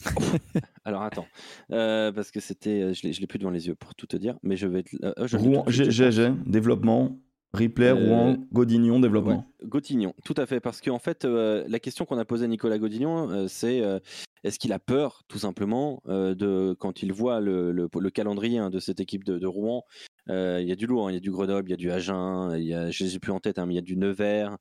[0.84, 1.26] Alors attends,
[1.70, 4.16] Euh, parce que c'était, je l'ai, je l'ai plus devant les yeux pour tout te
[4.16, 4.82] dire, mais je vais.
[4.82, 7.18] te- euh, je le dis Rouen, tout de suite, G- je GG, développement,
[7.53, 9.46] replay, Euh, Rouen, Godignon, développement.
[9.61, 12.48] Ouais, Gotignon, tout à fait, parce qu'en fait, euh, la question qu'on a posée à
[12.48, 13.98] Nicolas Godignon, euh, c'est euh,
[14.44, 18.59] est-ce qu'il a peur, tout simplement, euh, de quand il voit le, le- le calendrier
[18.59, 19.84] hein, de cette équipe de, de Rouen
[20.30, 21.76] euh, Il y a du lourd, hein, il y a du Grenoble, il y a
[21.76, 23.78] du Agen, il y a, je les ai plus en tête, hein, mais il y
[23.78, 24.57] a du Nevers.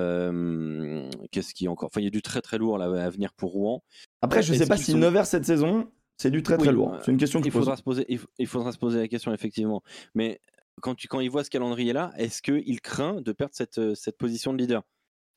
[0.00, 3.10] euh, Qu'est-ce qui est encore Enfin, il y a du très très lourd là, à
[3.10, 3.82] venir pour Rouen.
[4.26, 6.74] Après, je est-ce sais pas si sont- Nevers cette saison, c'est du très très Oui,
[6.74, 6.94] lourd.
[6.94, 7.64] euh, C'est une question que Il je pose.
[7.64, 9.82] faudra, se poser, il, f- il faudra se poser la question, effectivement.
[10.14, 10.40] Mais
[10.82, 14.18] quand, tu, quand il voit ce calendrier-là, est-ce qu'il craint de perdre cette, euh, cette
[14.18, 14.82] position de leader?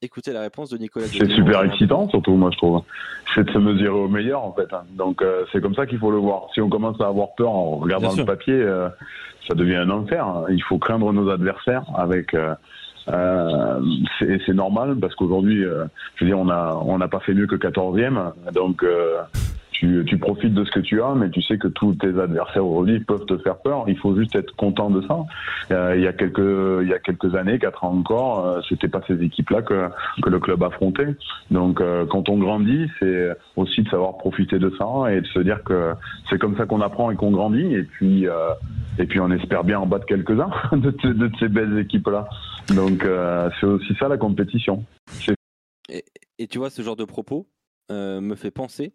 [0.01, 2.81] Écoutez la réponse de Nicolas C'est super excitant, surtout, moi, je trouve.
[3.35, 4.71] C'est de se mesurer au meilleur, en fait.
[4.73, 4.83] hein.
[4.91, 6.47] Donc, euh, c'est comme ça qu'il faut le voir.
[6.53, 8.25] Si on commence à avoir peur en regardant Bien le sûr.
[8.25, 8.87] papier, euh,
[9.47, 10.25] ça devient un enfer.
[10.25, 10.45] hein.
[10.49, 12.33] Il faut craindre nos adversaires avec.
[12.33, 12.55] euh,
[13.07, 13.79] euh,
[14.19, 15.85] c'est normal parce qu'aujourd'hui, euh,
[16.15, 19.17] je veux dire, on a on n'a pas fait mieux que 14e, donc euh,
[19.79, 22.99] tu, profites de ce que tu as, mais tu sais que tous tes adversaires aujourd'hui
[22.99, 23.85] peuvent te faire peur.
[23.87, 25.19] Il faut juste être content de ça.
[25.71, 28.89] Euh, il y a quelques il y a quelques années, quatre ans encore, euh, c'était
[28.89, 29.87] pas ces équipes-là que
[30.21, 31.15] que le club affrontait.
[31.49, 35.39] Donc euh, quand on grandit, c'est aussi de savoir profiter de ça et de se
[35.39, 35.93] dire que
[36.29, 37.73] c'est comme ça qu'on apprend et qu'on grandit.
[37.73, 38.33] Et puis euh,
[38.97, 42.27] et puis on espère bien en battre quelques-uns de, de- de ces belles équipes-là.
[42.75, 43.05] Donc
[43.59, 44.83] c'est aussi ça la compétition.
[46.37, 47.47] Et tu vois, ce genre de propos
[47.89, 48.93] me fait penser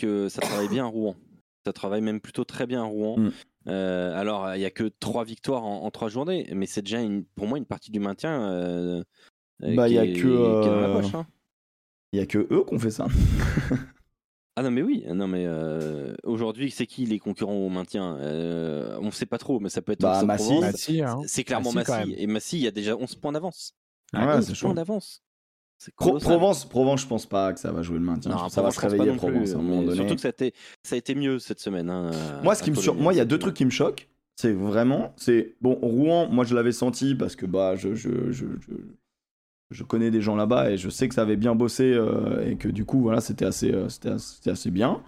[0.00, 1.16] que ça travaille bien à Rouen.
[1.66, 3.18] Ça travaille même plutôt très bien à Rouen.
[3.18, 3.30] Mm.
[3.68, 7.00] Euh, alors, il n'y a que trois victoires en, en trois journées, mais c'est déjà
[7.00, 8.50] une- pour moi une partie du maintien.
[8.50, 9.02] euh,
[9.62, 11.26] euh, Bah, il y a est- que, euh, poche, hein.
[12.12, 13.06] Il y a que eux qui ont fait ça.
[14.56, 18.16] Ah non mais oui, non mais euh, aujourd'hui c'est qui les concurrents au maintien?
[18.18, 20.22] Euh, On ne sait pas trop, mais ça peut être Bah.
[20.24, 21.20] Massy, hein.
[21.26, 22.14] C'est clairement Massy.
[22.18, 23.74] Et Massy, il y a déjà 11 points d'avance.
[24.12, 24.66] Ouais, 11 c'est chaud.
[24.66, 25.22] points d'avance.
[25.82, 26.28] C'est Pro- colossal.
[26.36, 28.30] Provence, Provence, je pense pas que ça va jouer le maintien.
[28.32, 29.94] Non, ça va se je pense pas réveiller Provence à un moment donné.
[29.96, 30.52] Surtout que ça a, été,
[30.82, 31.88] ça a été mieux cette semaine.
[31.88, 32.10] hein,
[32.44, 33.70] Moi, à- ce qui me à sur- moi, il y a deux trucs qui me
[33.70, 34.06] choquent.
[34.36, 36.28] C'est vraiment, c'est bon, Rouen.
[36.30, 38.74] Moi, je l'avais senti parce que bah, je, je, je, je,
[39.70, 42.56] je connais des gens là-bas et je sais que ça avait bien bossé euh, et
[42.56, 45.02] que du coup, voilà, c'était assez, euh, c'était assez, c'était assez bien.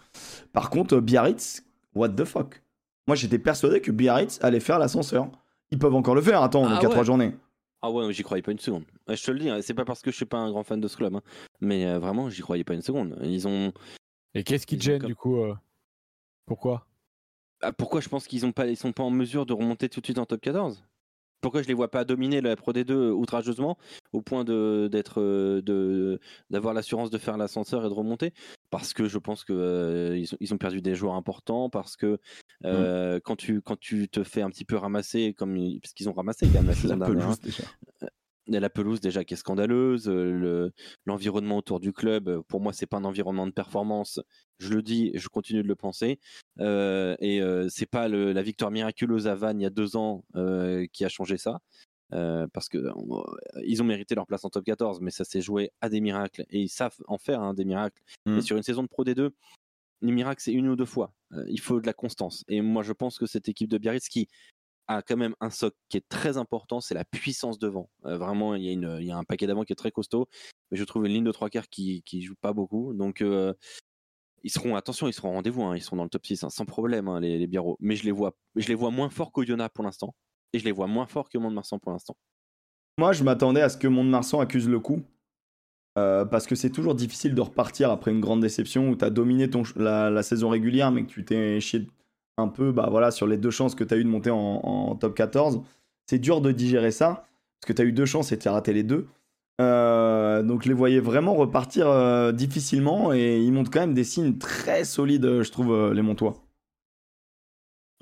[0.55, 1.65] Par contre, Biarritz,
[1.95, 2.63] what the fuck?
[3.09, 5.29] Moi, j'étais persuadé que Biarritz allait faire l'ascenseur.
[5.71, 6.43] Ils peuvent encore le faire.
[6.43, 6.93] Attends, on Ah est qu'à ouais.
[6.93, 7.35] trois journées.
[7.83, 8.85] Ah ouais, j'y croyais pas une seconde.
[9.09, 10.81] Je te le dis, hein, c'est pas parce que je suis pas un grand fan
[10.81, 11.23] de ce club, hein,
[11.61, 13.19] mais euh, vraiment, j'y croyais pas une seconde.
[13.23, 13.73] Ils ont.
[14.35, 15.55] Et qu'est-ce qui te gêne comme- du coup euh,
[16.47, 16.87] Pourquoi?
[17.61, 20.01] Ah, pourquoi je pense qu'ils ont pas, ils sont pas en mesure de remonter tout
[20.01, 20.85] de suite en top 14
[21.43, 23.77] Pourquoi je les vois pas dominer la Pro D2 outrageusement
[24.13, 26.19] au point de d'être euh, de
[26.49, 28.33] d'avoir l'assurance de faire l'ascenseur et de remonter?
[28.71, 31.69] Parce que je pense que euh, ils, ont, ils ont perdu des joueurs importants.
[31.69, 32.19] Parce que
[32.65, 36.15] euh, quand tu quand tu te fais un petit peu ramasser comme parce qu'ils ont
[36.15, 37.29] ramassé quand même la saison dernière.
[38.03, 38.07] hein.
[38.49, 40.73] La pelouse déjà qui est scandaleuse, euh, le-
[41.07, 44.21] l'environnement autour du club, euh, pour moi c'est pas un environnement de performance,
[44.59, 46.19] je le dis et je continue de le penser,
[46.61, 49.97] Euh, et euh, c'est pas le- la victoire miraculeuse à Vannes il y a deux
[49.97, 51.61] ans euh, qui a changé ça,
[52.11, 52.79] parce que
[53.65, 56.45] ils ont mérité leur place en top 14, mais ça s'est joué à des miracles,
[56.51, 58.03] et ils savent en faire hein, des miracles,
[58.39, 59.31] et sur une saison de Pro D2,
[60.03, 61.15] les miracles c'est une ou deux fois,
[61.49, 64.29] il faut de la constance, et moi je pense que cette équipe de Biarritz qui
[64.89, 67.91] a quand même un socle qui est très important, c'est la puissance devant.
[68.05, 70.29] Euh, vraiment, il y, a y a un paquet d'avant qui est très costaud,
[70.71, 72.93] mais je trouve une ligne de trois quarts qui, qui joue pas beaucoup.
[72.95, 73.55] Donc, euh,
[74.43, 76.51] ils seront, attention, ils seront au rendez-vous, hein, ils seront dans le top 6, hein,
[76.51, 77.77] sans problème, hein, les, les Biarros.
[77.81, 80.15] Mais je les vois, je les vois moins forts qu'Oyonnax pour l'instant,
[80.53, 82.17] et je les vois moins forts que Mont-de-Marsan pour l'instant.
[82.99, 85.03] Moi, je m'attendais à ce que Mont-de-Marsan accuse le coup.
[85.99, 89.11] Euh, parce que c'est toujours difficile de repartir après une grande déception où tu as
[89.11, 91.87] dominé ton, la saison régulière, mais que tu t'es chié
[92.39, 94.37] un peu bah, voilà, sur les deux chances que tu as eu de monter en,
[94.39, 95.63] en top 14.
[96.07, 97.27] C'est dur de digérer ça,
[97.61, 99.07] parce que tu as eu deux chances et tu as raté les deux.
[99.61, 104.05] Euh, donc je les voyais vraiment repartir euh, difficilement et ils montrent quand même des
[104.05, 106.35] signes très solides, euh, je trouve, les Montois.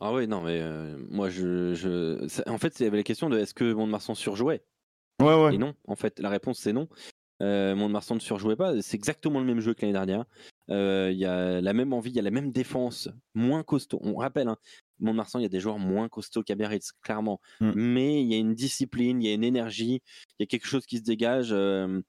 [0.01, 2.18] Ah oui, non, mais euh, moi, je,
[2.49, 4.62] En fait, il y avait la question de est-ce que Mont-de-Marsan surjouait?
[5.20, 5.55] Ouais, ouais.
[5.55, 6.89] Et non, en fait, la réponse c'est non.
[7.41, 8.80] Euh, Mont-de-Marsan ne surjouait pas.
[8.82, 10.24] C'est exactement le même jeu que l'année dernière.
[10.70, 13.99] Euh, Il y a la même envie, il y a la même défense, moins costaud.
[14.03, 14.57] On rappelle, hein,
[14.99, 17.41] Mont-de-Marsan, il y a des joueurs moins costauds qu'à Biarritz, clairement.
[17.61, 17.72] Mm.
[17.74, 20.03] Mais il y a une discipline, il y a une énergie,
[20.38, 21.51] il y a quelque chose qui se dégage.
[21.53, 22.01] euh,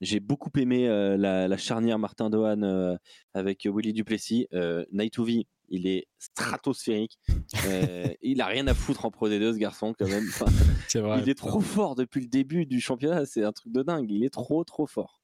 [0.00, 2.96] j'ai beaucoup aimé euh, la, la charnière Martin Dohan euh,
[3.34, 4.48] avec Willy Duplessis.
[4.52, 7.18] Euh, Naitovi, il est stratosphérique.
[7.66, 10.24] Euh, il a rien à foutre en Pro D2, ce garçon, quand même.
[10.28, 10.46] Enfin,
[10.86, 11.20] C'est vrai.
[11.22, 13.26] il est trop fort depuis le début du championnat.
[13.26, 14.10] C'est un truc de dingue.
[14.10, 15.20] Il est trop, trop fort.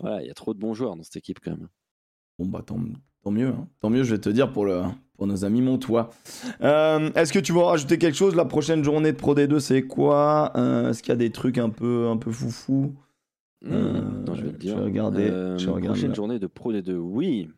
[0.00, 1.68] Voilà, il y a trop de bons joueurs dans cette équipe, quand même.
[2.38, 2.78] Bon bah tant,
[3.24, 3.68] tant mieux, hein.
[3.80, 4.82] tant mieux je vais te dire pour, le,
[5.16, 6.10] pour nos amis montois.
[6.60, 8.36] Euh, Est-ce que tu veux rajouter quelque chose?
[8.36, 10.52] La prochaine journée de Pro D2 c'est quoi?
[10.56, 12.94] Euh, Est-ce qu'il y a des trucs un peu, un peu foufou?
[13.64, 14.76] Euh, Hmm, attends, je vais te je dire.
[14.78, 16.14] vais regarder, Euh, je vais regarder prochaine là.
[16.14, 17.48] journée de Pro D2, oui.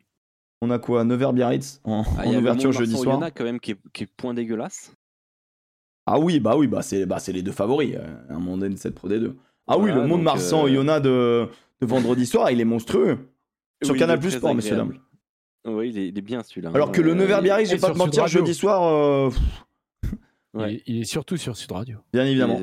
[0.61, 3.33] On a quoi Nevers Biarritz en, Ah, en il y a ouverture jeudi soir Oyonnax,
[3.37, 4.93] quand même qui est, qui est point dégueulasse.
[6.05, 8.57] Ah oui, bah oui, bah c'est bah, c'est les deux favoris euh, à un moment
[8.57, 9.33] donné de cette Pro D2.
[9.67, 11.47] Ah oui, le Mont de donc, Marsan euh, Oyonnax de,
[11.79, 13.17] de vendredi soir, il est monstrueux.
[13.83, 14.97] Sur Oui, Canal Plus Sport, messieurs dames.
[15.65, 16.71] Oui, il est, il est bien celui-là.
[16.73, 19.29] Alors que le Nevers Biarritz, je vais pas te mentir, jeudi soir, euh,
[20.53, 20.81] Ouais.
[20.85, 21.99] Il, est- surtout sur Sud Radio.
[22.13, 22.59] bien évidemment.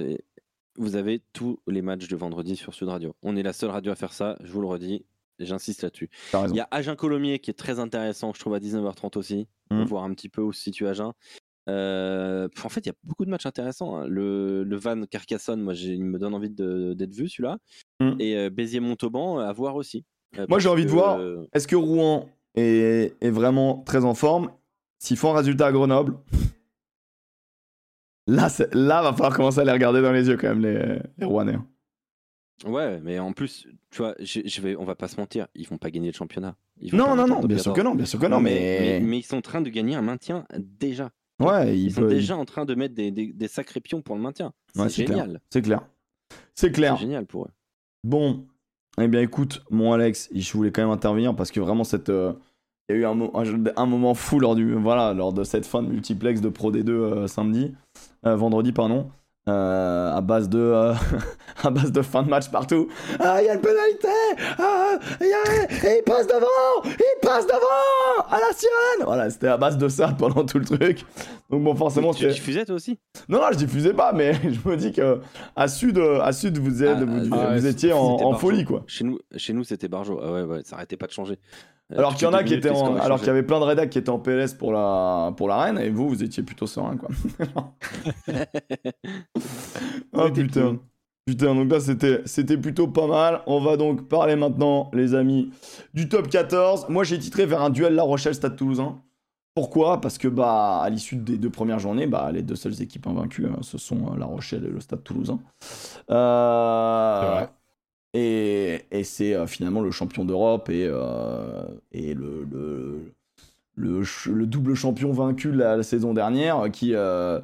[0.76, 3.14] Vous avez tous les matchs de vendredi sur Sud Radio.
[3.22, 5.04] On est la seule radio à faire ça, je vous le redis,
[5.46, 6.08] j'insiste là-dessus.
[6.50, 9.78] Il y a Agen Colomiers qui est très intéressant, je trouve, à 19h30 aussi, pour
[9.86, 11.12] voir un petit peu où se situe Agen.
[11.68, 13.98] Euh, en fait, il y a beaucoup de matchs intéressants.
[13.98, 14.06] hein.
[14.08, 17.58] Le, le Van Carcassonne, moi, il me donne envie d'être vu celui-là.
[18.00, 18.16] Mhm.
[18.20, 20.04] Et euh, Béziers-Montauban, à voir aussi.
[20.38, 21.18] Euh, Moi, j'ai envie de voir.
[21.18, 24.50] euh, Est-ce que Rouen est, est vraiment très en forme?
[24.98, 26.16] S'ils font un résultat à Grenoble,
[28.26, 31.24] là, là, va falloir commencer à les regarder dans les yeux quand même, les, les
[31.26, 31.54] Rouennais.
[31.54, 31.66] hein.
[32.66, 35.68] Ouais, mais en plus, tu vois, je, je vais, on va pas se mentir, ils
[35.68, 36.56] vont pas gagner le championnat.
[36.80, 37.76] Ils Non, non, non, bien sûr 14.
[37.76, 38.98] que non, bien sûr que non, mais.
[39.00, 41.10] mais, mais ils sont en train de gagner un maintien déjà.
[41.40, 44.02] ouais, Ils, il sont peut- déjà en train de mettre des, des, des sacrés pions
[44.02, 44.52] pour le maintien.
[44.74, 45.40] C'est Ouais, génial.
[45.50, 45.86] C'est clair.
[46.54, 46.94] C'est clair.
[46.96, 47.50] C'est génial pour eux.
[48.04, 48.46] Bon,
[49.00, 52.32] eh bien écoute, mon Alex, je voulais quand même intervenir parce que vraiment cette, euh,
[52.88, 53.44] il y a eu un, mo- un,
[53.76, 56.90] un moment fou lors du, voilà, lors de cette fin de multiplex de Pro D2
[56.90, 57.74] euh, samedi,
[58.26, 59.10] euh, vendredi pardon,
[59.48, 60.94] euh, à base de, euh,
[61.62, 62.88] à base de fin de match partout.
[63.18, 64.08] Ah, il y a une pénalité.
[64.58, 69.04] Ah, il y a, et il passe devant, il passe devant à la sirène.
[69.04, 71.04] Voilà, c'était à base de ça pendant tout le truc.
[71.50, 72.98] Donc bon, forcément, tu diffusais toi aussi?
[73.28, 75.20] Non, non, je diffusais pas, mais je me dis que
[75.56, 78.84] à Sud, à Sud, vous, êtes- Ah, vous, ah, vous ouais, étiez en, folie, quoi.
[78.86, 80.20] Chez nous, chez nous c'était Barjo.
[80.22, 81.38] Ah ouais, ouais, ça arrêtait pas de changer.
[81.90, 83.64] Euh, Alors qu'il y en a qui étaient en- alors qu'il y avait plein de
[83.64, 86.66] rédacs qui étaient en PLS pour la pour la reine et vous vous étiez plutôt
[86.66, 87.08] serein quoi.
[90.12, 90.78] oh putain.
[91.26, 93.42] Putain, donc là c'était c'était plutôt pas mal.
[93.46, 95.50] On va donc parler maintenant les amis
[95.94, 96.86] du top 14.
[96.88, 99.00] Moi j'ai titré vers un duel La Rochelle Stade Toulousain.
[99.54, 100.00] Pourquoi?
[100.00, 103.44] Parce que bah à l'issue des deux premières journées, bah les deux seules équipes invaincues
[103.46, 105.38] euh, ce sont euh, La Rochelle et le Stade Toulousain.
[106.10, 107.46] Euh.
[108.18, 111.62] Et, c'est euh, finalement le champion d'Europe et, euh,
[113.76, 117.40] le, double champion vaincu la, saison dernière qui, euh,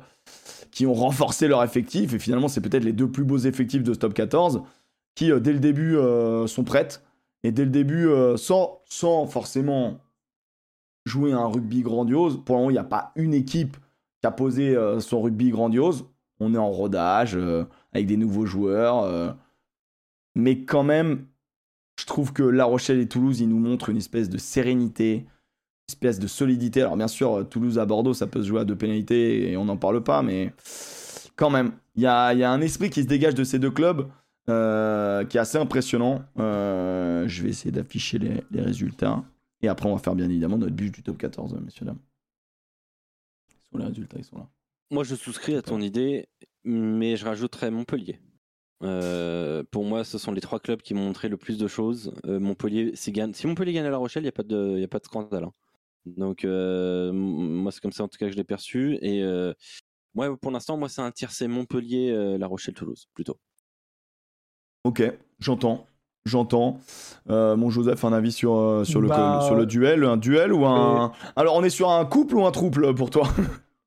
[0.70, 2.12] qui ont renforcé leur effectif.
[2.14, 4.62] Et finalement, c'est peut-être les deux plus beaux effectifs de ce top 14
[5.14, 5.96] qui, dès le début,
[6.48, 7.04] sont prêtes.
[7.44, 10.00] Et dès le début, sans, sans forcément
[11.04, 13.76] jouer un rugby grandiose, pour le moment, il n'y a pas une équipe
[14.20, 16.06] qui a posé son rugby grandiose.
[16.40, 17.38] On est en rodage,
[17.92, 19.36] avec des nouveaux joueurs.
[20.34, 21.26] Mais quand même,
[21.98, 25.26] je trouve que La Rochelle et Toulouse, ils nous montrent une espèce de sérénité, une
[25.88, 26.80] espèce de solidité.
[26.82, 29.64] Alors bien sûr, Toulouse à Bordeaux, ça peut se jouer à deux pénalités et on
[29.64, 30.52] n'en parle pas, mais
[31.36, 33.58] quand même, il y a, il y a un esprit qui se dégage de ces
[33.58, 34.08] deux clubs
[34.48, 36.22] euh, qui est assez impressionnant.
[36.38, 39.24] Euh, je vais essayer d'afficher les, les résultats.
[39.62, 41.98] Et après, on va faire bien évidemment notre but du top 14, euh, messieurs, dames.
[43.48, 44.48] Ils sont les résultats, ils sont là.
[44.90, 46.28] Moi, je souscris à ton idée,
[46.64, 48.20] mais je rajouterais Montpellier.
[48.84, 52.12] Euh, pour moi, ce sont les trois clubs qui m'ont montré le plus de choses.
[52.26, 54.78] Euh, Montpellier, si, gagne, si Montpellier gagne à La Rochelle, il n'y a, pas de-
[54.78, 55.44] y a pas de scandale.
[55.44, 55.52] hein.
[56.06, 58.98] Donc, euh, moi, c'est comme ça en tout cas que je l'ai perçu.
[59.00, 59.54] Et euh,
[60.14, 63.38] moi, pour l'instant, moi, c'est un tiercé Montpellier, euh, La Rochelle, Toulouse, plutôt.
[64.84, 65.02] Ok,
[65.38, 65.86] j'entends.
[66.26, 66.78] J'entends.
[67.30, 70.04] Euh, mon Joseph, un avis sur, sur, le, Bah, sur le duel?
[70.04, 71.12] Un duel ou un.
[71.36, 73.28] Alors, on est sur un couple ou un trouble pour toi?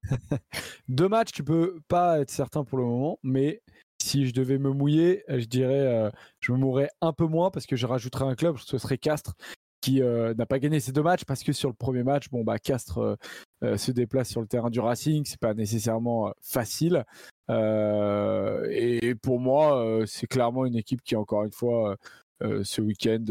[0.87, 3.61] Deux matchs, tu peux pas être certain pour le moment, mais
[4.07, 6.09] si je devais me mouiller, euh, je dirais, euh,
[6.39, 9.35] je me mourrais un peu moins parce que je rajouterais un club, ce serait Castres,
[9.81, 12.43] qui euh, n'a pas gagné ces deux matchs parce que sur le premier match, bon
[12.43, 13.17] bah Castres
[13.61, 17.05] se déplace sur le terrain du Racing, c'est pas nécessairement facile.
[17.49, 21.95] Et pour moi, c'est clairement une équipe qui encore une fois
[22.41, 23.23] ce week-end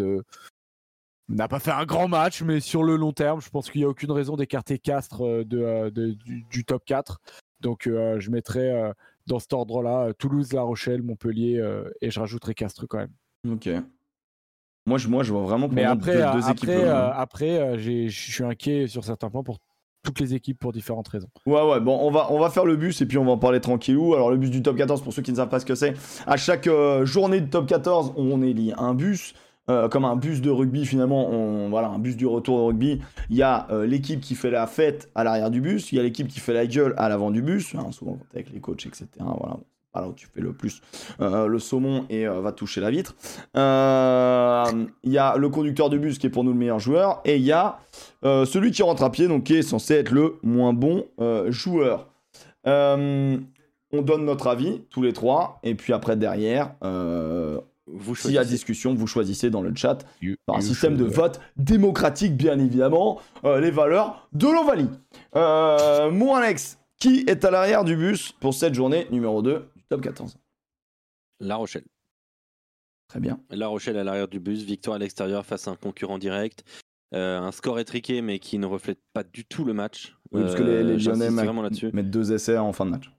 [1.28, 3.84] n'a pas fait un grand match, mais sur le long terme, je pense qu'il n'y
[3.84, 7.20] a aucune raison d'écarter Castres du, top 4.
[7.60, 8.92] Donc je mettrais
[9.26, 13.12] dans cet ordre-là euh, Toulouse, La Rochelle, Montpellier euh, et je rajouterai Castres quand même.
[13.50, 13.68] Ok.
[14.86, 18.08] Moi je, moi, je vois vraiment pour Mais après, deux, après, euh, euh, après je
[18.08, 19.58] suis inquiet sur certains points pour,
[20.06, 21.28] toutes les équipes pour différentes raisons.
[21.44, 23.38] Ouais, ouais, bon, on va, on va faire le bus et puis on va en
[23.38, 24.14] parler tranquillou.
[24.14, 25.94] Alors, le bus du top 14, pour ceux qui ne savent pas ce que c'est,
[26.26, 29.34] à chaque euh, journée du top 14, on élit un bus.
[29.68, 33.00] Euh, comme un bus de rugby finalement, on, voilà, un bus du retour de rugby.
[33.30, 35.98] Il y a euh, l'équipe qui fait la fête à l'arrière du bus, il y
[35.98, 38.86] a l'équipe qui fait la gueule à l'avant du bus, hein, souvent avec les coachs,
[38.86, 39.08] etc.
[39.18, 39.58] Voilà,
[39.92, 40.82] voilà où tu fais le plus
[41.20, 43.16] euh, le saumon et va toucher la vitre.
[43.56, 47.36] Il y a le conducteur du bus qui est pour nous le meilleur joueur, et
[47.36, 47.80] il y a
[48.22, 51.06] celui qui rentre à pied, donc qui est censé être le moins bon
[51.48, 52.08] joueur.
[52.64, 56.74] On donne notre avis, tous les trois, et puis après, derrière,
[57.88, 58.54] Vous s'il y a choisissez.
[58.54, 63.20] discussion, vous choisissez dans le chat, You- par un système de vote démocratique, bien évidemment,
[63.44, 64.88] euh, les valeurs de l'Ovalie.
[65.36, 69.82] Euh, mon Alex, qui est à l'arrière du bus pour cette journée numéro 2 du
[69.88, 70.36] top 14
[71.40, 71.84] La Rochelle.
[73.08, 73.38] Très bien.
[73.50, 76.64] La Rochelle à l'arrière du bus, victoire à l'extérieur face à un concurrent direct.
[77.14, 80.16] Euh, un score étriqué, mais qui ne reflète pas du tout le match.
[80.32, 81.90] Oui, parce que les, les Euh, j'insiste Lyonnais vraiment là-dessus.
[81.92, 83.12] mettent deux essais en fin de match.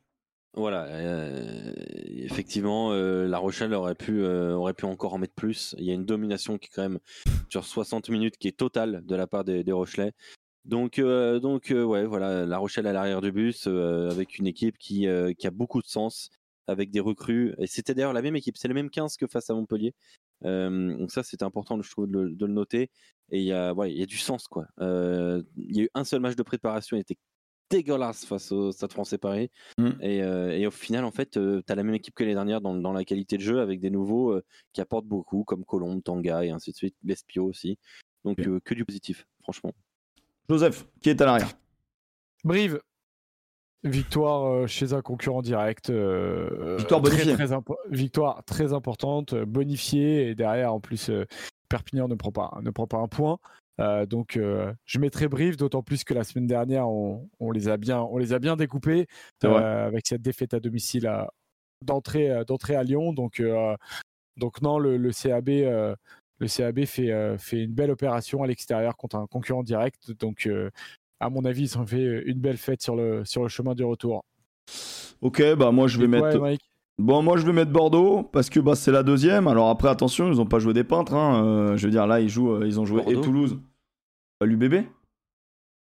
[0.58, 1.72] Voilà, euh,
[2.08, 5.76] effectivement, euh, La Rochelle aurait pu, euh, aurait pu encore en mettre plus.
[5.78, 6.98] Il y a une domination qui est quand même
[7.50, 10.14] sur 60 minutes qui est totale de la part des, Rochelais.
[10.66, 15.08] Donc, donc ouais, voilà, La Rochelle à l'arrière du bus avec une équipe qui,
[15.38, 16.32] qui a beaucoup de sens,
[16.66, 17.54] avec des recrues.
[17.60, 19.94] Et c'était d'ailleurs la même équipe, c'est le même 15 que face à Montpellier.
[20.42, 22.90] Donc ça, c'est important, je trouve, de le, noter.
[23.32, 24.66] Et il y a, il y a du sens, quoi.
[24.80, 27.18] Il y a eu un seul match de préparation, il était
[27.70, 29.52] dégueulasse face au Stade Français Paris.
[29.78, 29.90] Mm.
[30.02, 32.62] Et, euh, et au final, en fait, tu as la même équipe que les dernières
[32.62, 36.04] dans, dans la qualité de jeu, avec des nouveaux euh, qui apportent beaucoup, comme Colombe,
[36.04, 37.78] Tanga et ainsi de suite, Lespio aussi.
[38.24, 39.74] Donc euh, que du positif, franchement.
[40.50, 41.52] Joseph, qui est à l'arrière?
[42.44, 42.80] Brive.
[43.84, 45.90] Victoire euh, chez un concurrent direct.
[45.90, 47.36] euh, Victoire très, bonifiée.
[47.36, 47.58] très
[47.90, 50.30] victoire très importante, euh, bonifiée.
[50.30, 51.26] Et derrière, en plus, euh,
[51.70, 53.40] Perpignan ne prend pas, ne prend pas un point.
[53.80, 57.68] Euh, donc, euh, je mettrai Brive, d'autant plus que la semaine dernière, on, on les,
[57.70, 59.08] a bien, on les a bien découpés
[59.44, 61.10] euh, avec cette défaite à domicile
[61.86, 63.14] d'entrée d'entrée à Lyon.
[63.14, 63.42] Donc,
[64.36, 69.18] donc non, le, le CAB, le CAB fait, fait une belle opération à l'extérieur contre
[69.18, 70.12] un concurrent direct.
[70.20, 70.50] Donc,
[71.20, 73.84] à mon avis, ils ont fait une belle fête sur le, sur le chemin du
[73.84, 74.24] retour.
[75.22, 76.58] Ok, bah moi je vais Et mettre.
[77.00, 79.48] Bon, moi je vais mettre Bordeaux parce que bah, c'est la deuxième.
[79.48, 81.14] Alors après, attention, ils ont pas joué des peintres.
[81.14, 81.44] hein.
[81.46, 83.58] Euh, je veux dire, là, ils jouent, euh, ils ont joué et Toulouse.
[84.42, 84.84] Bah, L'UBB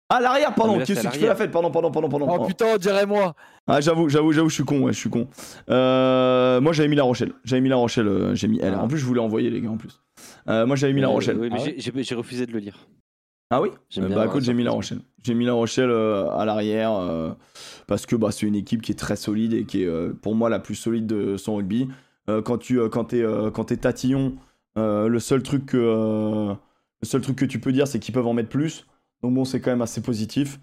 [0.10, 0.77] Ah, l'arrière, pardon.
[0.80, 1.52] là, Qu'est-ce que tu fais la fête?
[1.52, 2.27] Pardon, pardon, pardon, pardon.
[2.41, 3.36] Oh putain, on dirait moi
[3.68, 5.27] Ah, j'avoue, j'avoue, j'avoue, je suis con, ouais, je suis con.
[5.69, 7.34] Euh, moi j'avais mis La Rochelle.
[7.44, 8.73] J'avais mis La Rochelle, euh, j'ai mis elle.
[8.76, 8.84] Ah.
[8.84, 10.02] En plus, je voulais envoyer les gars en plus.
[10.48, 11.38] Euh, moi j'avais mis La Euh, Rochelle.
[11.40, 12.88] oui, mais Ah j'ai refusé de le lire.
[13.51, 14.72] Ah oui J'aime Euh, bien Bah écoute, la j'ai mis La.
[14.72, 14.99] Rochelle.
[15.23, 17.31] J'ai mis La Rochelle euh, à l'arrière euh,
[17.88, 20.35] parce que bah, c'est une équipe qui est très solide et qui est euh, pour
[20.35, 21.88] moi la plus solide de son rugby.
[22.30, 24.35] Euh, quand tu euh, quand t'es euh, quand t'es tatillon,
[24.77, 26.53] euh, le seul truc que euh,
[27.01, 28.85] le seul truc que tu peux dire c'est qu'ils peuvent en mettre plus.
[29.22, 30.59] Donc bon, c'est quand même assez positif.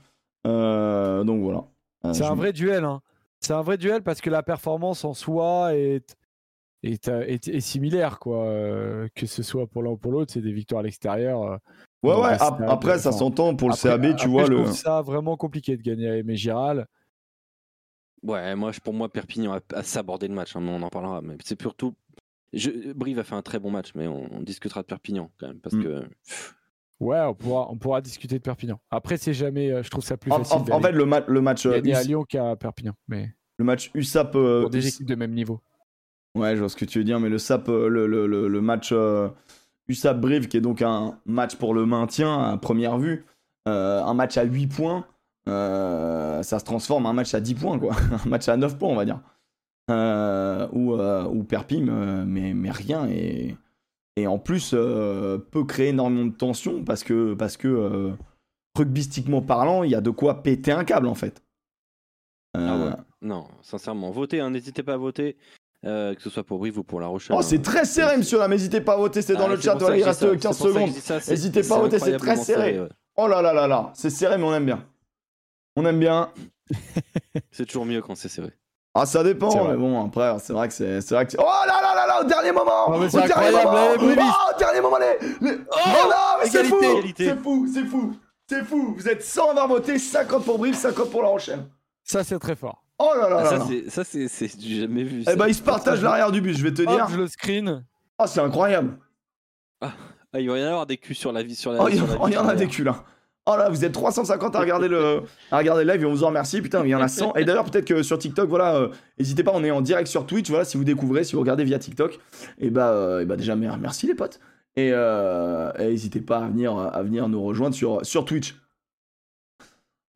[0.46, 1.64] Euh, donc voilà.
[2.04, 2.84] Euh, C'est un vrai duel.
[2.84, 3.00] Hein.
[3.40, 6.16] C'est un vrai duel parce que la performance en soi est,
[6.82, 8.18] est, est- est similaire.
[8.18, 8.44] Quoi.
[8.46, 11.58] Euh, que ce soit pour l'un ou pour l'autre, c'est des victoires à l'extérieur.
[12.02, 12.36] Ouais ouais.
[12.68, 14.56] après ça s'entend pour le Après- CAB, tu après, vois je le.
[14.64, 16.86] trouve ça vraiment compliqué de gagner à Aimé Giral.
[18.22, 21.20] Ouais, moi, pour moi, Perpignan a, a sabordé le match, hein, mais on en parlera.
[21.22, 21.94] Mais c'est surtout.
[22.52, 25.48] Je, Brive a fait un très bon match, mais on, on discutera de Perpignan quand
[25.48, 25.82] même, parce Mm.
[25.82, 26.02] que.
[27.00, 28.80] Ouais, on pourra, on pourra discuter de Perpignan.
[28.90, 29.72] Après, c'est jamais.
[29.72, 30.72] euh, je trouve ça plus En, facile.
[30.72, 32.92] en- fait, le, ma- le match euh, gagner à US Lyon qu'à Perpignan.
[33.08, 35.60] Mais le match USAP euh, pour des US équipes de même niveau.
[36.36, 38.46] Ouais, je vois ce que tu veux dire, mais le SAP, euh, le, le, le,
[38.46, 39.28] le match euh,
[39.88, 43.26] USAP Brive, qui est donc un match pour le maintien à première vue,
[43.68, 45.06] euh, un match à 8 points,
[45.48, 47.94] euh, ça se transforme en un match à 10 points, quoi.
[48.24, 49.20] un match à 9 points, on va dire.
[50.72, 53.06] Ou, ou Perpim, mais, rien.
[53.08, 53.56] Et,
[54.16, 58.14] et en plus, euh, peut créer énormément de tension parce que, parce que
[58.76, 61.42] rugbystiquement parlant, il y a de quoi péter un câble, en fait.
[62.54, 62.96] Ah.
[63.22, 65.36] Non, sincèrement, votez, hein, n'hésitez pas à voter,
[65.84, 67.34] euh, que ce soit pour Brive ou pour La Rochelle.
[67.36, 67.42] Oh, hein.
[67.42, 68.48] c'est très serré, monsieur, là.
[68.48, 69.74] N'hésitez pas à voter, c'est dans Ah, le chat.
[69.74, 71.22] Voilà, il reste ça, 15 c'est pour ça que je secondes.
[71.28, 72.80] N'hésitez pas à voter, c'est très serré.
[72.80, 72.88] ouais.
[73.16, 74.84] Oh là là là là, c'est serré, mais on aime bien.
[75.76, 76.30] On aime bien.
[77.50, 78.50] C'est toujours mieux quand c'est serré.
[78.94, 81.44] Ah, ça dépend, mais bon, après, c'est vrai que c'est c'est vrai que c'est- Oh
[81.66, 83.86] là là là là, au dernier moment Oh, mais Au c'est dernier incroyable, moment.
[83.98, 85.18] Oh, au dernier moment, les...
[85.50, 86.10] les- Oh, non,
[86.42, 86.78] mais c'est fou.
[87.16, 88.12] C'est fou, c'est fou
[88.48, 91.64] C'est fou Vous êtes 100 à avoir voté, 50 pour Brive, 50 pour La Rochelle.
[92.04, 92.84] Ça, c'est très fort.
[93.04, 95.24] Oh là là Ah, là ça, là c'est, ça, c'est, c'est j'ai jamais vu.
[95.28, 97.04] Eh ben, ils se partagent l'arrière du bus, je vais te dire.
[97.04, 97.84] Hop, je le screen.
[98.18, 98.96] Oh, c'est incroyable
[99.80, 99.92] Ah,
[100.38, 101.56] il va y en avoir des culs sur la vie.
[101.56, 103.02] Sur la, Oh, il y, sur la oh, il y en a des culs là.
[103.46, 106.22] Oh là, vous êtes 350 à regarder le, à regarder le live et on vous
[106.22, 106.62] en remercie.
[106.62, 107.34] Putain, il y en a 100.
[107.34, 108.88] Et d'ailleurs, peut-être que sur TikTok, voilà, euh,
[109.18, 110.48] n'hésitez pas, on est en direct sur Twitch.
[110.48, 112.20] Voilà, si vous découvrez, si vous regardez via TikTok,
[112.58, 114.38] et bah, euh, et bah déjà, mer- merci les potes.
[114.76, 118.54] Et euh, et n'hésitez pas à venir, à venir nous rejoindre sur, sur Twitch.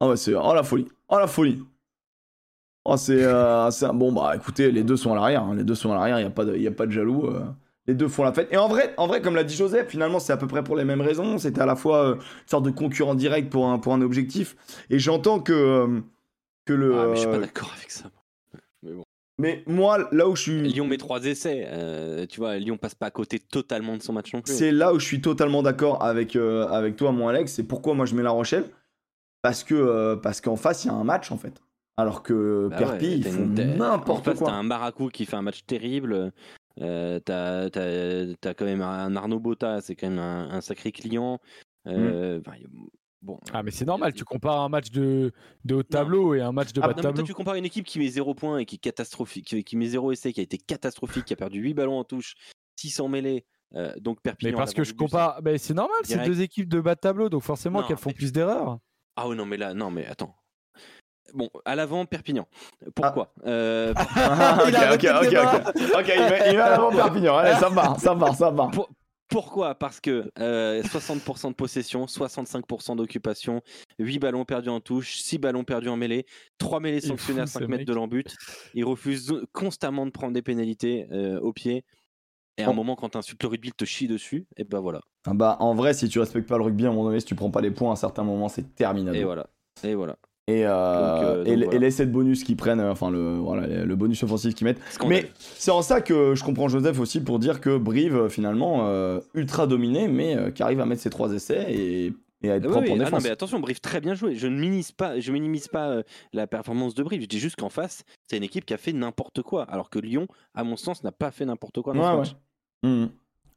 [0.01, 1.65] Ah ouais, c'est oh la folie, oh la folie.
[2.89, 5.65] Oh c'est euh, c'est un- bon bah écoutez, les deux sont à l'arrière, hein, les
[5.65, 7.27] deux sont à l'arrière, il y a pas de y a pas de jaloux.
[7.27, 7.41] euh.
[7.89, 8.49] Les deux font la fête.
[8.53, 10.77] Et en vrai, en vrai, comme l'a dit Joseph, finalement, c'est à peu près pour
[10.77, 11.39] les mêmes raisons.
[11.39, 14.57] C'était à la fois euh, une sorte de concurrent direct pour un, pour un objectif.
[14.91, 16.03] Et j'entends que,
[16.65, 16.95] que le.
[16.99, 18.11] Ah, mais je suis pas d'accord avec ça.
[18.83, 19.05] Mais bon.
[19.39, 20.63] mais moi, là où je suis.
[20.63, 21.65] Lyon met trois essais.
[21.69, 24.53] euh, tu vois, Lyon passe pas à côté totalement de son match non plus.
[24.55, 27.53] C'est là où je suis totalement d'accord avec, euh, avec toi, mon Alex.
[27.53, 28.65] C'est pourquoi moi je mets La Rochelle.
[29.43, 31.63] Parce que euh, parce qu'en face, il y a un match, en fait.
[31.97, 34.49] Alors que Bah Perpi, ouais, ils font n'importe quoi.
[34.49, 36.33] T'as un Maracou qui fait un match terrible.
[36.83, 40.93] Euh, t'as, t'as- t'as quand même un Arnaud Botta, c'est quand même un, un sacré
[40.93, 41.39] client.
[41.87, 42.69] Euh, y a-
[43.23, 45.33] bon, Ah, mais c'est normal, tu compares un match de,
[45.65, 47.17] de haut de tableau et un match de Ah, bas non, de mais tableau.
[47.23, 49.77] toi, tu compares une équipe qui met 0 points et qui est catastrophique, qui, qui
[49.77, 52.35] met 0 essai, qui a été catastrophique, qui a perdu 8 ballons en touche,
[52.79, 53.47] 600 mêlés.
[53.75, 54.53] euh, donc Perpignan.
[54.53, 55.41] Mais parce que je compare.
[55.43, 58.15] Ben, c'est normal, c'est deux équipes de bas de tableau, donc forcément qu'elles font mais-
[58.15, 58.79] plus d'erreurs.
[59.17, 60.37] Ah oui, non, mais là, non, mais attends.
[61.35, 62.47] Bon, à l'avant, Perpignan.
[62.95, 67.37] Pourquoi Euh, Ah, ok, Il a ok, met, met à l'avant Perpignan.
[67.37, 68.71] Allez, ça part, ça part, ça part.
[69.29, 73.61] Pourquoi Parce que euh, 60% de possession, 65% d'occupation,
[73.99, 76.27] 8 ballons perdus en touche, 6 ballons perdus en mêlée,
[76.59, 77.87] 3 mêlées sanctionnées à fou, 5 ce mètres mec.
[77.89, 78.25] de l'embut.
[78.75, 81.85] Il refuse constamment de prendre des pénalités euh, au pied.
[82.57, 82.75] Et à un Oh.
[82.75, 84.47] moment, quand t'insultes le rugby, il te chie dessus.
[84.57, 85.01] Et ben voilà.
[85.27, 87.27] Ah bah, en vrai, si tu respectes pas le rugby, à un moment donné, si
[87.27, 89.19] tu prends pas les points, à un certain moment, c'est terminé.
[89.19, 89.49] Et voilà.
[89.83, 90.17] Et voilà.
[90.49, 91.77] Et, euh, Donc, euh, et, donc l- voilà.
[91.77, 94.79] et l'essai de bonus qu'ils prennent, euh, enfin le, voilà, le bonus offensif qu'ils mettent.
[94.93, 95.23] Scandale.
[95.25, 99.21] Mais c'est en ça que je comprends Joseph aussi pour dire que Brive, finalement, euh,
[99.35, 102.13] ultra dominé, mais qui arrive à mettre ses trois essais et,
[102.43, 102.91] et à être Ah propre oui.
[102.91, 103.25] en Ah non, défense.
[103.25, 104.37] mais attention, Brive très bien joué.
[104.37, 106.03] Je ne minimise pas, je minimise pas
[106.33, 107.23] la performance de Brive.
[107.23, 109.65] Je dis juste qu'en face, c'est une équipe qui a fait n'importe quoi.
[109.65, 112.19] Alors que Lyon, à mon sens, n'a pas fait n'importe quoi dans Ouais, ce ouais.
[112.19, 112.37] match.
[112.85, 113.09] Mhm.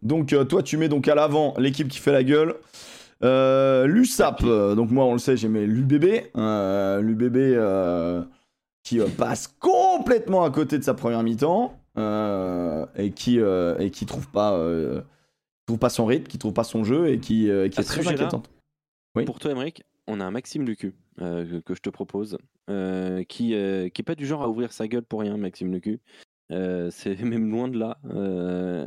[0.02, 2.56] Donc toi, tu mets donc à l'avant l'équipe qui fait la gueule.
[3.24, 6.32] Euh, L'USAP, euh, donc moi on le sait, j'ai mis l'UBB.
[6.38, 8.28] Euh, L'UBB
[8.84, 14.58] qui passe complètement à côté de sa première mi-temps et qui et qui trouve pas
[15.66, 18.50] trouve pas son rythme, qui trouve pas son jeu et qui, est très inquiétante.
[19.16, 19.26] Oui.
[19.26, 22.38] Pour toi, Emmerich, on a un Maxime Lucu euh, que, je te propose,
[22.70, 25.72] euh, qui, euh, qui est pas du genre à ouvrir sa gueule pour rien, Maxime
[25.72, 26.00] Lucu.
[26.52, 27.98] Euh, c'est même loin de là.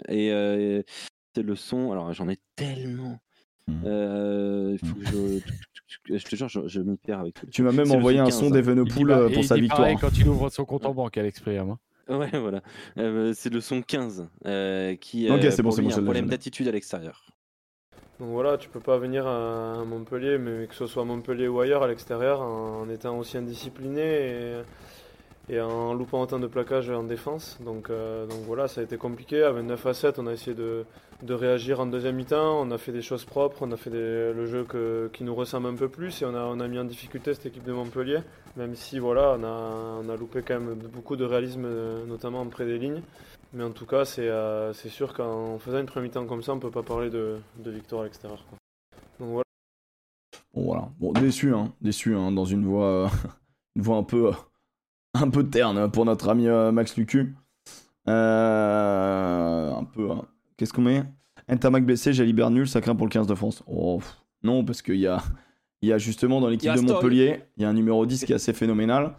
[0.09, 0.85] Et
[1.35, 1.93] c'est le son.
[1.93, 3.21] Alors, j'en ai tellement.
[3.69, 3.83] Mhm.
[3.87, 5.41] Euh, faut que
[6.09, 7.47] je, je te jure, je, je m'y perds avec tout.
[7.47, 9.29] Tu m'as même C'est le envoyé son un 15, son hein.
[9.29, 9.81] et pour il sa dit victoire.
[9.83, 11.71] pareil quand il ouvre son compte en banque, Alex Priam.
[11.71, 11.79] hein.
[12.09, 12.63] Ouais, voilà.
[12.99, 16.03] Euh, c'est le son 15 euh, qui Ok, c'est bon, pour c'est lui, bon, un
[16.03, 17.25] problème d'attitude à l'extérieur.
[18.19, 21.61] Donc voilà, tu peux pas venir à Montpellier, mais que ce soit à Montpellier ou
[21.61, 24.63] ailleurs à l'extérieur, en étant aussi indiscipliné et,
[25.49, 27.59] et en loupant autant de plaquages en défense.
[27.65, 29.43] Donc, euh, donc voilà, ça a été compliqué.
[29.43, 30.85] Avec 9 à 7, on a essayé de,
[31.23, 32.61] de réagir en deuxième mi-temps.
[32.61, 34.67] On a fait des choses propres, on a fait le jeu
[35.13, 37.47] qui nous ressemble un peu plus et on a, on a mis en difficulté cette
[37.47, 38.21] équipe de Montpellier.
[38.57, 42.45] Même si voilà, on a, on a loupé quand même beaucoup de réalisme, euh, notamment
[42.47, 43.03] près des lignes.
[43.55, 46.59] Mais en tout cas, c'est euh, sûr qu'en faisant une première mi-temps comme ça, on
[46.59, 48.45] peut pas parler de, de victoire à l'extérieur.
[49.19, 49.43] Donc voilà.
[50.55, 53.09] Bon voilà, bon déçu hein, déçu hein, dans une voix, euh,
[53.77, 54.33] une voix un peu,
[55.15, 57.35] un peu terne pour notre ami euh, Max Lucu.
[58.09, 60.11] Euh, un peu.
[60.11, 60.23] hein.
[60.57, 61.05] Qu'est-ce qu'on met?
[61.49, 63.63] Ntamak blessé, Jalibert nul, ça craint pour le 15 de France.
[63.67, 65.23] Oh, pff, non, parce qu'il y a,
[65.83, 66.81] il y a justement dans l'équipe de.
[66.81, 69.15] Montpellier, il y a un numéro 10 qui est assez phénoménal,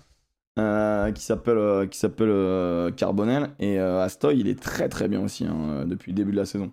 [0.60, 3.52] euh, qui s'appelle, euh, qui s'appelle euh, Carbonel.
[3.60, 6.46] Et euh, Astoy, il est très très bien aussi hein, depuis le début de la
[6.46, 6.72] saison.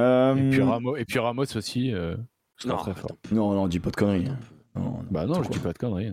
[0.00, 1.92] Euh, Et puis, Ramos, et puis Ramos aussi.
[1.94, 2.16] euh,
[2.66, 3.10] Non, très fort.
[3.32, 4.26] Non, non, dis pas de conneries.
[4.28, 4.38] hein.
[4.74, 6.12] Non, non, Bah non, je dis pas de conneries.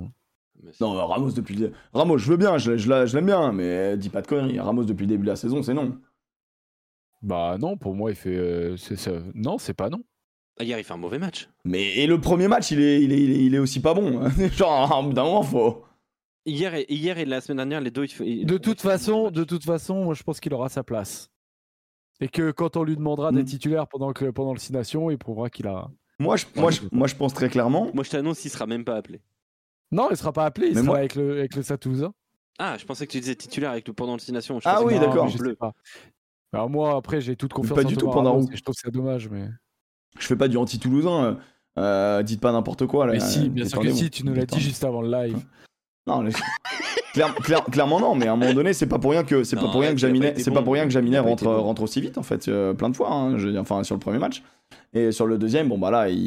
[0.79, 3.51] Non, euh, Ramos depuis le Ramos, je veux bien, je, je la- je l'aime bien,
[3.51, 4.59] mais dis pas de conneries.
[4.59, 5.97] Ramos depuis le début de la saison, c'est non.
[7.21, 8.35] Bah non, pour moi, il fait.
[8.35, 9.11] euh, c'est ça.
[9.35, 10.01] Non, c'est pas non.
[10.59, 11.49] Ah, Hier, il fait un mauvais match.
[11.65, 13.93] Mais et le premier match, il est, il est, il est, il est aussi pas
[13.93, 14.21] bon.
[14.51, 15.83] Genre, à un bout d'un moment, faut.
[16.45, 18.03] Hier et, hier et la semaine dernière, les deux.
[18.05, 20.83] ils f- ils- De toute façon, de toute façon, moi je pense qu'il aura sa
[20.83, 21.29] place.
[22.19, 23.35] Et que quand on lui demandera Mm.
[23.35, 25.89] d'être titulaire pendant, que, pendant le 6 Nations, il prouvera qu'il a.
[26.19, 27.89] Moi je, moi, je, moi, je pense très clairement.
[27.93, 29.21] Moi, je t'annonce, il sera même pas appelé.
[29.91, 32.11] Non, il sera pas appelé, il Mais sera moi- avec le, avec le Satouza.
[32.59, 34.59] Ah, je pensais que tu disais titulaire avec le pendant le 6 Nations.
[34.59, 35.27] Je Ah pensais oui, que- d'accord.
[35.37, 35.57] Bleu.
[36.53, 38.35] Alors moi, après, j'ai toute confiance pas en du tout, Thomas Pandaro.
[38.37, 39.47] Ramos, et Je trouve ça dommage, mais.
[40.19, 41.23] Je fais pas du anti-toulousain.
[41.23, 41.35] euh,
[41.79, 43.05] euh, dites pas n'importe quoi.
[43.07, 45.37] Là, mais si, bien sûr que si, tu nous l'as dit juste avant le live.
[46.05, 46.31] Non, mais-
[47.13, 49.57] Claire- claire- clairement non, mais à un moment donné, c'est pas pour rien que c'est
[49.57, 50.55] Non, pas pour rien que il a pas Jaminet, été c'est bon.
[50.57, 51.61] pas pour rien que Jaminet Il a pas rentre été bon.
[51.61, 53.11] rentre aussi vite en fait, euh, plein de fois.
[53.11, 54.41] hein, je veux dire, enfin sur le premier match
[54.93, 56.17] et sur le deuxième, bon bah là, il,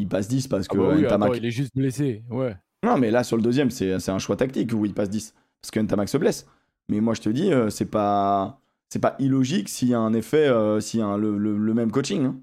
[0.00, 2.56] il passe 10 parce Ah que bah oui, Ntamak- attends, il est juste blessé, ouais.
[2.84, 5.34] Non, mais là, sur le deuxième, c'est c'est un choix tactique où il passe 10.
[5.60, 6.46] Parce que Ntamak se blesse.
[6.88, 10.12] Mais moi, je te dis, euh, c'est pas, c'est pas illogique s'il y a un
[10.12, 12.24] effet, euh, s'il y a un- le, le- le même coaching.
[12.26, 12.36] hein.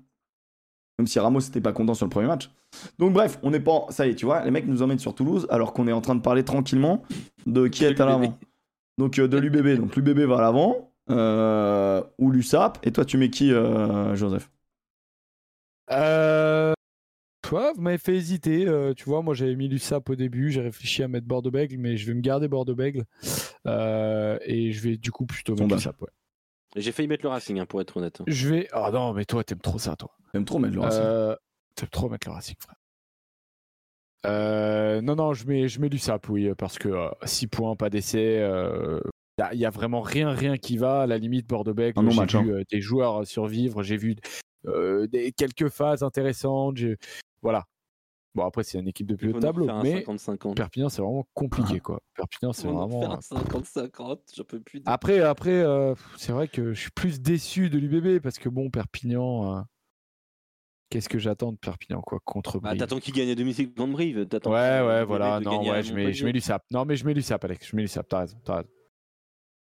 [0.99, 2.51] Même si Ramos n'était pas content sur le premier match.
[2.99, 3.85] Donc bref, on n'est pas.
[3.89, 6.01] Ça y est, tu vois, les mecs nous emmènent sur Toulouse alors qu'on est en
[6.01, 7.03] train de parler tranquillement
[7.45, 8.39] de qui est à l'avant.
[8.97, 9.79] Donc euh, de l'UBB.
[9.79, 10.91] Donc l'UBB va à l'avant.
[11.09, 12.77] euh, ou l'USAP.
[12.83, 14.49] Et toi, tu mets qui, euh, Joseph?
[15.91, 16.73] Euh...
[17.51, 18.67] Ouais, vous m'avez fait hésiter.
[18.67, 20.51] euh, tu vois, moi j'avais mis l'USAP au début.
[20.51, 23.05] J'ai réfléchi à mettre Bordeaux-Bègle, mais je vais me garder Bordeaux-Bègle.
[23.67, 26.01] Euh, et je vais du coup plutôt mettre l'USAP.
[26.01, 26.09] Ouais.
[26.75, 28.21] J'ai failli mettre le Racing, hein, pour être honnête.
[28.27, 28.67] Je vais.
[28.71, 30.11] Ah non, mais toi, t'aimes trop ça, toi.
[30.33, 31.01] J'aime trop mettre le Racing.
[31.03, 31.35] Euh,
[31.75, 32.75] T'aimes trop mettre le Racing, frère.
[34.25, 38.39] Euh, non, non, je mets, je mets l'USAP, oui, parce que 6 points, pas d'essai.
[39.51, 41.01] Il n'y a, vraiment rien, rien qui va.
[41.01, 43.81] À la limite, Bordeaux-Bègle, Un j'ai vu euh, des joueurs survivre.
[43.81, 44.15] J'ai vu
[44.67, 46.77] euh, des, quelques phases intéressantes.
[47.41, 47.65] Voilà.
[48.33, 50.55] Bon, après, c'est une équipe de plus haut de tableau, mais 50-50.
[50.55, 51.99] Perpignan, c'est vraiment compliqué, quoi.
[52.15, 53.01] Perpignan, c'est vraiment.
[53.01, 54.81] faire un 50-50, j'en peux plus.
[54.85, 58.69] Après, après euh, c'est vrai que je suis plus déçu de l'UBB parce que bon,
[58.69, 59.57] Perpignan.
[59.57, 59.61] euh,
[60.89, 62.79] Qu'est-ce que j'attends de Perpignan, quoi, contre Bah, Brive?
[62.79, 64.25] t'attends qu'il gagne à domicile contre Brive.
[64.27, 65.39] t'attends Ouais, ouais, voilà.
[65.41, 66.63] Non, ouais, je mets, je mets l'USAP.
[66.71, 67.67] Non, mais je mets l'USAP, Alex.
[67.67, 68.69] Je mets l'USAP, t'as raison, t'as raison.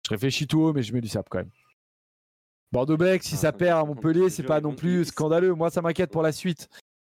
[0.06, 1.52] Je réfléchis tout haut, mais je mets l'USAP quand même.
[2.72, 5.54] Bordeaux-Bègles, si Ah, ça perd à 50, Montpellier, c'est je pas non plus scandaleux.
[5.54, 6.68] Moi, ça m'inquiète pour la suite.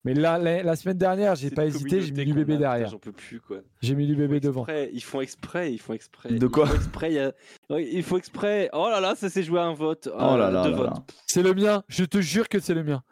[0.05, 2.89] Mais là, la, la semaine dernière, j'ai pas hésité, j'ai mis a, putain, derrière.
[2.89, 3.59] J'en peux plus, quoi.
[3.83, 4.63] J'ai mis Ils font l'UBB devant.
[4.63, 6.33] exprès, Ils font exprès, ils font exprès.
[6.33, 7.33] De quoi Ils font exprès, il, y a-
[7.69, 8.71] Ouais, il faut exprès.
[8.73, 10.09] Oh là là, ça s'est joué à un vote.
[10.13, 10.87] Oh là là deux là votes.
[10.91, 11.05] là.
[11.27, 13.03] C'est le mien, je te jure que c'est le mien.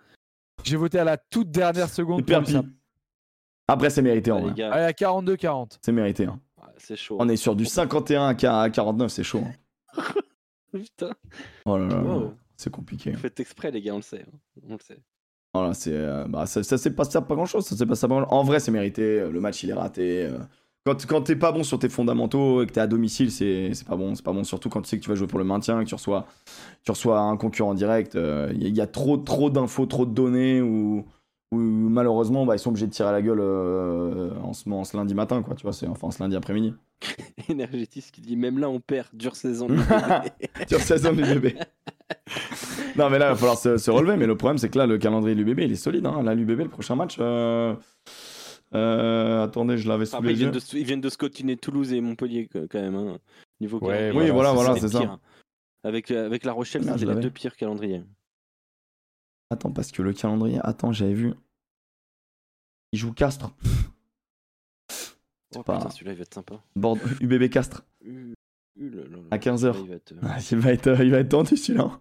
[0.64, 2.56] J'ai voté à la toute dernière seconde Perpi.
[3.68, 4.54] Après, c'est mérité en Ah, les vrai.
[4.54, 5.78] gars, Allez, à 42-40.
[5.82, 6.24] C'est mérité.
[6.24, 6.40] hein.
[6.56, 7.18] ouais, c'est chaud.
[7.20, 9.42] On est sur du 51 à 49, c'est chaud.
[9.44, 10.02] hein.
[10.72, 11.12] Putain,
[11.66, 12.34] Oh là là, là, Wow.
[12.56, 13.10] c'est compliqué.
[13.12, 14.22] vous faites exprès, les gars, on le sait.
[14.26, 14.38] hein.
[14.68, 14.98] On le sait.
[15.58, 17.64] Voilà, c'est, euh, bah, ça, ça s'est passé à pas grand chose.
[17.66, 19.02] Ça à pas grand- En vrai, c'est mérité.
[19.20, 20.24] euh, Le match, il est raté.
[20.26, 20.38] euh.
[20.86, 23.86] Quand, quand t'es pas bon sur tes fondamentaux et que t'es à domicile, c'est, c'est
[23.86, 24.14] pas bon.
[24.14, 25.88] C'est pas bon, surtout quand tu sais que tu vas jouer pour le maintien, que
[25.88, 26.26] tu reçois,
[26.84, 28.14] tu reçois un concurrent direct.
[28.14, 28.20] Il
[28.62, 31.04] y, a- il y a trop, trop d'infos, trop de données où,
[31.52, 34.96] où malheureusement, bah, ils sont obligés de tirer la gueule euh, en, ce, en ce
[34.96, 35.54] lundi matin, quoi.
[35.54, 36.72] Tu vois, c'est enfin en ce lundi après-midi.
[37.48, 39.08] Énergétis qui dit même là, on perd.
[39.12, 39.68] Dure saison.
[40.68, 41.48] sur 16 ans de l'UBB.
[42.98, 44.16] non, mais là, il va falloir se, se relever.
[44.16, 46.04] Mais le problème, c'est que là, le calendrier de l'UBB, il est solide.
[46.06, 46.22] Hein.
[46.22, 47.16] Là, l'UBB, le prochain match.
[47.20, 47.74] euh,
[48.74, 50.60] euh, attendez, je l'avais sous Après, les ils viennent, yeux.
[50.60, 52.94] de, ils viennent de scotiner Toulouse et Montpellier quand même.
[52.96, 53.18] hein.
[53.60, 54.20] Niveau Ouais, calendrier.
[54.26, 55.18] Oui, voilà, voilà, c'est ça.
[55.84, 58.02] Avec, euh, avec La Rochelle, je c'était les deux pires calendriers.
[59.50, 60.58] Attends, parce que le calendrier.
[60.62, 61.32] Attends, j'avais vu.
[62.92, 63.50] Il joue Castres.
[65.56, 66.60] Oh pas- celui-là, il va être sympa.
[66.76, 66.98] Bord...
[67.20, 67.82] UBB Castres.
[68.04, 68.12] Là
[68.76, 69.18] là là.
[69.30, 69.74] À 15 heures.
[69.76, 72.00] Celui-là, il va être, Ah, il, va être, il va être tendu celui-là.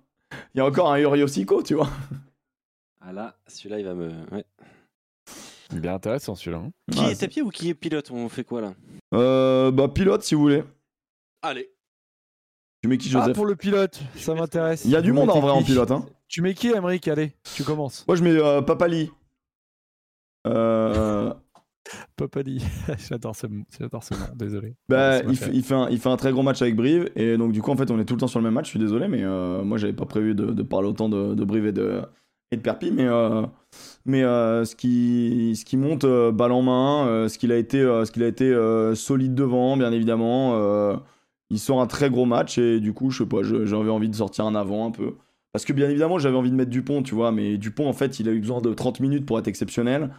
[0.54, 1.90] Il y a encore un Urios Sico, tu vois.
[3.02, 4.10] Ah là, celui-là, il va me.
[4.32, 4.45] ouais.
[5.74, 6.64] Bien intéressant celui-là.
[6.66, 6.72] hein.
[6.91, 8.10] Qui Ouais, est tapis ou qui est pilote?
[8.12, 8.74] On fait quoi là?
[9.14, 10.64] Euh, bah, pilote si vous voulez.
[11.41, 11.70] Allez.
[12.82, 13.36] Tu mets qui, Ah, Joseph?
[13.36, 14.86] pour le pilote, ça m'intéresse.
[14.86, 15.91] Il y a du monde en vrai en pilote.
[15.91, 16.06] Hein.
[16.28, 18.06] Tu mets qui, Emmerich Allez, tu commences.
[18.08, 19.12] Moi, je mets euh, Papali.
[20.45, 21.34] Euh,
[22.15, 22.64] Popali.
[23.09, 23.47] J'adore ce,
[23.77, 24.76] j'adore ce nom, désolé.
[24.89, 27.09] Bah, il, fait fait, il, fait un, il fait un très gros match avec Brive
[27.15, 28.65] et donc du coup en fait on est tout le temps sur le même match.
[28.65, 31.43] Je suis désolé mais euh, moi j'avais pas prévu de, de parler autant de, de
[31.45, 32.01] Brive et de,
[32.51, 33.43] et de Perpi mais euh,
[34.05, 38.11] mais euh, ce qui ce qui monte balle en main, ce qu'il a été ce
[38.11, 38.53] qu'il a été
[38.95, 40.99] solide devant bien évidemment.
[41.49, 44.15] il sort un très gros match et du coup je sais pas j'avais envie de
[44.15, 45.15] sortir un avant un peu
[45.53, 48.19] parce que bien évidemment j'avais envie de mettre Dupont tu vois mais Dupont en fait
[48.19, 50.11] il a eu besoin de 30 minutes pour être exceptionnel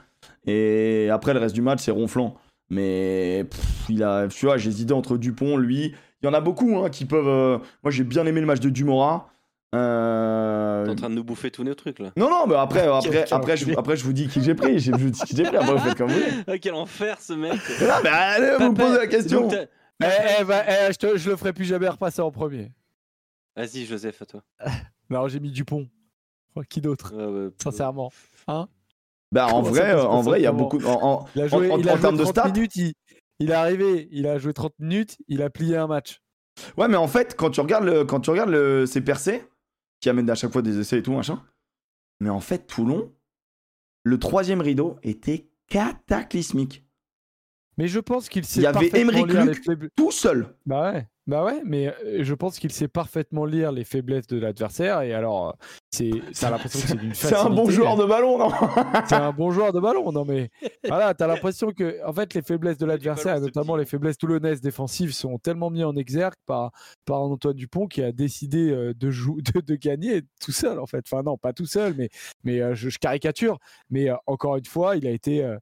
[0.46, 2.34] et après le reste du match c'est ronflant.
[2.70, 5.94] Mais pff, il a, tu vois, j'hésitais entre Dupont, lui.
[6.22, 7.26] Il y en a beaucoup hein, qui peuvent.
[7.28, 9.30] euh, Moi, j'ai bien aimé le match de Dumora.
[9.74, 12.10] Euh, T'es en train de nous bouffer tous nos trucs là.
[12.16, 14.78] Non, non, mais après, après, Quel après, je, après, je vous dis qui j'ai pris.
[14.80, 15.56] Je vous dis qui j'ai pris.
[15.56, 16.32] Après, vous faites comme vous voulez.
[16.46, 19.48] Ah, quel enfer ce mec non, mais allez, vous me posez la question.
[19.50, 20.06] Eh,
[20.40, 22.70] eh, bah, eh, je, te- je le ferai plus jamais repasser en premier.
[23.56, 24.42] Vas-y, Joseph, à toi.
[25.10, 25.88] Non, j'ai mis Dupont.
[26.68, 27.14] Qui d'autre
[27.62, 28.10] Sincèrement.
[29.30, 30.78] Bah, en Comment vrai, euh, en vrai, il y a beaucoup.
[30.84, 32.76] En, en- Il a joué, en- il a en joué termes de 30 stats minutes,
[32.76, 32.94] il,
[33.40, 36.20] il est arrivé, il a joué 30 minutes, il a plié un match.
[36.76, 39.44] Ouais, mais en fait, quand tu regardes, le, quand tu regardes le, ses percées,
[40.00, 41.42] qui amènent à chaque fois des essais et tout, machin,
[42.20, 43.12] mais en fait, Toulon,
[44.04, 46.84] le troisième rideau était cataclysmique.
[47.76, 49.62] Mais je pense qu'il sait Il y avait les Luc.
[49.94, 50.56] Tout seul.
[50.66, 54.38] Bah ouais, bah ouais, mais euh, je pense qu'il sait parfaitement lire les faiblesses de
[54.38, 55.52] l'adversaire et alors euh,
[55.90, 56.10] c'est,
[56.40, 58.50] t'as l'impression que c'est d'une C'est un bon joueur de ballon, non?
[59.06, 60.48] C'est un bon joueur de ballon, non mais
[60.88, 63.80] voilà, t'as l'impression que en fait les faiblesses de l'adversaire, notamment petit.
[63.80, 66.72] les faiblesses toulonnaises défensives, sont tellement mis en exergue par
[67.04, 70.86] par Antoine Dupont qui a décidé euh, de, jou- de de gagner tout seul en
[70.86, 71.04] fait.
[71.10, 72.08] Enfin non, pas tout seul, mais
[72.42, 73.58] mais je, je caricature.
[73.90, 75.58] Mais encore une fois, il a été euh,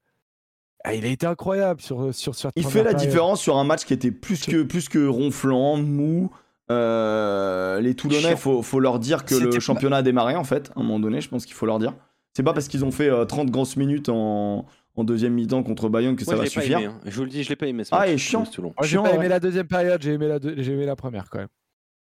[0.87, 2.51] ah, il a été incroyable sur sur sur.
[2.57, 6.31] Il fait la différence sur un match qui était plus que, plus que ronflant, mou.
[6.71, 8.37] Euh, les Toulonnais, Chiant.
[8.37, 11.21] faut, faut leur dire que le championnat a démarré en fait, à un moment donné,
[11.21, 11.95] je pense qu'il faut leur dire.
[12.37, 15.89] C'est pas parce qu'ils ont fait euh, 30 grosses minutes en, en deuxième mi-temps contre
[15.89, 16.79] Bayonne que ça va suffire.
[16.79, 16.87] aimé.
[16.89, 16.99] hein.
[17.07, 17.85] Je vous le dis, je l'ai pas aimé.
[17.85, 18.45] Ce Ah, et chiant.
[18.59, 19.15] Moi, j'ai pas ouais.
[19.15, 21.49] aimé la deuxième période, j'ai aimé, la deux- j'ai aimé la première quand même.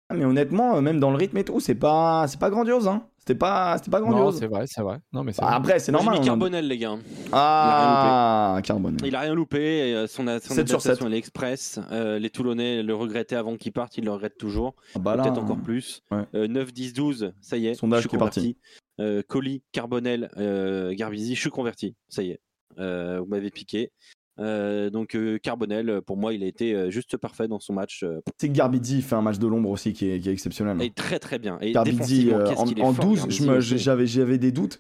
[0.10, 2.88] Ah, mais honnêtement, euh, même dans le rythme et tout, c'est pas, c'est pas grandiose.
[2.88, 3.04] Hein.
[3.28, 4.40] C'était pas, c'était pas Non, grandiose.
[4.40, 5.00] c'est vrai, c'est vrai.
[5.12, 5.56] Non, mais c'est Bah, vrai.
[5.58, 6.22] après, c'est Moi, j'ai normal.
[6.22, 6.96] mis a- Carbonel, les gars.
[7.34, 9.06] Ah, Carbonel.
[9.06, 9.58] Il a rien loupé.
[9.90, 11.78] et, euh, son, son 7 sur adaptation, elle est express.
[11.92, 13.98] Euh, les Toulonnais le regrettaient avant qu'il parte.
[13.98, 14.76] Ils le regrettent toujours.
[14.96, 15.44] Ah, bah là, Peut-être hein.
[15.44, 16.04] encore plus.
[16.10, 16.24] Ouais.
[16.36, 17.74] Euh, 9, 10, 12, ça y est.
[17.74, 18.58] Sondage je suis qui est parti.
[19.02, 21.96] Euh, Colli, Carbonel, euh, Garbizi, je suis converti.
[22.08, 22.40] Ça y est.
[22.80, 23.92] Euh, vous m'avez piqué.
[24.40, 28.04] Euh, donc euh, Carbonel, pour moi, il a été euh, juste parfait dans son match.
[28.04, 30.82] euh, C'est que Garbidi fait un match de l'ombre aussi qui est, qui est exceptionnel.
[30.82, 31.58] et très très bien.
[31.62, 33.78] Et Garbidi, euh, en, en fort, 12, Garbizi je me- aussi.
[33.80, 34.80] j'avais, j'avais des doutes.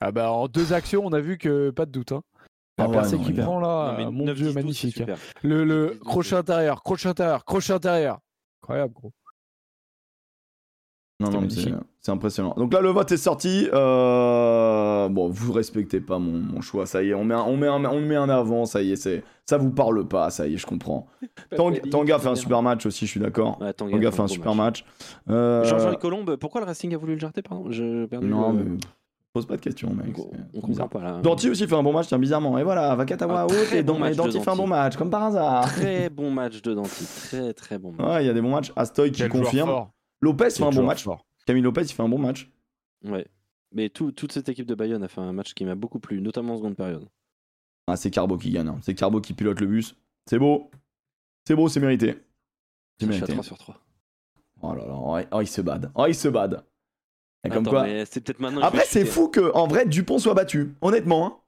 [0.00, 2.12] Ah bah en deux actions, on a vu que pas de doute.
[2.12, 2.22] Hein.
[2.78, 5.00] La Ah ouais, a- prend là, Non, mon 9, dieu, 10, 12, c'est magnifique.
[5.00, 5.14] hein.
[5.42, 8.20] Le, le 12, crochet intérieur, crochet intérieur, crochet intérieur.
[8.62, 9.12] Incroyable, gros.
[11.20, 11.48] Non, non,
[12.00, 12.54] c'est impressionnant.
[12.56, 13.68] Donc là, le vote est sorti.
[13.72, 14.77] Euh,
[15.08, 16.84] Bon, vous respectez pas mon, mon choix.
[16.86, 18.64] Ça y est, on met, un, on, met un, on met en avant.
[18.66, 20.30] Ça y est, c'est, ça vous parle pas.
[20.30, 21.06] Ça y est, je comprends.
[21.56, 23.60] Tang- Tanga fait un super match aussi, je suis d'accord.
[23.60, 24.84] Ouais, Tanga Tanga fait un super match.
[25.30, 28.64] Euh, Jean-Jean Colombe, pourquoi le Racing a voulu le jarter Pardon, je perdu Non, le-
[28.64, 28.76] mais
[29.32, 30.16] pose pas de questions, mec.
[30.54, 31.20] on, comprend pas là.
[31.22, 32.58] Danti aussi fait un bon match, tiens, bizarrement.
[32.58, 35.66] Et voilà, Vakatawa Un et, bon match Danti fait un bon match, comme par hasard.
[35.74, 38.06] Très bon match de Danti, très très bon match.
[38.06, 38.72] Ouais, il y a des bons matchs.
[38.74, 39.86] Astoy qui confirme.
[40.20, 41.06] Lopez fait un bon match.
[41.46, 42.50] Camille Lopez, il fait un bon match.
[43.04, 43.26] Ouais.
[43.72, 46.20] Mais tout- toute cette équipe de Bayonne a fait un match qui m'a beaucoup plu,
[46.20, 47.06] notamment en seconde période.
[47.86, 48.68] Ah, c'est Carbo qui gagne.
[48.68, 48.78] hein.
[48.82, 49.94] C'est Carbo qui pilote le bus.
[50.26, 50.70] C'est beau.
[51.46, 52.14] C'est beau, c'est mérité.
[53.00, 53.32] C'est Je suis à mérité.
[53.32, 53.80] 3 sur 3.
[54.60, 55.90] Oh là là, oh, oh, il se bad.
[55.94, 56.64] Oh, il se bad.
[57.44, 57.82] Et comme Attends, quoi.
[57.84, 58.60] mais c'est peut-être maintenant.
[58.62, 60.74] Après, c'est fou que, en vrai, Dupont soit battu.
[60.80, 61.38] Honnêtement, hein.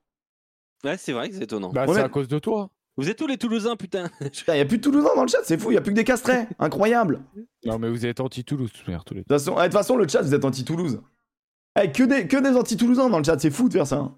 [0.89, 1.71] Ouais, c'est vrai que c'est étonnant.
[1.73, 2.71] Bah, c'est à cause de toi.
[2.97, 4.09] Vous êtes tous les Toulousains, putain?
[4.49, 5.71] Il y a plus de Toulousains dans le chat, c'est fou.
[5.71, 6.47] Il y a plus que des castrés.
[6.59, 7.21] Incroyable.
[7.65, 10.45] Non, mais vous êtes anti-Toulouse, tous les eh, de toute façon, le chat, vous êtes
[10.45, 11.01] anti-Toulouse.
[11.83, 13.97] Eh, que des, que des anti-Toulousains dans le chat, c'est fou de faire ça.
[13.97, 14.15] hein.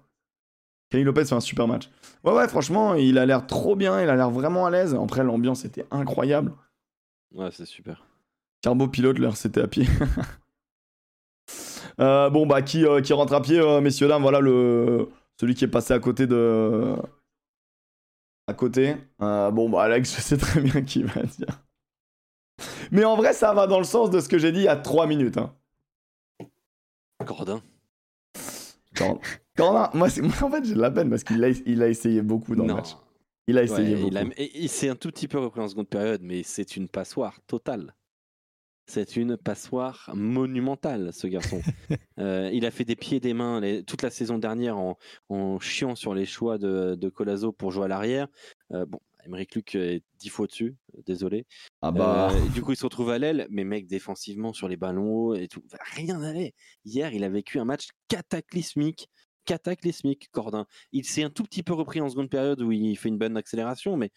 [0.89, 1.89] Camille Lopez fait un super match.
[2.23, 4.01] Ouais, ouais, franchement, il a l'air trop bien.
[4.01, 4.95] Il a l'air vraiment à l'aise.
[4.95, 6.53] Après, l'ambiance était incroyable.
[7.33, 8.05] Ouais, c'est super.
[8.61, 9.87] Carbo pilote c'était à pied.
[11.99, 15.09] Euh, bon bah qui, euh, qui rentre à pied, euh, messieurs dames, voilà le
[15.39, 16.95] celui qui est passé à côté de
[18.47, 18.95] à côté.
[19.19, 21.61] Bon bah Alex, je sais très bien qui va dire.
[22.91, 24.67] Mais en vrai, ça va dans le sens de ce que j'ai dit il y
[24.67, 25.37] a 3 minutes.
[25.37, 25.53] Hein.
[27.23, 27.61] Cordin.
[28.95, 29.19] Quand,
[29.57, 32.55] quand- moi, en fait, j'ai de la peine parce qu'il a, il a essayé beaucoup
[32.55, 32.75] dans le Non.
[32.75, 32.95] match.
[33.47, 34.07] Il a essayé Ouais, beaucoup.
[34.11, 36.77] il, a- et il s'est un tout petit peu repris en seconde période, mais c'est
[36.77, 37.95] une passoire totale.
[38.85, 41.61] C'est une passoire monumentale, ce garçon.
[42.19, 44.99] Euh, il a fait des pieds et des mains les- toute la saison dernière en,
[45.29, 48.27] en chiant sur les choix de, de Colazo pour jouer à l'arrière.
[48.71, 51.45] Euh, bon, Emeric Luc est dix fois au-dessus, euh, désolé.
[51.81, 52.31] Ah bah.
[52.31, 55.35] Euh, du coup, il se retrouve à l'aile, mais mec, défensivement, sur les ballons hauts
[55.35, 55.63] et tout,
[55.95, 56.53] rien n'allait.
[56.85, 59.09] Hier, il a vécu un match cataclysmique.
[59.45, 60.65] Cataclysmique, Cordin.
[60.93, 63.35] Il s'est un tout petit peu repris en seconde période où il fait une bonne
[63.35, 64.09] accélération, mais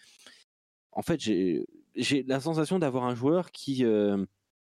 [0.92, 4.24] en fait, j'ai la sensation d'avoir un joueur qui, euh,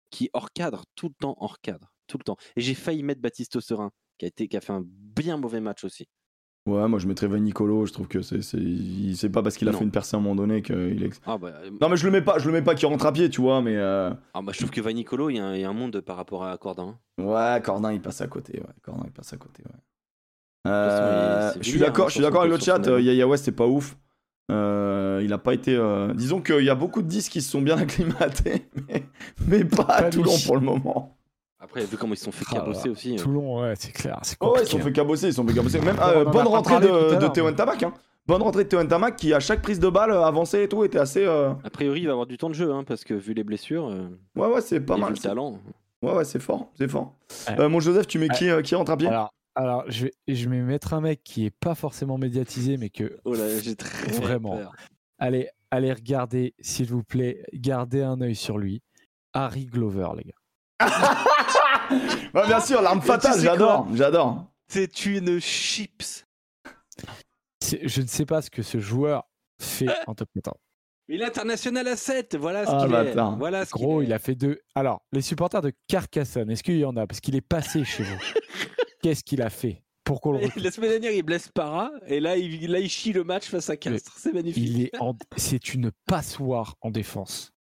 [0.09, 2.37] qui hors cadre, tout le temps hors cadre, tout le temps.
[2.55, 5.59] Et j'ai failli mettre Baptiste Serein, qui a, été, qui a fait un bien mauvais
[5.59, 6.07] match aussi.
[6.67, 7.85] Ouais, moi je mettrais Van Nicolo.
[7.85, 9.77] Je trouve que c'est c'est il- c'est pas parce qu'il a Non.
[9.79, 11.19] fait une percée à un moment donné qu'il est.
[11.25, 13.05] Ah bah, euh, Non mais je le mets pas, je le mets pas qui rentre
[13.05, 13.75] à pied, tu vois, mais.
[13.77, 15.73] euh, ah bah, je trouve que Vanicolo, il y, a un- il y a un
[15.73, 16.97] monde par rapport à Cordin.
[17.17, 18.59] Ouais, Cordin il passe à côté.
[18.59, 19.63] Ouais, Cordin il passe à côté.
[19.63, 19.71] Ouais.
[20.65, 22.85] façon, Euh, il- je suis d'accord, hein, je suis d'accord avec le chat.
[22.87, 22.99] euh.
[23.01, 23.97] Yaya West c'est pas ouf.
[24.51, 25.75] Euh, il a pas été.
[25.75, 29.03] euh, Disons qu'il y a beaucoup de disques qui se sont bien acclimatés, mais,
[29.47, 30.09] mais pas à lui.
[30.11, 31.16] Toulon pour le moment.
[31.59, 33.13] Après, vu comment ils se sont fait Ah cabosser aussi.
[33.15, 33.17] euh.
[33.17, 34.19] Toulon, ouais, c'est clair.
[34.21, 34.71] C'est Oh ouais, ils compliqué.
[34.77, 35.79] sont fait cabosser, ils sont fait cabosser.
[35.81, 36.85] Même euh, a bonne rentrée de,
[37.15, 37.83] de l'heure, Théo mais- Ntamak.
[37.83, 37.93] Hein.
[38.27, 40.83] Bonne rentrée de Théo Ntamak qui à chaque prise de balle euh, avançait et tout
[40.83, 41.25] était assez.
[41.25, 43.43] euh, A priori, il va avoir du temps de jeu, hein, parce que vu les
[43.43, 45.13] blessures, euh, Ouais ouais c'est pas mal.
[45.13, 45.59] le talent.
[46.03, 47.15] Ouais ouais c'est fort, c'est fort.
[47.49, 47.59] Ouais.
[47.59, 48.35] Euh, mon Joseph, tu mets Ouais.
[48.37, 49.07] qui, euh, qui rentre à pied?
[49.07, 52.89] Alors, alors je, vais, je vais mettre un mec qui est pas forcément médiatisé, mais
[52.91, 53.17] que.
[53.25, 54.57] Oh là, j'ai très Vraiment.
[54.57, 54.73] peur.
[55.17, 58.83] Allez, allez regarder, s'il vous plaît, gardez un œil sur lui.
[59.33, 60.35] Harry Glover, les gars.
[60.79, 60.87] Ouais,
[62.47, 64.45] bien sûr, l'arme fatale, sais j'adore, j'adore.
[64.67, 66.25] C'est une chips.
[67.63, 69.23] Je ne sais pas ce que ce joueur
[69.59, 70.57] fait en top 14.
[71.09, 73.13] Il est international à 7, voilà ce Ah, qu'il est.
[73.37, 74.15] Voilà ce Gros, qu'il il est.
[74.15, 74.59] a fait deux.
[74.75, 77.07] Alors, les supporters de Carcassonne, est-ce qu'il y en a?
[77.07, 78.17] Parce qu'il est passé chez vous.
[79.01, 82.35] Qu'est-ce qu'il a fait pour qu'on le La semaine dernière, il blesse Para, et là,
[82.37, 84.13] il, là, il chie le match face à Castres.
[84.17, 84.63] C'est magnifique.
[84.63, 85.15] Il est en...
[85.37, 87.53] C'est une passoire en défense.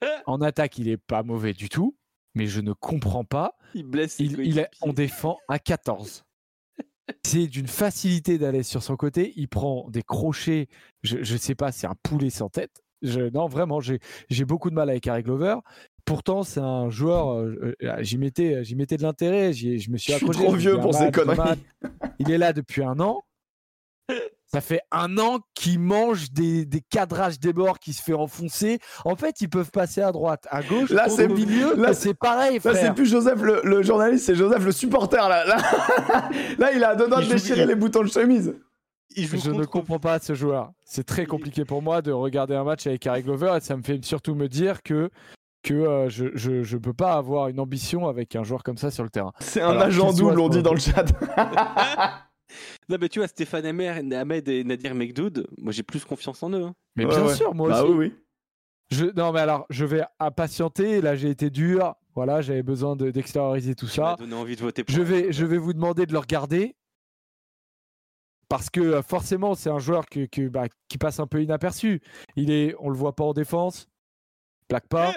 [0.26, 1.96] En attaque, il est pas mauvais du tout,
[2.34, 3.56] mais je ne comprends pas.
[3.74, 6.24] Il blesse Il, il on défend à 14.
[7.24, 9.32] C'est d'une facilité d'aller sur son côté.
[9.36, 10.68] Il prend des crochets.
[11.02, 12.82] Je, je sais pas, c'est un poulet sans tête.
[13.00, 14.00] Je, non, vraiment, j'ai
[14.44, 15.56] beaucoup de mal avec Harry Glover
[16.08, 17.34] pourtant, c'est un joueur.
[17.34, 19.52] euh, euh, j'y mettais, j'y mettais de l'intérêt.
[19.52, 20.38] Je me suis Je suis accroché.
[20.44, 21.58] trop vieux pour un ces conneries.
[22.18, 23.22] Il est là depuis un an.
[24.50, 28.78] Ça fait un an qu'il mange des, des cadrages des bords, qui se fait enfoncer.
[29.04, 31.74] En fait, ils peuvent passer à droite, à gauche, Là, au c'est- milieu.
[31.76, 32.76] là, c'est pareil, Là, frère.
[32.76, 35.28] c'est plus Joseph le, le journaliste, c'est Joseph le supporter.
[35.28, 35.56] Là, là,
[36.58, 38.54] là il a deux doigts de déchirer les boutons de chemise.
[39.16, 40.70] Je ne comprends pas ce joueur.
[40.84, 43.82] C'est très compliqué pour moi de regarder un match avec Harry Glover et ça me
[43.82, 45.10] fait surtout me dire que
[45.64, 48.92] que euh, je, je, je peux pas avoir une ambition avec un joueur comme ça
[48.92, 49.32] sur le terrain.
[49.40, 51.04] C'est un Alors, agent double, on dit dans le chat.
[52.88, 56.50] Non, mais tu vois, Stéphane Amer, Ahmed et Nadir Mekdoud, moi j'ai plus confiance en
[56.50, 56.64] eux.
[56.64, 56.74] hein.
[56.96, 57.34] Mais Ouais, bien ouais.
[57.34, 57.92] sûr, moi bah aussi.
[57.92, 58.14] oui, oui.
[58.90, 61.00] Je, non, mais alors, je vais impatienter.
[61.02, 61.94] Là, j'ai été dur.
[62.14, 64.16] Voilà, j'avais besoin de- d'extérioriser tout Tu m'as ça.
[64.16, 66.74] donné envie de voter pour Je vais, je vais vous demander de le regarder.
[68.48, 72.00] Parce que euh, forcément, c'est un joueur que, que, bah, qui passe un peu inaperçu.
[72.36, 73.88] Il est, on le voit pas en défense,
[74.68, 75.14] plaque pas.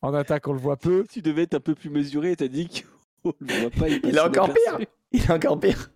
[0.00, 1.04] En attaque, on le voit peu.
[1.10, 2.68] Tu devais être un peu plus mesuré, t'as dit
[3.22, 3.88] qu'on le voit pas.
[3.90, 4.78] Il est encore inaperçu.
[4.78, 4.86] pire.
[5.12, 5.90] Il est encore pire.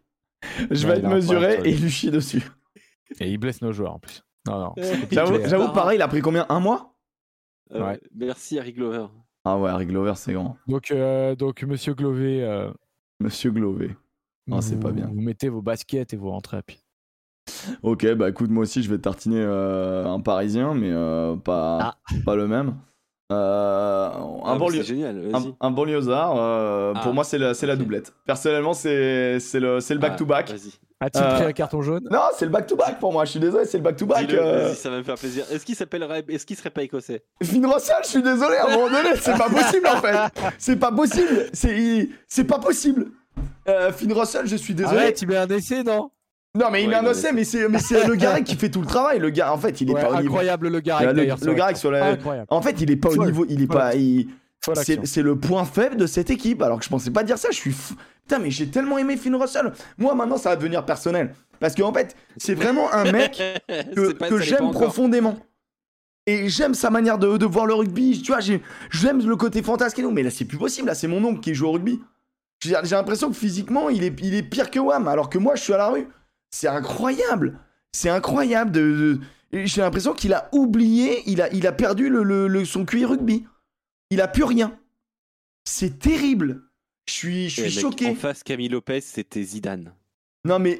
[0.70, 2.42] Je vais être mesuré et il lui chie dessus.
[3.20, 4.22] Et il blesse nos joueurs en plus.
[4.46, 4.74] Non, non.
[5.10, 5.48] J'avoue, clair.
[5.48, 6.46] j'avoue, pareil, il a pris combien?
[6.48, 6.94] Un mois?
[7.72, 8.00] Euh, Ouais.
[8.14, 9.06] Merci Harry Glover.
[9.44, 10.56] Ah ouais, Harry Glover, c'est grand.
[10.66, 12.70] Donc, euh, donc Monsieur Glover, euh,
[13.20, 13.96] Monsieur Glové.
[14.46, 15.06] Non, c'est vous- pas bien.
[15.06, 16.78] Vous mettez vos baskets et vous rentrez à pied.
[17.82, 22.36] Ok, bah écoute, moi aussi je vais tartiner euh, un parisien, mais euh, pas, pas
[22.36, 22.76] le même.
[23.30, 25.54] Euh, un, Ah, banlieue- génial, un, vas-y.
[25.60, 28.14] un banlieusard, euh, Ah, pour moi c'est la, c'est la doublette.
[28.24, 30.48] Personnellement, c'est c'est le, c'est le Ah, back-to-back.
[30.50, 30.72] Vas-y.
[31.00, 32.08] A-t-il Euh, pris un carton jaune?
[32.10, 34.26] Non, c'est le back-to-back pour moi, je suis désolé, c'est le back-to-back.
[34.26, 35.44] Dis-le, euh, vas-y, ça va me faire plaisir.
[35.52, 37.22] Est-ce qu'il s'appellerait, est-ce qu'il serait pas écossais?
[37.42, 40.16] Finn Russell, je suis désolé, à un moment donné, c'est pas possible en fait.
[40.58, 43.08] C'est pas possible, c'est c'est pas possible.
[43.68, 44.96] Euh, Finn Russell, je suis désolé.
[44.98, 46.10] Arrête, il met un essai, non?
[46.58, 47.02] Non, mais il Ouais, il a
[47.32, 49.18] mais c'est mais c'est le Garec qui fait tout le travail.
[49.18, 50.26] Le gars, en fait, il est Ouais, pas au niveau.
[50.34, 52.46] Incroyable le Garec Le- le sur la- Garec sur la- Incroyable.
[52.50, 53.94] En fait, il est pas au niveau, il est pas.
[53.94, 54.28] il-
[55.04, 56.62] C'est le point faible de cette équipe.
[56.62, 57.48] Alors que je pensais pas dire ça.
[57.50, 57.94] Je suis fou.
[58.22, 59.72] Putain, mais j'ai tellement aimé Finn Russell.
[59.96, 61.32] Moi, maintenant, ça va devenir personnel.
[61.60, 63.40] Parce qu'en fait, c'est vraiment un mec
[63.96, 65.36] que, j'aime profondément.
[66.26, 68.20] Et j'aime sa manière de, de voir le rugby.
[68.20, 68.60] Tu vois, j'ai-
[68.90, 70.10] j'aime le côté fantasque et tout.
[70.10, 70.88] Mais là, c'est plus possible.
[70.88, 72.00] Là, c'est mon oncle qui joue au rugby.
[72.60, 75.08] J'ai l'impression que physiquement, il est, il est pire que Wam.
[75.08, 76.06] Alors que moi, je suis à la rue.
[76.50, 77.58] C'est incroyable.
[77.92, 78.70] C'est incroyable.
[78.70, 79.20] De, de-
[79.52, 81.22] et J'ai l'impression qu'il a oublié.
[81.26, 83.46] Il a, il a perdu le, le- le- son QI rugby.
[84.10, 84.78] Il a plus rien.
[85.64, 86.62] C'est terrible.
[87.06, 88.06] Je suis, je Eh, suis mec, choqué.
[88.10, 89.92] En face, Camille Lopez, c'était Zidane.
[90.44, 90.78] Non, mais.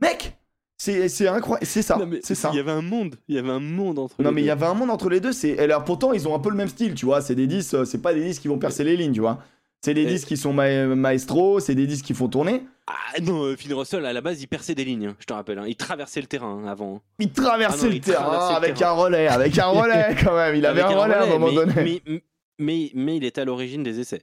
[0.00, 0.36] Mec
[0.78, 1.66] C'est c'est incroyable.
[1.66, 1.98] C'est ça.
[2.22, 2.50] C'est ça.
[2.52, 3.16] Il y avait un monde.
[3.28, 4.20] Il y avait un monde entre.
[4.22, 4.52] Non les mais il y deux.
[4.52, 5.32] avait un monde entre les deux.
[5.32, 7.20] C'est alors pourtant ils ont un peu le même style, tu vois.
[7.22, 9.42] C'est des 10, euh, c'est pas des 10 qui vont percer les lignes, tu vois.
[9.82, 12.66] C'est des Et- 10 qui sont ma- maestro, c'est des 10 qui font tourner.
[12.88, 15.58] Ah non, euh, Finn Russell, à la base, il perçait des lignes, je te rappelle.
[15.58, 15.64] hein.
[15.66, 17.02] Il traversait le terrain hein, avant.
[17.18, 18.90] Il traversait Ah non, le il terrain traversait le avec terrain.
[18.90, 20.54] un relais, avec un relais quand même.
[20.56, 22.02] Il avait un relais à un moment mais, donné.
[22.06, 22.22] Mais,
[22.58, 24.22] mais, mais il était à l'origine des essais.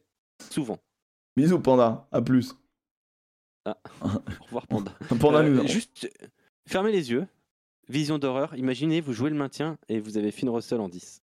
[0.50, 0.80] Souvent.
[1.36, 2.56] Bisous Panda, à plus.
[3.66, 3.72] Au
[4.46, 4.92] revoir, Panda.
[5.20, 5.68] Panda Euh, nous.
[5.68, 6.10] Juste,
[6.68, 7.26] fermez les yeux.
[7.90, 8.56] Vision d'horreur.
[8.56, 11.22] Imaginez, vous jouez le maintien et vous avez Finn Russell en 10.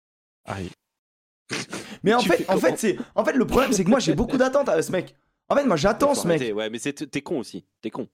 [2.04, 4.68] Mais en fait, en c'est, en fait, le problème c'est que moi j'ai beaucoup d'attentes
[4.68, 5.14] à ce mec.
[5.48, 6.40] En fait, moi j'attends ce mec.
[6.54, 7.64] Ouais, mais c'est- t'es con aussi.
[7.82, 8.08] T'es con.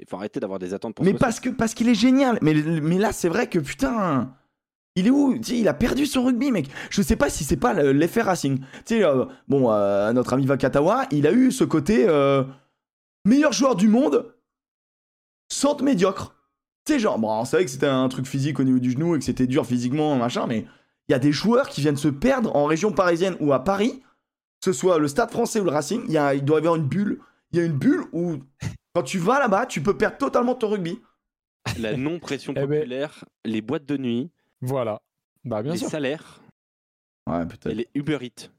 [0.00, 2.38] Il faut arrêter d'avoir des attentes pour Mais ce parce que parce qu'il est génial.
[2.42, 4.32] Mais, mais là, c'est vrai que putain.
[4.98, 5.38] Il est où?
[5.50, 6.68] Il a perdu son rugby, mec.
[6.90, 8.60] Je sais pas si c'est pas le- l'effet Racing.
[8.60, 8.64] Tu
[8.96, 12.44] sais, euh, bon, euh, notre ami Vakatawa, il a eu ce côté euh,
[13.26, 14.32] meilleur joueur du monde,
[15.52, 16.34] centre médiocre.
[16.86, 19.14] Tu sais, genre, bon, on savait que c'était un truc physique au niveau du genou
[19.16, 20.64] et que c'était dur physiquement, machin, mais
[21.08, 24.02] il y a des joueurs qui viennent se perdre en région parisienne ou à Paris,
[24.60, 26.58] que ce soit le Stade français ou le Racing, il, y a, il doit y
[26.60, 27.20] avoir une bulle.
[27.52, 28.38] Il y a une bulle où,
[28.94, 31.00] quand tu vas là-bas, tu peux perdre totalement ton rugby.
[31.78, 34.30] La non-pression Eh ben- populaire, les boîtes de nuit,
[34.60, 35.00] Voilà.
[35.44, 35.88] Bah, bien les sûr.
[35.88, 36.40] salaires
[37.28, 37.68] Ouais, et peut-être.
[37.74, 38.50] les Uber Eats.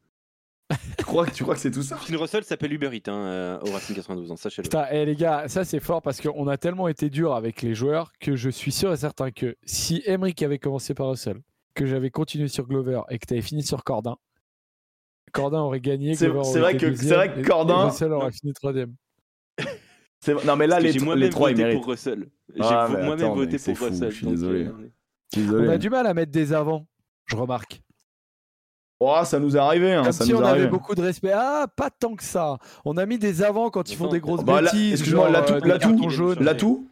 [0.97, 1.95] Tu crois, tu crois que c'est tout ça?
[1.97, 4.63] Finn Russell s'appelle Uber Eats hein, euh, au Racing 92, hein, sachez-le.
[4.63, 7.73] Putain, eh, les gars, ça c'est fort parce qu'on a tellement été dur avec les
[7.73, 11.39] joueurs que je suis sûr et certain que si Emric avait commencé par Russell,
[11.77, 14.17] que j'avais continué sur Glover et que tu avais fini sur Cordin,
[15.31, 16.15] Cordin aurait gagné.
[16.15, 16.41] C'est- vrai
[16.77, 18.31] que- c'est vrai que et- et Cordin- Russell aurait Non.
[18.31, 18.95] fini troisième.
[20.19, 21.81] C'est- Non, mais là, les, j'ai les trois, ils voté méritent.
[21.81, 22.29] pour Russell.
[22.55, 24.09] J'ai Ah, vo- mais moi-même voté pour fou, Russell.
[24.09, 24.65] je suis donc, désolé.
[25.37, 26.87] euh, On a du mal à mettre des avants,
[27.25, 27.81] je remarque.
[28.99, 31.31] Oh, ça nous est arrivé, hein, Comme ça si nous on avait beaucoup de respect.
[31.31, 32.57] Ah, pas tant que ça.
[32.83, 34.93] On a mis des avants quand ils font des grosses Bah, bêtises.
[34.93, 36.39] excuse-moi, genre, l'atout- euh, l'atout-.
[36.41, 36.89] L'atout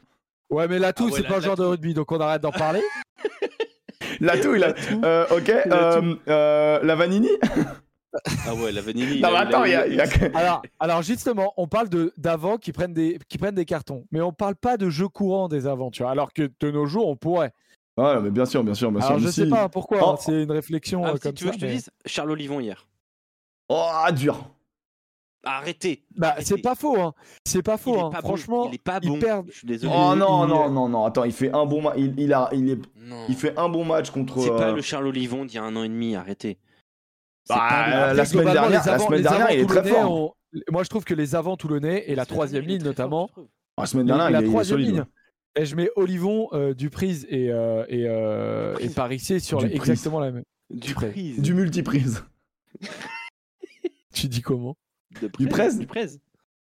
[0.52, 2.44] Ouais, mais l'atout, Ah ouais, c'est la- pas un joueur de rugby, donc on arrête
[2.44, 2.84] d'en parler.
[4.26, 4.74] L'atout, il a.
[5.04, 7.30] Euh, ok, euh, euh, la Vanini
[8.48, 9.20] Ah ouais, la vanille.
[9.22, 9.88] Non, mais attends, il y a.
[9.88, 10.00] y
[10.36, 14.22] Alors, alors justement, on parle de d'avants qui prennent des qui prennent des cartons, mais
[14.22, 16.12] on parle pas de jeu courant des avants, tu vois.
[16.12, 17.52] Alors que de nos jours, on pourrait.
[17.98, 19.08] Ouais, mais bien sûr, bien sûr, bien sûr.
[19.10, 20.10] Alors je mais sais si- pas pourquoi, Oh.
[20.12, 21.90] hein, c'est une réflexion Ah, euh, si comme tu veux que je te mais- dise,
[22.06, 22.88] Charles Olivon hier.
[23.70, 24.50] Oh, dur.
[25.46, 26.04] Arrêtez.
[26.18, 26.46] Bah, Arrêtez.
[26.46, 27.14] c'est pas faux, hein.
[27.46, 28.10] C'est pas faux, hein.
[28.10, 28.28] pas bon.
[28.30, 29.20] Franchement, il est pas ils bon.
[29.20, 29.94] perdent- Je suis désolé.
[29.96, 31.94] Oh non, il- non, non, non, attends, il fait un bon match.
[31.98, 32.80] Il, il, a, il, est,
[33.30, 34.40] il fait un bon match contre.
[34.42, 36.16] C'est pas euh, le Charles Olivon d'il y a un an et demi.
[36.16, 36.58] Arrêtez.
[37.48, 40.12] Bah, pas la semaine dernière- les la semaine dernière, il est très fort.
[40.12, 40.34] ont-
[40.72, 43.28] Moi, je trouve que les avants toulonnais et la troisième ligne notamment.
[43.28, 43.48] trouve.
[43.78, 45.04] La semaine Et dernière, la il est- troisième ligne.
[45.58, 48.96] Et je mets Olivon, euh, Duprise et, euh, et, euh, et Duprise.
[48.96, 49.90] Parissier sur la- Duprise.
[49.92, 50.44] exactement la même.
[50.72, 51.12] Du près.
[51.12, 51.40] prise.
[51.42, 52.24] Du multiprise.
[54.14, 54.76] Tu dis comment?
[55.22, 55.80] De du presse.
[55.80, 56.20] Du presse.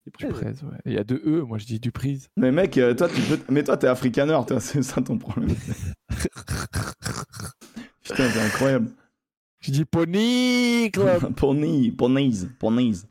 [0.04, 0.32] Du presse.
[0.32, 0.78] Duprise, ouais.
[0.84, 2.28] Il y a deux E, moi je dis Duprise.
[2.36, 3.38] Mais mec, euh, toi, tu peux...
[3.52, 5.50] mais toi, t'es africaner, toi, c'est ça ton problème.
[8.02, 8.90] Putain, c'est incroyable.
[9.60, 11.34] Je dis Pony Club.
[11.36, 13.02] Pony, ponies, ponies.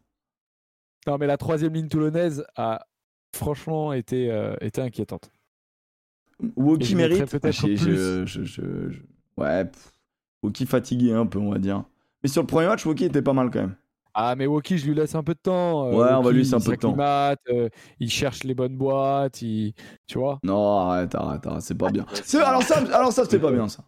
[1.05, 2.85] non, mais la troisième ligne toulonnaise a
[3.35, 5.29] franchement été, euh, été inquiétante.
[6.55, 7.25] Woki mérite.
[7.29, 7.77] peut-être Ah, je- plus.
[7.77, 9.01] je- je- je- je-
[9.37, 9.69] Ouais.
[10.43, 11.83] Woki fatigué un peu, on va dire.
[12.23, 13.75] Mais sur le premier match, Woki était pas mal quand même.
[14.17, 15.87] Ah, mais Woki, je lui laisse un peu de temps.
[15.87, 16.95] euh, Ouais, on va lui laisser un il peu de temps.
[17.49, 17.69] euh,
[17.99, 19.73] il cherche les bonnes boîtes, il...
[20.07, 20.39] tu vois.
[20.41, 22.03] Non, arrête, arrête, arrête, c'est pas bien.
[22.03, 23.83] Ouais, C'est- Alors ça, alors ça c'était pas bien ça.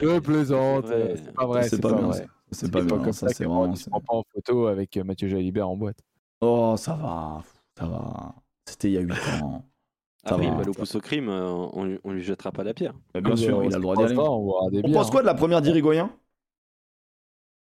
[0.00, 1.68] Je plaisante, C'est euh, pas vrai.
[1.68, 2.18] c'est pas, bien vrai.
[2.18, 2.24] ça.
[2.52, 3.66] C'est pas bien, comme ça ça c'est que vraiment.
[3.66, 5.98] moi, je prends pas en photo avec euh, Mathieu Jalibert en boîte.
[6.40, 7.42] Oh, ça va,
[7.76, 8.34] ça va.
[8.68, 9.64] C'était il y a 8 ans.
[10.24, 10.52] Ça Après, va.
[10.52, 12.94] il va le pouce au crime, on, lui- on lui jettera pas la pierre.
[13.14, 14.16] Bah, bien sûr, il a le droit d'y aller.
[14.16, 16.12] On On bières, pense quoi de la première d'Irigoyen?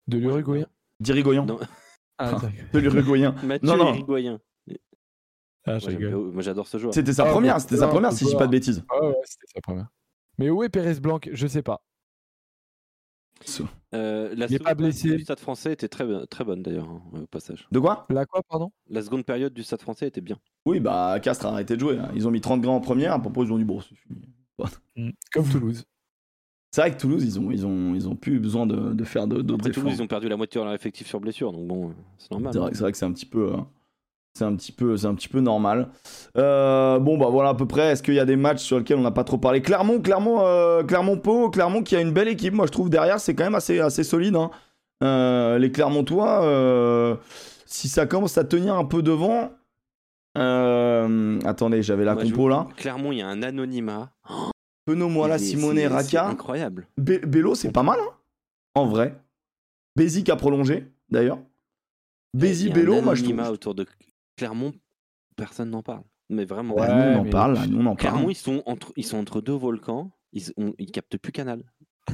[0.08, 0.66] De l'Uruguayen?
[1.00, 1.46] D'Irigoyen?
[1.46, 1.60] Non.
[2.20, 2.38] Ah.
[2.74, 3.32] De l'Uruguayen.
[3.44, 3.94] Mathieu Non, non.
[3.94, 4.40] Irigoyen.
[5.66, 5.78] Ah,
[6.34, 6.94] Moi, j'adore ce joueur.
[6.94, 8.50] C'était sa Ah, première, c'était sa première si je dis pas de voir.
[8.52, 8.84] bêtises.
[8.90, 9.88] Ah ouais, c'était sa première.
[10.38, 11.20] Mais où est Pérez Blanc?
[11.32, 11.82] Je sais pas.
[13.94, 15.02] Euh, la Il est seconde pas blessé.
[15.04, 17.68] période du Stade français était très, très bonne d'ailleurs, hein, au passage.
[17.72, 18.06] De quoi?
[18.10, 18.72] La quoi, pardon?
[18.90, 20.38] La seconde période du Stade français était bien.
[20.66, 21.98] Oui, bah Castres a arrêté de jouer.
[21.98, 22.12] hein.
[22.16, 24.22] Ils ont mis 30 grands en première, à propos ils ont dit bon, c'est fini.
[25.34, 25.86] Comme Toulouse.
[26.72, 29.26] C'est vrai que Toulouse, ils ont, ils ont, ils ont plus besoin de, de faire
[29.26, 30.00] d'autres Après, Toulouse, efforts.
[30.00, 32.54] ils ont perdu la moitié de leur effectif sur blessure, donc bon, c'est normal.
[32.54, 33.58] C'est vrai, que c'est un petit peu, euh,
[34.36, 35.90] c'est un petit peu, c'est un petit peu normal.
[36.38, 37.92] Euh, bon bah voilà à peu près.
[37.92, 39.62] Est-ce qu'il y a des matchs sur lesquels on n'a pas trop parlé?
[39.64, 42.54] Clermont, Clermont, euh, Clermont Pau, Clermont qui a une belle équipe.
[42.54, 44.36] Moi je trouve derrière c'est quand même assez, assez solide.
[44.36, 44.52] hein.
[45.04, 47.16] Euh, les Clermontois, euh,
[47.66, 49.50] si ça commence à tenir un peu devant.
[50.36, 52.68] attendez, j'avais la Moi, compo là.
[52.78, 54.12] Clermont, il y a un anonymat.
[54.94, 55.88] Penaud, Moala, Il est- Simone, c'est- c'est
[56.18, 56.28] Raka.
[56.28, 56.88] incroyable.
[56.98, 58.12] Bé- Bello, c'est pas mal, hein
[58.76, 59.16] en vrai.
[59.96, 61.40] Bézic a prolongé, d'ailleurs.
[62.34, 63.40] Bézi, Bello, moi je trouve.
[63.50, 63.86] autour de
[64.38, 64.72] Clermont,
[65.36, 66.04] personne n'en parle.
[66.30, 66.76] Mais vraiment.
[66.76, 67.98] Bah, Ouais, nous, on en mais- parle, nous, on en parle.
[67.98, 70.12] Clermont, ils sont entre, ils sont entre deux volcans.
[70.32, 71.64] Ils, on- ils captent plus Canal.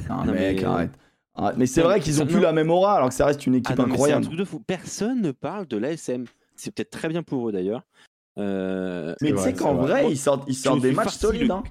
[0.08, 0.90] Non, Non, mec, mais, euh, arrête.
[1.34, 1.56] Arrête.
[1.58, 2.40] Mais c'est non, vrai qu'ils ont plus non.
[2.42, 4.24] la même aura, alors que ça reste une Ah équipe non, mais c'est un incroyable.
[4.24, 4.60] truc de fou.
[4.60, 6.24] Personne ne parle de l'ASM.
[6.56, 7.82] C'est peut-être très bien pour eux d'ailleurs.
[8.38, 10.02] Euh, Mais tu sais qu'en vrai.
[10.02, 11.48] vrai, ils sortent, ils sortent des matchs solides.
[11.48, 11.62] de- Hein.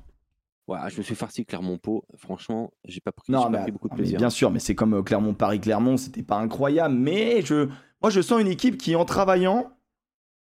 [0.68, 2.06] Ouais, je me suis farci Clermont-Pau.
[2.18, 4.18] Franchement, j'ai pas pris, Non, j'ai mais, pas pris beaucoup de ah, mais plaisir.
[4.20, 6.96] bien sûr, mais c'est comme euh, Clermont-Paris-Clermont, c'était pas incroyable.
[6.96, 7.68] Mais je,
[8.02, 9.72] moi, je sens une équipe qui, en travaillant,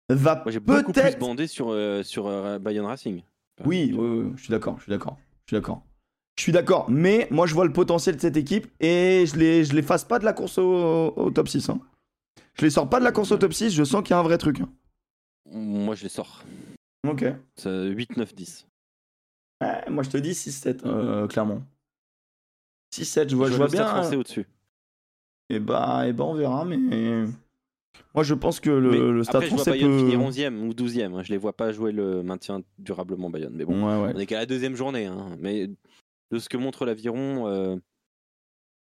[0.09, 1.19] va Moi, j'ai beaucoup plus peut-être.
[1.19, 3.21] bandé sur, euh, sur euh, Bayonne Racing.
[3.65, 5.83] Oui, oui, oui, je suis d'accord, je suis d'accord, je suis d'accord.
[6.35, 9.63] Je suis d'accord, mais moi je vois le potentiel de cette équipe et je les,
[9.63, 11.69] je les fasse pas de la course au, au top 6.
[11.69, 11.79] hein.
[12.55, 14.19] Je les sors pas de la course au top 6, je sens qu'il y a
[14.19, 14.59] un vrai truc.
[14.61, 14.69] hein.
[15.51, 16.41] Moi, je les sors.
[17.07, 17.23] Ok.
[17.55, 18.65] Ça, 8, 9, 10.
[19.63, 21.61] Ouais, moi je te dis 6-7, euh, clairement.
[22.93, 23.85] 6-7, je vois, je le vois bien.
[23.85, 24.45] français au-dessus.
[25.49, 26.77] Et bah, et bah, on verra, mais.
[28.15, 29.99] Moi je pense que le, Mais le stade après, je vois français Bayonne peut.
[30.11, 31.13] finir 11e ou 12e.
[31.15, 31.23] hein.
[31.23, 33.53] Je les vois pas jouer le maintien durablement Bayonne.
[33.55, 34.13] Mais bon, Ouais, ouais.
[34.15, 35.05] on est qu'à la deuxième journée.
[35.05, 35.35] hein.
[35.39, 35.67] Mais
[36.31, 37.75] de ce que montre l'aviron, euh,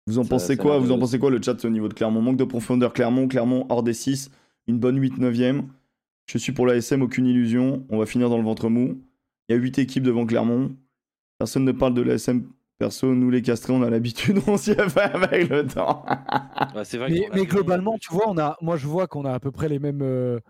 [0.07, 1.89] Vous en Ça- pensez ça a quoi Vous en pensez quoi le chat au niveau
[1.89, 2.23] de Clermont?
[2.23, 4.31] Manque de profondeur Clermont, Clermont hors des 6,
[4.67, 5.65] une bonne 8 9e.
[6.27, 7.85] Je suis pour la SM, aucune illusion.
[7.89, 9.01] On va finir dans le ventre mou.
[9.49, 10.77] Il y a 8 équipes devant Clermont.
[11.39, 12.49] Personne ne parle de la SM.
[12.79, 16.05] Perso, nous les castrés, on a l'habitude, on s'y a fait avec le temps.
[16.75, 17.09] ouais, c'est vrai.
[17.09, 19.51] que Mais, mais globalement, tu vois, on a, moi je vois qu'on a à peu
[19.51, 20.03] près les mêmes.
[20.03, 20.41] euh,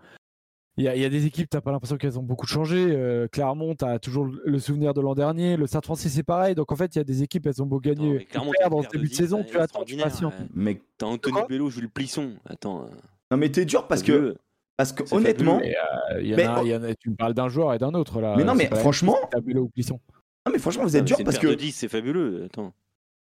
[0.77, 2.85] Il y, a, il y a des équipes, t'as pas l'impression qu'elles ont beaucoup changé.
[2.91, 5.55] Euh, Clermont, t'as toujours le souvenir de l'an dernier.
[5.55, 6.53] Le Stade français, c'est pareil.
[6.53, 8.51] Donc en fait, il y a des équipes, elles ont beau Attends, gagner, mais Clermont,
[8.59, 9.45] perds ce début de saison.
[9.49, 10.33] Tu attends, tu patientes.
[10.53, 12.33] Mec, T'as Anthony Bello, Jules Plisson.
[12.45, 12.83] Attends.
[12.83, 12.87] euh,
[13.31, 14.35] non mais t'es dur parce que.
[14.77, 15.75] Parce que honnêtement, fabuleux.
[16.13, 17.73] Euh, il y en Mais- a- il y en a- tu me parles d'un joueur
[17.73, 18.35] et d'un autre là.
[18.37, 19.99] Mais non, mais franchement- Bello ou Plisson.
[20.45, 22.43] non mais franchement vous êtes dur parce que de 10, c'est fabuleux.
[22.45, 22.73] Attends.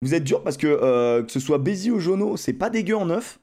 [0.03, 2.97] vous êtes dur parce que euh, que ce soit Bézi ou Jono, c'est pas dégueu
[2.97, 3.41] en neuf.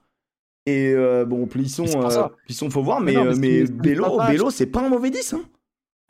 [0.65, 2.28] Et euh, bon, Plisson, euh.
[2.45, 3.72] Plisson, faut voir, Mais mais, non, mais euh, c'est- mais c'est
[4.28, 5.34] Bello, c'est pas un mauvais 10.
[5.34, 5.44] Hein.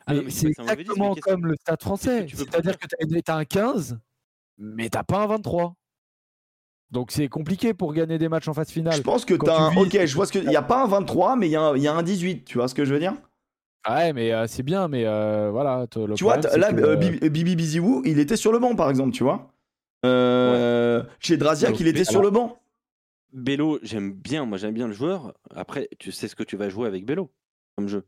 [0.06, 1.82] Ah non, Mais mais c'est pas un mauvais dix, exactement mais qu'est-ce- comme le Stade
[1.82, 2.26] français.
[2.32, 3.98] C'est-à-dire dire que t'as un 15,
[4.58, 5.74] mais t'as pas un 23.
[6.90, 8.96] Donc c'est compliqué pour gagner des matchs en phase finale.
[8.96, 9.70] Je pense que Quand t'as un.
[9.70, 10.38] tu vis- Ok, je vois ce que.
[10.38, 12.02] Il y a pas un 23, mais il y, a un- il y a un
[12.02, 13.14] 18, tu vois ce que je veux dire?
[13.88, 15.86] Ouais, mais euh, c'est bien, mais euh, voilà.
[15.94, 16.92] le Tu vois, problème, là, que, euh,
[17.22, 19.50] euh, Bibi Biziou, il était sur le banc, par exemple, tu vois?
[20.04, 22.58] Euh, Chez Draziak, il était sur le banc.
[23.32, 25.34] Bello, j'aime bien, moi j'aime bien le joueur.
[25.54, 27.30] Après, tu sais ce que tu vas jouer avec Bello
[27.76, 28.04] comme jeu.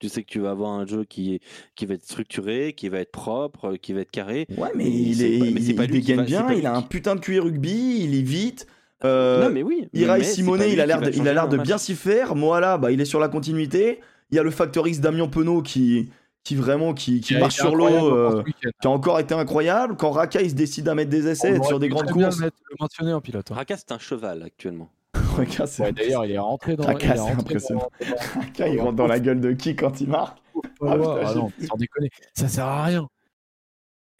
[0.00, 1.40] Tu sais que tu vas avoir un jeu qui, est,
[1.76, 4.46] qui va être structuré, qui va être propre, qui va être carré.
[4.58, 6.52] Ouais, mais il, est, pas- mais il, c'est pas il lui qui dégaine va- bien,
[6.52, 8.66] il a un putain de QI rugby, il est vite.
[9.04, 9.88] Euh, non, mais oui.
[9.94, 11.78] Irai mais c'est Simone, pas lui il a l'air de, il a l'air de bien
[11.78, 12.34] s'y faire.
[12.34, 14.00] Moi là, bah, il est sur la continuité.
[14.30, 16.08] Il y a le facteur X Damien Penaud qui,
[16.42, 19.96] qui vraiment qui, marche sur l'eau, euh, qui a encore été incroyable.
[19.96, 22.38] Quand Raka il se décide à mettre des essais On être sur des grandes courses.
[22.38, 23.50] Le, mettre- le mentionner en pilote.
[23.50, 23.54] hein.
[23.54, 24.90] Raka, c'est un cheval actuellement.
[25.36, 26.84] Raka, c'est- Ouais, D'ailleurs, il est rentré dans.
[26.86, 27.90] Raka, il est c'est rentré impressionnant.
[28.00, 31.34] dans- Raka, il rentre dans la gueule de qui quand il marque Ah, putain, Ah
[31.34, 32.10] non, sans déconner.
[32.34, 33.08] Ça sert à rien.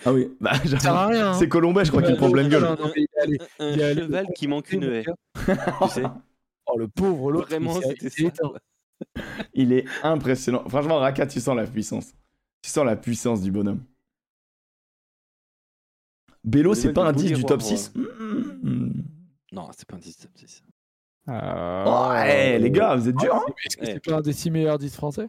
[0.05, 1.31] Ah oui, bah, Ça sert à rien.
[1.31, 1.35] hein.
[1.35, 2.63] c'est Colombet, je crois qu'il Ouais, prend pleine gueule.
[2.63, 5.05] non, il est allé- Un il cheval qui manque une haie.
[5.47, 6.03] Tu sais
[6.67, 7.49] Oh, le pauvre l'autre.
[7.49, 8.33] Vraiment, il
[9.53, 10.67] il est impressionnant.
[10.69, 12.13] Franchement, Raka, tu sens la puissance.
[12.63, 13.83] Tu sens la puissance du bonhomme.
[16.43, 17.69] Bello, Le c'est pas un 10 du top moi.
[17.69, 19.03] 6 Mmh.
[19.53, 20.63] Non, c'est pas un 10 top 6.
[21.27, 24.51] Ah, Ouais, les gars, vous êtes durs, hein Est-ce que c'est pas un des six
[24.51, 25.29] meilleurs 10 français?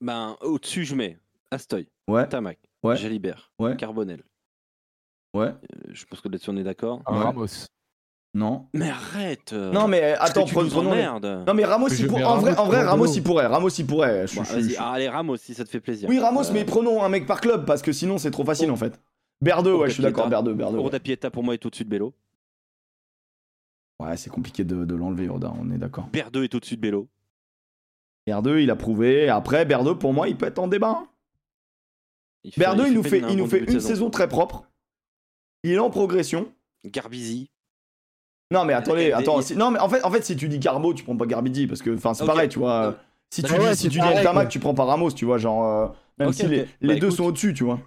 [0.00, 1.18] Ben, au-dessus, je mets
[1.50, 2.96] Astoy, Ouais, Tamac, Ouais.
[2.96, 3.76] Jalibert, Ouais.
[3.76, 4.22] Carbonel.
[5.34, 6.98] ouais, Euh, je pense que là-dessus, on est d'accord.
[7.08, 7.18] Ouais.
[7.18, 7.46] Ramos.
[8.34, 8.68] non.
[8.74, 10.88] Mais arrête euh, Non, mais attends, prenons.
[10.90, 11.44] emmerdes.
[11.46, 12.18] Non, mais Ramos, il pour...
[12.18, 13.46] en vrai, Ramos en vrai Ramos, il pourrait.
[13.46, 14.26] Ramos, il pourrait.
[14.28, 16.08] Je, Bon, je- ah, allez, Ramos, si ça te fait plaisir.
[16.08, 18.70] Oui, Ramos, Euh, mais prenons un mec par club parce que sinon, c'est trop facile
[18.70, 19.00] en fait.
[19.40, 20.28] Berdeux, ouais, je suis d'accord.
[20.28, 20.78] Berdeux, Berdeux.
[20.78, 22.12] Roda Pieta, pour moi, est au-dessus de Bello.
[24.00, 26.06] Ouais, c'est compliqué de, de l'enlever, Roda, on est d'accord.
[26.08, 27.08] Berdeux est au-dessus de Bello.
[28.26, 29.28] Berdeux, il a prouvé.
[29.28, 30.90] Après, Berdeux, pour moi, il peut être en débat.
[31.02, 31.08] hein.
[32.44, 34.10] Il fait- Berdeux, il, nous fait, il nous fait une saison.
[34.10, 34.64] très propre.
[35.64, 36.52] Il est en progression.
[36.84, 37.50] Garbizi.
[38.52, 39.42] Non, mais attendez, Et- et- attends.
[39.42, 41.66] si- non, mais en fait, en fait, si tu dis Garbo, tu prends pas Garbidi
[41.66, 42.96] parce que, enfin, c'est pareil, tu vois.
[43.30, 45.36] Si tu Bah ouais, dis, si tu dis Tamac, tu prends pas Ramos, tu vois,
[45.36, 45.64] genre.
[45.64, 45.88] euh,
[46.18, 46.50] même si ok.
[46.50, 47.16] les, Bah, les deux écoute.
[47.18, 47.78] sont au-dessus, tu vois.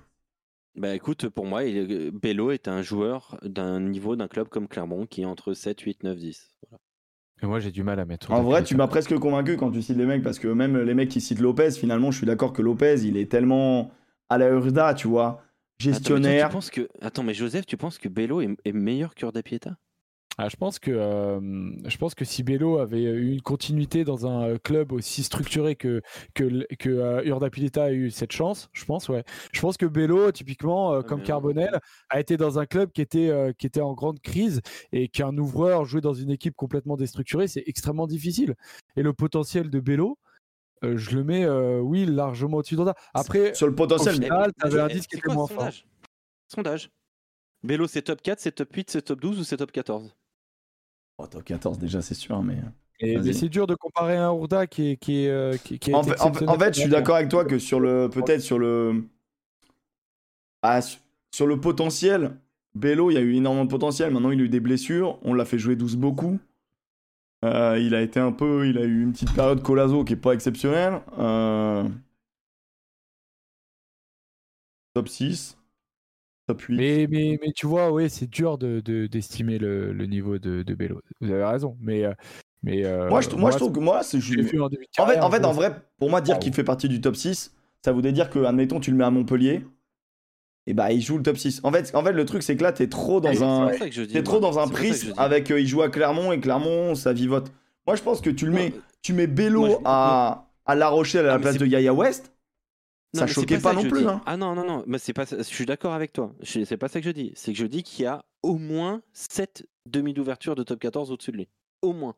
[0.76, 5.06] Bah écoute, pour moi, il Bello est un joueur d'un niveau d'un club comme Clermont
[5.06, 6.56] qui est entre 7, 8, 9, 10.
[6.70, 6.82] Voilà.
[7.44, 8.32] Et moi, j'ai du mal à mettre.
[8.32, 10.94] En vrai, tu m'as presque convaincu quand tu cites les mecs parce que même les
[10.94, 13.92] mecs qui citent Lopez, finalement, je suis d'accord que Lopez, il est tellement
[14.30, 15.42] à la Urda, tu vois, Attends,
[15.90, 16.48] mais toi, gestionnaire.
[16.50, 16.88] tu penses que...
[17.02, 19.76] Attends, mais Joseph, tu penses que Bello est, est meilleur que Roda Pieta?
[20.38, 21.40] Ah, je pense que euh,
[21.88, 25.76] je pense que si Bello avait eu une continuité dans un euh, club aussi structuré
[25.76, 26.02] que
[26.34, 29.24] que que euh, Urda Pileta a eu cette chance, je pense ouais.
[29.52, 31.26] Je pense que Bello typiquement euh, comme mais.
[31.26, 31.80] Carbonel
[32.10, 34.62] a été dans un club qui était euh, qui était en grande crise
[34.94, 38.56] et qu'un ouvreur jouer dans une équipe complètement déstructurée, c'est extrêmement difficile.
[38.96, 40.18] Et le potentiel de Bello
[40.84, 42.96] euh, je le mets, euh, oui, largement au-dessus d'Urda.
[43.14, 45.54] Après, Sur le potentiel, mais- final, t'avais un 10 qui c'est était quoi moins ce
[45.54, 45.60] fort.
[45.62, 45.86] sondage?
[46.48, 46.90] Sondage.
[47.62, 50.12] Bello, c'est top 4, c'est top 8, c'est top 12 ou c'est top 14
[51.22, 52.58] Oh, top 14 déjà, c'est sûr, mais.
[53.00, 53.26] Et- Vas-y.
[53.28, 55.98] mais c'est dur de comparer un Urda qui est qui est euh, qui, qui a
[55.98, 58.10] En été fait, en je suis d'accord avec toi que sur le.
[58.10, 59.04] Peut-être sur le.
[60.62, 61.00] Ah, su-
[61.32, 62.38] sur le potentiel,
[62.76, 64.12] Bello, il y a eu énormément de potentiel.
[64.12, 65.20] Maintenant, il a eu des blessures.
[65.24, 66.40] On l'a fait jouer 12 beaucoup.
[67.44, 68.68] Euh, il a été un peu.
[68.68, 71.02] Il a eu une petite période Colazo qui est pas exceptionnelle.
[71.18, 71.88] Euh,
[74.94, 75.58] Top 6.
[76.54, 76.78] Top 8.
[76.78, 80.64] Mais, mais, mais tu vois, oui, c'est dur de, de- d'estimer le, le niveau de,
[80.64, 81.02] de Bello.
[81.22, 81.78] Vous avez raison.
[81.82, 82.14] Mais, euh,
[82.64, 84.18] mais euh, moi, je, moi, je trouve que moi, c'est.
[84.18, 84.20] en
[84.70, 86.56] de fait, en, fait, je en vrai, pour moi, dire Ah, qu'il ouais.
[86.56, 87.54] fait partie du top 6,
[87.84, 89.66] ça voudrait dire que, admettons, tu le mets à Montpellier,
[90.68, 91.62] et bah il joue le top 6.
[91.64, 93.72] En fait, en fait le truc, c'est que là, t'es trop dans un.
[93.72, 94.52] T'es trop moi.
[94.52, 95.50] dans un prisme avec.
[95.52, 97.52] euh, il joue à Clermont et Clermont, ça vivote.
[97.88, 100.90] Moi, je pense que tu le mets, tu mets Bello moi, je- à, à La
[100.90, 102.32] Rochelle à la Ah, place de Yaya West,
[103.14, 104.08] ça choquait pas, ça non plus.
[104.08, 104.22] Hein.
[104.26, 106.34] Ah non, non, non, mais c'est pas je suis d'accord avec toi.
[106.44, 107.32] C'est pas ça que je dis.
[107.36, 111.12] C'est que je dis qu'il y a au moins 7 demi d'ouverture de top 14
[111.12, 111.48] au-dessus de lui.
[111.82, 112.16] Au moins.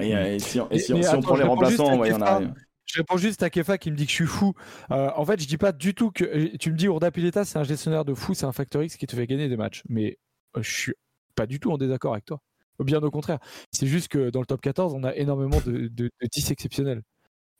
[0.00, 2.14] Et, euh, et si, et Mais- si- mais si on prend les remplaçants, il y
[2.14, 2.40] en a.
[2.84, 4.52] Je réponds juste à Kefa qui me dit que je suis fou.
[4.90, 6.24] Euh, en fait, je dis pas du tout que.
[6.24, 8.96] euh, Tu me dis Urda Pileta, c'est un gestionnaire de fou, c'est un facteur X
[8.96, 9.82] qui te fait gagner des matchs.
[9.88, 10.18] Mais
[10.56, 10.94] euh, je suis
[11.34, 12.40] pas du tout en désaccord avec toi.
[12.80, 13.38] Bien au contraire.
[13.70, 17.02] C'est juste que dans le top 14, on a énormément de, de, de 10 exceptionnels.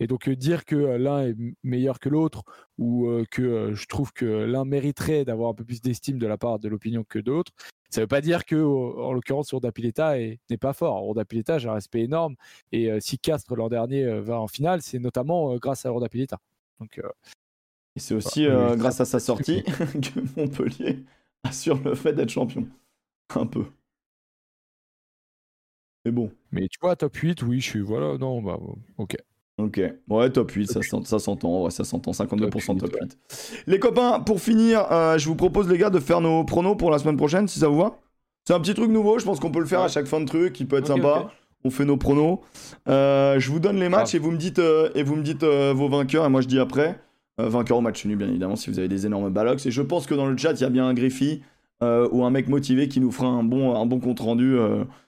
[0.01, 2.43] Et donc euh, dire que l'un est meilleur que l'autre
[2.79, 6.27] ou euh, que euh, je trouve que l'un mériterait d'avoir un peu plus d'estime de
[6.27, 7.53] la part de l'opinion que d'autres,
[7.91, 11.05] ça veut pas dire que, en l'occurrence, Urda Pileta est- n'est pas fort.
[11.07, 12.37] Urda Pileta, j'ai un respect énorme.
[12.73, 15.91] Et euh, si Castres l'an dernier euh, va en finale, c'est notamment euh, grâce à
[15.91, 16.39] Urda Pileta.
[16.81, 17.03] Donc, euh,
[17.95, 21.05] Et c'est aussi euh, grâce à sa sortie que Montpellier
[21.45, 22.67] assure le fait d'être champion.
[23.37, 23.67] Un peu.
[26.05, 26.33] Mais bon.
[26.51, 27.81] mais tu vois, top 8, oui, je suis.
[27.81, 28.59] Voilà, non, bah,
[28.99, 29.17] ok.
[29.59, 33.19] Ok, ouais, top 8, ça, s'ent- ça s'entend, ouais, ça s'entend, 52% top Top 8.
[33.67, 36.91] Les copains, pour finir, euh, je vous propose les gars de faire nos pronos pour
[36.91, 37.99] la semaine prochaine, si ça vous va.
[38.47, 40.25] C'est un petit truc nouveau, je pense qu'on peut le faire à chaque fin de
[40.27, 41.31] truc, qui peut être sympa.
[41.65, 42.41] on fait nos pronos.
[42.89, 45.45] Euh, je vous donne les matchs et vous me dites, euh, et vous me dites
[45.45, 46.99] vos vainqueurs et moi je dis après.
[47.39, 49.65] Vainqueur au match nul, bien évidemment, si vous avez des énormes balox.
[49.67, 51.43] Et je pense que dans le chat, il y a bien un Griffy
[51.83, 54.57] ou un mec motivé qui nous fera un bon, un bon compte rendu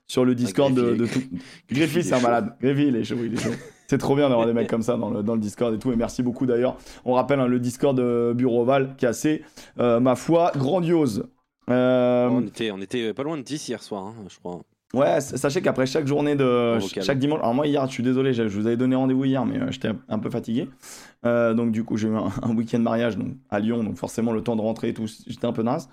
[0.06, 1.36] sur le Discord de, Griffy, de tout.
[1.70, 2.22] Griffy, c'est un chaud.
[2.26, 2.54] malade.
[2.60, 3.50] Griffy, il est chaud, il est chaud.
[3.86, 5.92] C'est trop bien d'avoir des mecs comme ça dans le, dans le Discord et tout.
[5.92, 6.76] Et merci beaucoup d'ailleurs.
[7.04, 9.42] On rappelle hein, le Discord euh, Bureau Oval qui est assez,
[9.78, 11.26] euh, ma foi, grandiose.
[11.70, 14.60] Euh, On était, on était pas loin de 10 hier soir, hein, je crois.
[14.94, 17.40] Ouais, sachez qu'après chaque journée de chaque dimanche.
[17.40, 20.18] Alors moi hier, je suis désolé, je, vous avais donné rendez-vous hier, mais j'étais un
[20.20, 20.68] peu fatigué.
[21.26, 24.30] Euh, donc du coup, j'ai eu un, un week-end mariage donc à Lyon, donc forcément
[24.30, 25.88] le temps de rentrer et tout, j'étais un peu naze.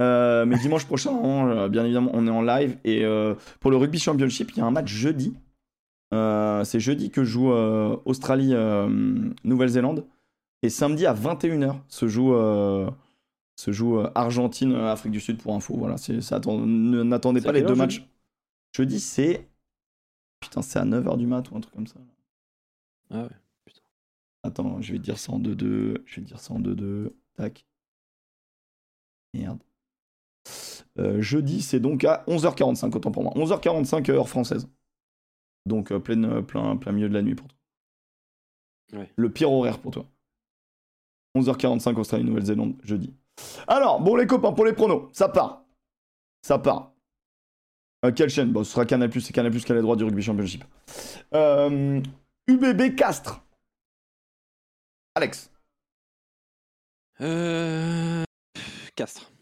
[0.00, 3.76] Euh, mais dimanche prochain, hein, bien évidemment, on est en live et euh, pour le
[3.76, 5.34] rugby championship, il y a un match jeudi.
[6.14, 8.88] Euh, C'est jeudi que joue euh, Australie euh,
[9.44, 10.06] Nouvelle-Zélande
[10.62, 12.34] et samedi à 21h se joue.
[12.34, 12.90] euh,
[13.56, 15.74] se joue euh, Argentine, Afrique du Sud pour info.
[15.76, 18.06] Voilà, N'attendez pas les deux matchs.
[18.72, 19.48] Jeudi, c'est.
[20.40, 21.96] Putain, c'est à 9h du mat ou un truc comme ça.
[23.10, 23.28] Ah ouais.
[24.42, 26.02] Attends, je vais te dire ça en 2-2.
[26.04, 27.10] Je vais te dire ça en 2-2.
[27.36, 27.64] Tac.
[29.32, 29.62] Merde.
[30.98, 33.32] Euh, jeudi, c'est donc à 11h45, autant pour moi.
[33.36, 34.68] 11h45 heure française.
[35.66, 37.58] Donc euh, plein, euh, plein, plein milieu de la nuit pour toi.
[39.00, 39.10] Ouais.
[39.16, 40.06] Le pire horaire pour toi.
[41.36, 43.12] 11h45 Australie, Nouvelle-Zélande, jeudi.
[43.66, 45.64] Alors, bon les copains, pour les pronos, ça part.
[46.42, 46.92] Ça part.
[48.04, 48.52] Euh, quelle chaîne?
[48.52, 50.64] Bon, ce sera Canal+, c'est Canal+, qui a les droits du Rugby Championship.
[51.32, 52.00] Euh,
[52.46, 53.42] UBB Castres.
[55.14, 55.50] Alex.
[57.20, 58.24] Euh...
[58.94, 59.32] Castres.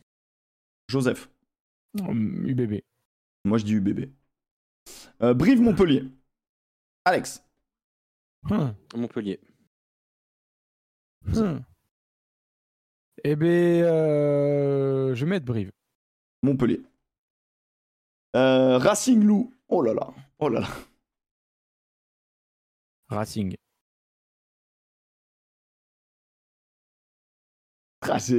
[0.88, 1.28] Joseph.
[1.98, 2.80] UBB.
[3.44, 4.10] Moi, je dis UBB.
[5.20, 6.04] Euh, Brive Montpellier.
[7.04, 7.42] Alex.
[8.50, 9.40] Hum, Montpellier.
[11.36, 11.62] hum.
[13.24, 13.46] Eh ben,
[13.84, 15.70] euh, je vais mettre Brive.
[16.42, 16.82] Montpellier.
[18.34, 19.52] Euh, Racing Loup.
[19.68, 20.08] Oh là là.
[20.38, 20.68] Oh là là.
[23.08, 23.54] Racing.
[28.00, 28.34] Ah, c'est-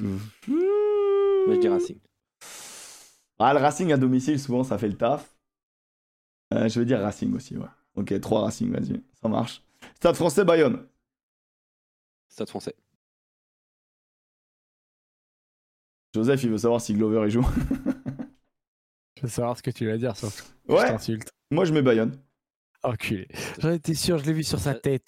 [0.00, 1.98] Moi je dis Racing.
[3.38, 5.37] Ah, le Racing à domicile, souvent, ça fait le taf.
[6.54, 7.66] Euh, je vais dire Racing aussi, ouais.
[7.94, 9.02] Ok, 3 Racing, vas-y.
[9.20, 9.62] Ça marche.
[9.96, 10.86] Stade français, Bayonne.
[12.28, 12.74] Stade français.
[16.14, 17.46] Joseph, il veut savoir si Glover il joue.
[19.16, 20.44] Je veux savoir ce que tu vas dire, surtout.
[20.68, 21.32] Je Ouais, t'insulte.
[21.50, 22.16] moi je mets Bayonne.
[22.84, 23.26] Enculé.
[23.58, 25.04] J'en étais sûr, je l'ai vu sur sa tête.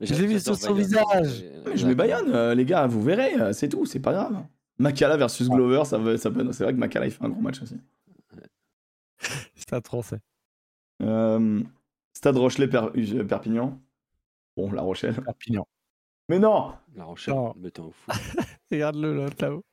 [0.00, 0.78] Mais Je l'ai vu sur son Bayonne.
[0.88, 1.42] visage.
[1.44, 4.12] Euh, Mais je mets Bayonne, euh, les gars, vous verrez, euh, c'est tout, c'est pas
[4.12, 4.44] grave.
[4.78, 6.50] Makala versus Glover, ça, veut- ça peut...
[6.50, 7.76] c'est vrai que Makala il fait un gros match aussi.
[9.54, 10.18] Stade français.
[11.02, 11.62] Euh,
[12.14, 13.80] Stade Rochelet Per- euh, Perpignan.
[14.56, 15.14] Bon, La Rochelle.
[15.22, 15.66] Perpignan.
[16.28, 17.34] Mais non La Rochelle.
[17.34, 17.54] Non.
[17.56, 18.10] Mais t'es un fou.
[18.70, 19.64] Regarde-le là, là-haut.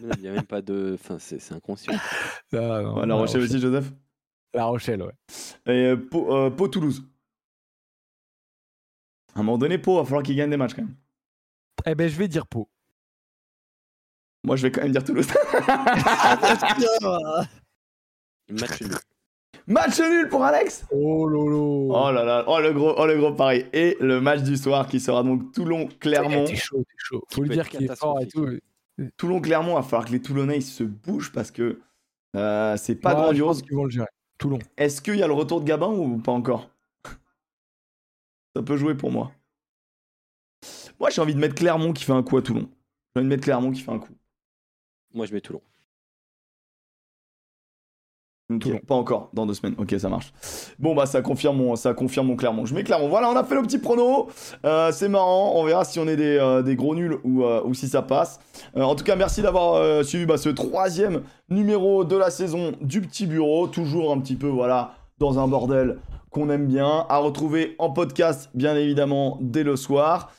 [0.00, 0.92] Il n'y a même pas de.
[0.94, 1.92] Enfin, c'est inconscient.
[1.94, 3.92] Ah, non, Ouais, La Rochelle aussi, Joseph.
[4.54, 5.14] La Rochelle, ouais.
[5.66, 7.04] Et euh, Pau, euh, Pau Toulouse.
[9.34, 10.94] À un moment donné, Pau, va falloir qu'il gagne des matchs quand même.
[11.86, 12.68] Eh ben, je vais dire Pau.
[14.44, 15.26] Moi, je vais quand même dire Toulouse.
[18.50, 18.94] Match nul.
[19.66, 21.88] Match nul pour Alex oh lolo.
[21.94, 23.64] Oh là là, oh le gros, oh le gros pari.
[23.72, 26.44] Et le match du soir qui sera donc Toulon-Clermont.
[26.44, 27.24] T'es chaud, t'es chaud.
[27.30, 28.48] Faut lui dire qu'il est fort et tout.
[29.16, 31.80] Toulon-Clermont, va falloir que les Toulonnais ils se bougent parce que
[32.36, 33.62] euh, c'est pas Ouais, grandiose.
[33.62, 34.06] qu'ils vont le gérer.
[34.38, 34.58] Toulon.
[34.76, 36.68] Est-ce qu'il y a le retour de Gabin ou pas encore?
[38.54, 39.32] Ça peut jouer pour moi.
[41.00, 42.68] Moi, j'ai envie de mettre Clermont qui fait un coup à Toulon.
[43.14, 44.12] J'ai envie de mettre Clermont qui fait un coup.
[45.14, 45.60] Moi je mets Toulon.
[48.86, 49.74] Pas encore, dans deux semaines.
[49.78, 50.32] Ok, ça marche.
[50.78, 52.66] Bon, bah, ça confirme mon, ça confirme mon Clermont.
[52.66, 53.08] Je mets Clermont.
[53.08, 54.28] Voilà, on a fait le petit prono.
[54.64, 55.52] Euh, c'est marrant.
[55.56, 58.02] On verra si on est des, euh, des gros nuls ou, euh, ou si ça
[58.02, 58.40] passe.
[58.74, 63.26] En tout cas, merci d'avoir suivi bah, ce troisième numéro de la saison du petit
[63.26, 63.66] bureau.
[63.66, 65.98] Toujours un petit peu, voilà, dans un bordel
[66.30, 67.04] qu'on aime bien.
[67.08, 70.32] À retrouver en podcast, bien évidemment, dès le soir.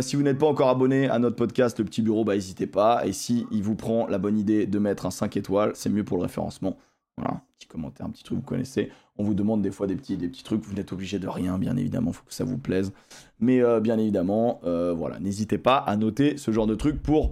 [0.00, 3.06] Si vous n'êtes pas encore abonné à notre podcast, le petit bureau, bah, n'hésitez pas.
[3.06, 6.04] Et si il vous prend la bonne idée de mettre un 5 étoiles, c'est mieux
[6.04, 6.76] pour le référencement.
[7.20, 8.90] Voilà, petit commentaire, un petit truc, vous connaissez.
[9.18, 11.58] On vous demande des fois des petits, des petits trucs, vous n'êtes obligé de rien,
[11.58, 12.92] bien évidemment, faut que ça vous plaise.
[13.40, 17.30] Mais euh, bien évidemment, euh, voilà, n'hésitez pas à noter ce genre de truc pour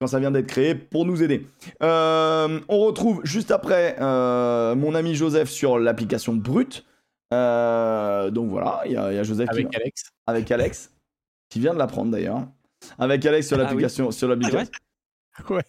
[0.00, 1.46] quand ça vient d'être créé, pour nous aider.
[1.82, 6.84] Euh, on retrouve juste après mon ami Joseph sur l'application Brut.
[7.34, 10.02] Euh, donc voilà, il y, a il y a Joseph qui- Avec Alex.
[10.26, 10.92] avec Alex,
[11.50, 12.46] qui vient de l'apprendre d'ailleurs.
[12.98, 13.64] Avec Alex sur Ah oui.
[13.66, 14.10] l'application.
[14.10, 14.70] sur l'application.
[15.50, 15.62] Ouais.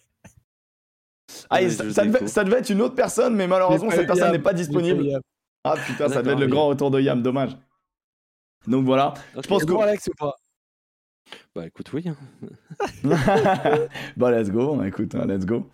[1.50, 2.30] Ah, et ça, je ça devait, découvre.
[2.30, 5.04] ça devait être une autre personne, mais malheureusement, cette personne n'est pas disponible.
[5.64, 7.56] Ah putain, ça devait être le grand retour de Yam, dommage.
[8.66, 9.46] Donc voilà, Ok.
[9.48, 10.34] pense C'est que- Alex ou pas?
[11.54, 12.04] Bah écoute, oui.
[12.08, 12.16] hein.
[14.16, 15.66] bah let's go, écoute, hein, let's go.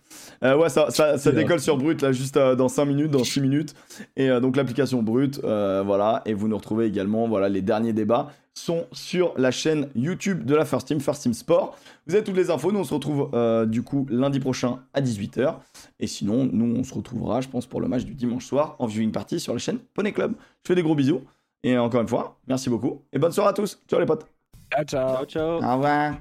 [0.43, 3.11] Euh, ouais, ça, ça, ça C'est décolle sur Brut là juste euh, dans 5 minutes,
[3.11, 3.75] dans 6 minutes.
[4.15, 6.21] Et euh, donc l'application Brut, voilà.
[6.25, 10.55] Et vous nous retrouvez également, voilà, les derniers débats sont sur la chaîne YouTube de
[10.55, 11.77] la First Team, First Team Sport.
[12.07, 13.29] Vous avez toutes les infos, nous on se retrouve
[13.67, 15.57] du coup lundi prochain à 18h.
[15.99, 18.87] Et sinon, nous on se retrouvera, je pense, pour le match du dimanche soir en
[18.87, 20.33] viewing party sur la chaîne Poney Club.
[20.63, 21.21] Je fais des gros bisous.
[21.63, 23.01] Et encore une fois, merci beaucoup.
[23.11, 23.79] Et bonne soirée à tous.
[23.87, 24.36] Ciao les potes.
[24.71, 25.15] Ciao, ciao.
[25.15, 25.63] Ciao, ciao.
[25.63, 26.13] Au revoir.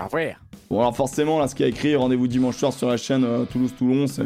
[0.00, 0.34] Au revoir.
[0.70, 3.44] Bon alors forcément là ce qui a écrit rendez-vous dimanche soir sur la chaîne euh,
[3.44, 4.24] Toulouse-Toulon c'est,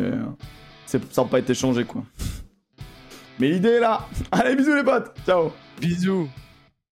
[0.86, 2.02] c'est ça n'a pas été changé quoi.
[3.38, 4.06] Mais l'idée est là.
[4.32, 5.14] Allez bisous les potes.
[5.24, 5.50] Ciao.
[5.80, 6.28] Bisous.